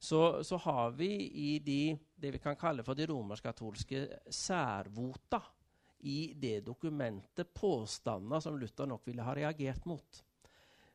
så, 0.00 0.42
så 0.46 0.56
har 0.56 0.94
vi 0.96 1.10
i 1.28 1.58
de, 1.60 1.98
det 2.16 2.30
vi 2.32 2.40
kan 2.40 2.56
kalle 2.56 2.84
for 2.86 2.96
de 2.96 3.08
romersk-katolske 3.10 4.06
særvota 4.32 5.42
i 6.08 6.32
det 6.40 6.62
dokumentet 6.64 7.50
påstander 7.52 8.40
som 8.40 8.56
Luther 8.56 8.88
nok 8.88 9.04
ville 9.04 9.26
ha 9.26 9.34
reagert 9.36 9.84
mot. 9.84 10.22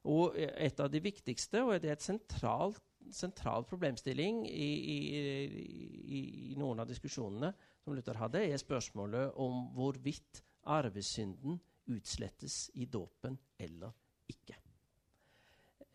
Og 0.10 0.38
et 0.38 0.80
av 0.82 0.90
de 0.90 1.02
viktigste, 1.02 1.62
og 1.62 1.78
det 1.82 1.92
er 1.92 2.00
et 2.00 2.06
sentralt 2.06 2.85
sentral 3.14 3.66
problemstilling 3.68 4.44
i, 4.48 4.70
i, 4.96 4.98
i, 6.18 6.56
noen 6.58 6.82
av 6.82 6.90
diskusjonene 6.90 7.52
som 7.84 7.96
Luther 7.96 8.18
hadde, 8.20 8.44
er 8.46 8.62
spørsmålet 8.62 9.38
om 9.42 9.68
hvorvidt 9.76 10.42
arvesynden 10.74 11.60
utslettes 11.94 12.70
i 12.82 12.88
dåpen 12.90 13.38
eller 13.62 13.94
ikke. 14.32 14.58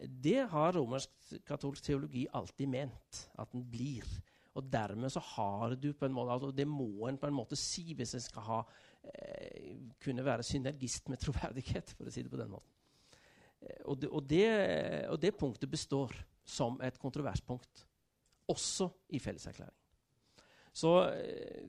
Det 0.00 0.46
har 0.48 0.74
romersk-katolsk 0.78 1.84
teologi 1.84 2.24
alltid 2.32 2.70
ment 2.72 3.24
at 3.38 3.50
den 3.52 3.66
blir. 3.68 4.06
Og 4.56 4.66
dermed 4.66 5.12
så 5.12 5.20
har 5.34 5.76
du 5.78 5.92
på 5.94 6.06
en 6.06 6.14
måte, 6.14 6.32
altså 6.32 6.50
Det 6.50 6.66
må 6.66 7.08
en 7.08 7.18
på 7.18 7.28
en 7.28 7.36
måte 7.36 7.58
si 7.58 7.92
hvis 7.94 8.14
en 8.16 8.24
skal 8.24 8.46
ha, 8.46 8.61
eh, 9.12 9.76
kunne 10.00 10.24
være 10.24 10.46
synergist 10.46 11.08
med 11.08 11.20
troverdighet, 11.22 11.94
for 11.96 12.08
å 12.08 12.14
si 12.14 12.24
det 12.24 12.32
på 12.32 12.40
den 12.40 12.50
måten. 12.50 12.72
Eh, 13.61 13.82
og, 13.84 14.00
det, 14.00 14.08
og, 14.08 14.24
det, 14.30 14.48
og 15.11 15.20
det 15.20 15.36
punktet 15.36 15.70
består 15.70 16.16
som 16.51 16.80
et 16.84 16.98
kontroverspunkt, 16.98 17.86
også 18.51 18.90
i 19.14 19.20
felleserklæringen. 19.22 19.76
Så 20.72 20.92
eh, 21.14 21.64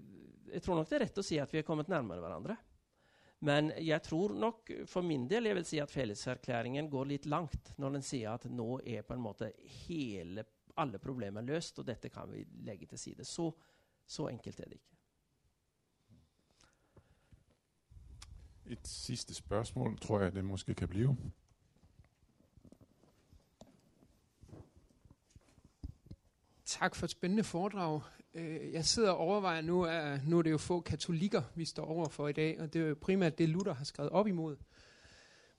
jeg 0.51 0.61
tror 0.65 0.77
nok 0.77 0.89
det 0.89 0.97
er 0.97 1.05
rett 1.05 1.21
å 1.21 1.25
si 1.25 1.39
at 1.41 1.53
vi 1.53 1.61
er 1.61 1.67
kommet 1.67 1.89
nærmere 1.91 2.21
hverandre. 2.23 2.57
Men 3.41 3.71
jeg 3.81 4.03
tror 4.05 4.35
nok 4.37 4.69
for 4.89 5.05
min 5.05 5.23
del 5.29 5.49
jeg 5.49 5.57
vil 5.57 5.65
si 5.65 5.79
at 5.81 5.91
felleserklæringen 5.93 6.89
går 6.91 7.07
litt 7.09 7.25
langt 7.25 7.71
når 7.81 7.95
den 7.97 8.05
sier 8.05 8.35
at 8.35 8.45
nå 8.45 8.75
er 8.85 9.01
på 9.07 9.15
en 9.15 9.23
måte 9.23 9.49
hele, 9.87 10.45
alle 10.77 11.01
problemer 11.01 11.45
løst, 11.45 11.79
og 11.81 11.87
dette 11.89 12.11
kan 12.13 12.29
vi 12.29 12.43
legge 12.67 12.85
til 12.91 13.01
side. 13.01 13.25
Så, 13.25 13.49
så 14.05 14.29
enkelt 14.29 14.61
er 14.61 14.69
det 14.69 14.77
ikke. 14.77 14.97
Et 18.71 18.87
siste 18.87 19.33
spørsmål 19.33 19.97
tror 19.99 20.27
jeg 20.27 20.35
det 20.35 20.45
måske 20.45 20.77
kan 20.77 20.87
blive. 20.87 21.15
Tak 26.79 26.95
for 26.95 27.05
et 27.05 27.11
spændende 27.11 27.43
foredrag. 27.43 28.01
Øh, 28.33 28.73
jeg 28.73 28.85
sidder 28.85 29.11
og 29.11 29.17
overvejer 29.17 29.61
nu, 29.61 29.85
at 29.85 30.27
nu 30.27 30.37
er 30.37 30.41
det 30.41 30.51
jo 30.51 30.57
få 30.57 30.81
katolikker, 30.81 31.41
vi 31.55 31.65
står 31.65 31.85
over 31.85 32.09
for 32.09 32.27
i 32.27 32.31
dag, 32.33 32.59
og 32.59 32.73
det 32.73 32.81
er 32.81 32.87
jo 32.87 32.95
primært 33.01 33.37
det, 33.37 33.49
Luther 33.49 33.73
har 33.73 33.85
skrevet 33.85 34.11
op 34.11 34.27
imod. 34.27 34.55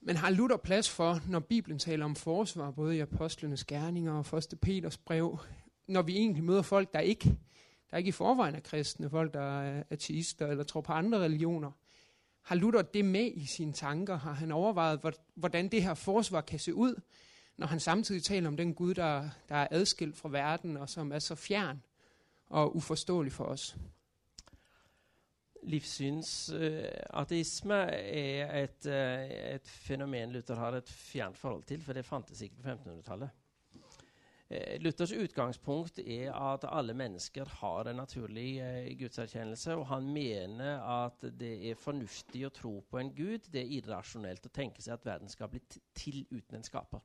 Men 0.01 0.17
har 0.17 0.31
Luther 0.31 0.57
plads 0.57 0.91
for, 0.91 1.21
når 1.29 1.41
Bibelen 1.41 1.79
taler 1.79 2.05
om 2.05 2.17
forsvar, 2.17 2.71
både 2.71 2.97
i 2.97 3.01
apostlenes 3.01 3.65
gerninger 3.65 4.13
og 4.13 4.39
1. 4.39 4.59
Peters 4.63 4.99
brev, 4.99 5.39
når 5.87 6.03
vi 6.03 6.17
egentlig 6.17 6.45
møder 6.45 6.63
folk, 6.63 6.93
der 6.93 7.01
ikke, 7.01 7.37
der 7.91 7.97
ikke 7.97 8.09
i 8.09 8.13
forvejen 8.13 8.55
er 8.55 8.61
kristne, 8.61 9.11
folk, 9.11 9.35
der 9.35 9.61
er 9.61 9.83
ateister 9.91 10.47
eller 10.47 10.65
tror 10.65 10.81
på 10.81 10.93
andre 10.93 11.19
religioner, 11.19 11.71
har 12.43 12.55
Luther 12.55 12.83
det 12.83 13.05
med 13.05 13.33
i 13.35 13.47
sine 13.47 13.73
tanker? 13.73 14.17
Har 14.17 14.33
han 14.33 14.53
overvejet, 14.53 15.17
hvordan 15.35 15.69
det 15.69 15.83
her 15.83 15.95
forsvar 15.95 16.41
kan 16.41 16.59
se 16.59 16.75
ud, 16.75 17.01
når 17.63 17.69
han 17.69 17.81
samtidig 17.81 18.23
taler 18.23 18.49
om 18.49 18.57
den 18.57 18.75
Gud, 18.75 18.95
der, 18.95 19.29
der 19.49 19.57
er 19.57 19.69
adskilt 19.71 20.17
fra 20.17 20.29
verden, 20.29 20.77
og 20.77 20.89
som 20.89 21.13
er 21.13 21.19
så 21.19 21.35
fjern 21.35 21.83
og 22.49 22.77
uforståelig 22.77 23.33
for 23.33 23.45
oss? 23.45 23.77
Livssynsateisme 25.63 27.75
uh, 27.75 27.81
er 27.93 28.65
et, 28.65 28.87
uh, 28.87 28.93
et, 29.55 29.69
fenomen 29.69 30.33
Luther 30.33 30.55
har 30.55 30.73
et 30.75 30.91
fjernt 30.91 31.39
forhold 31.39 31.63
til, 31.63 31.83
for 31.83 31.93
det 31.93 32.05
fantes 32.05 32.43
ikke 32.43 32.57
på 32.57 32.69
1500-tallet. 32.69 33.31
Uh, 34.51 34.57
Luthers 34.81 35.13
utgangspunkt 35.13 35.99
er 35.99 36.33
at 36.35 36.65
alle 36.69 36.95
mennesker 36.95 37.45
har 37.61 37.87
en 37.87 37.97
naturlig 37.97 38.63
gudserkjennelse, 38.99 39.77
og 39.77 39.87
han 39.87 40.13
mener 40.13 40.83
at 41.07 41.23
det 41.41 41.71
er 41.71 41.75
fornuftig 41.75 42.47
å 42.47 42.51
tro 42.51 42.85
på 42.91 42.99
en 42.99 43.15
gud. 43.15 43.39
Det 43.53 43.61
er 43.63 43.73
irrasjonelt 43.79 44.47
å 44.47 44.49
tenke 44.51 44.83
seg 44.83 44.93
at 44.99 45.07
verden 45.07 45.29
skal 45.29 45.49
bli 45.49 45.61
til 45.95 46.27
uten 46.33 46.57
en 46.59 46.65
skaper. 46.67 47.01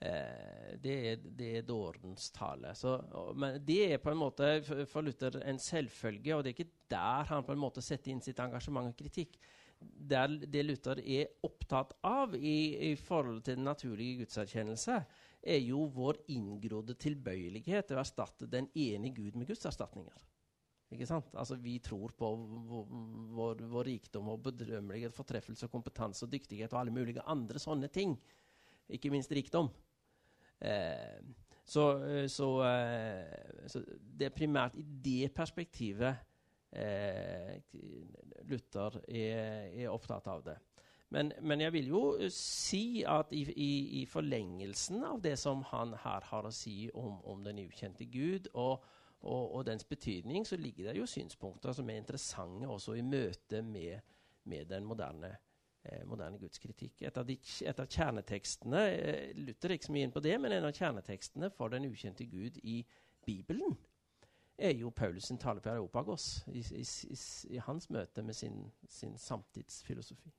Eh, 0.00 0.76
det, 0.76 0.94
er, 1.10 1.20
det 1.38 1.50
er 1.58 1.68
dårens 1.68 2.28
tale. 2.36 2.74
Så, 2.76 2.96
men 3.36 3.60
det 3.64 3.78
er 3.94 4.02
på 4.02 4.12
en 4.12 4.20
måte 4.20 4.50
for 4.90 5.06
Luther 5.06 5.38
en 5.42 5.60
selvfølge, 5.62 6.34
og 6.36 6.44
det 6.44 6.52
er 6.52 6.58
ikke 6.58 6.82
der 6.92 7.30
han 7.32 7.46
på 7.46 7.54
en 7.56 7.62
måte 7.62 7.84
setter 7.84 8.12
inn 8.12 8.24
sitt 8.24 8.40
engasjement 8.42 8.92
og 8.92 8.98
kritikk. 8.98 9.38
Der 9.80 10.28
det 10.28 10.64
Luther 10.64 11.00
er 11.00 11.32
opptatt 11.44 11.94
av 12.04 12.36
i, 12.36 12.92
i 12.92 12.94
forhold 12.96 13.42
til 13.44 13.58
den 13.58 13.68
naturlige 13.68 14.22
gudserkjennelse, 14.24 15.00
er 15.46 15.60
jo 15.62 15.84
vår 15.94 16.18
inngrodde 16.34 16.96
tilbøyelighet 16.98 17.88
til 17.88 17.98
å 17.98 18.02
erstatte 18.02 18.48
den 18.50 18.68
ene 18.74 19.12
Gud 19.14 19.36
med 19.38 19.48
gudserstatninger. 19.48 20.24
Ikke 20.92 21.06
sant? 21.08 21.32
Altså, 21.38 21.56
vi 21.58 21.78
tror 21.82 22.12
på 22.18 22.28
vår, 22.36 22.90
vår, 23.36 23.62
vår 23.72 23.88
rikdom 23.90 24.28
og 24.32 24.44
bedrømmelighet, 24.44 25.14
fortreffelse, 25.14 25.68
kompetanse 25.70 26.24
og 26.26 26.32
dyktighet 26.34 26.72
og 26.72 26.82
alle 26.82 26.94
mulige 26.94 27.24
andre 27.26 27.62
sånne 27.62 27.90
ting. 27.92 28.14
Ikke 28.92 29.10
minst 29.10 29.32
rikdom. 29.34 29.70
Eh, 30.60 31.20
Så, 31.66 32.04
eh, 32.04 32.28
så, 32.28 32.62
eh, 32.62 33.66
så 33.66 33.80
det 34.18 34.26
er 34.26 34.34
primært 34.34 34.76
i 34.78 34.84
det 35.04 35.34
perspektivet 35.34 36.16
Luther 38.46 38.98
er, 39.08 39.72
er, 39.72 39.88
opptatt 39.88 40.26
av 40.28 40.42
det. 40.44 40.54
Men, 41.08 41.32
men, 41.40 41.60
jeg 41.60 41.72
vil 41.72 41.88
jo 41.88 42.02
si 42.30 43.02
at 43.06 43.32
i, 43.32 43.42
i, 43.56 43.70
i, 44.02 44.04
forlengelsen 44.06 45.02
av 45.04 45.22
det 45.24 45.38
som 45.38 45.62
han 45.72 45.94
her 46.04 46.26
har 46.28 46.46
å 46.46 46.52
si 46.52 46.90
om, 46.94 47.18
om 47.24 47.42
den 47.42 47.62
ukjente 47.64 48.04
Gud, 48.04 48.50
og, 48.54 48.84
og, 49.22 49.54
og, 49.56 49.64
dens 49.66 49.84
betydning, 49.84 50.46
så 50.46 50.58
ligger 50.60 50.90
det 50.90 50.98
jo 51.00 51.06
synspunkter 51.08 51.72
som 51.72 51.90
er 51.90 52.02
interessante 52.02 52.68
også 52.68 52.98
i 52.98 53.02
møte 53.06 53.62
med, 53.62 54.04
med 54.44 54.68
den 54.70 54.84
moderne 54.84 55.32
moderne 56.08 56.38
gudskritikk. 56.40 57.02
Et 57.02 57.18
av, 57.18 57.26
de, 57.26 57.36
et 57.66 57.82
av 57.82 57.90
kjernetekstene 57.90 58.84
eh, 58.92 59.34
Luther 59.38 59.72
er 59.72 59.78
ikke 59.78 59.90
så 59.90 59.96
mye 59.96 60.08
inn 60.08 60.14
på 60.14 60.22
det, 60.24 60.36
men 60.42 60.54
en 60.56 60.68
av 60.68 60.74
kjernetekstene 60.76 61.50
for 61.54 61.72
den 61.72 61.88
ukjente 61.88 62.26
Gud 62.30 62.58
i 62.62 62.80
Bibelen 63.26 63.76
er 64.56 64.72
jo 64.72 64.90
Paulus 64.90 65.28
sin 65.28 65.38
tale 65.38 65.60
på 65.60 65.68
Areopagos 65.68 66.44
i, 66.48 66.62
i, 66.72 66.82
i, 66.82 67.18
i, 67.52 67.58
hans 67.66 67.90
møte 67.92 68.22
med 68.24 68.34
sin, 68.34 68.72
sin 68.88 69.16
samtidsfilosofi. 69.20 70.32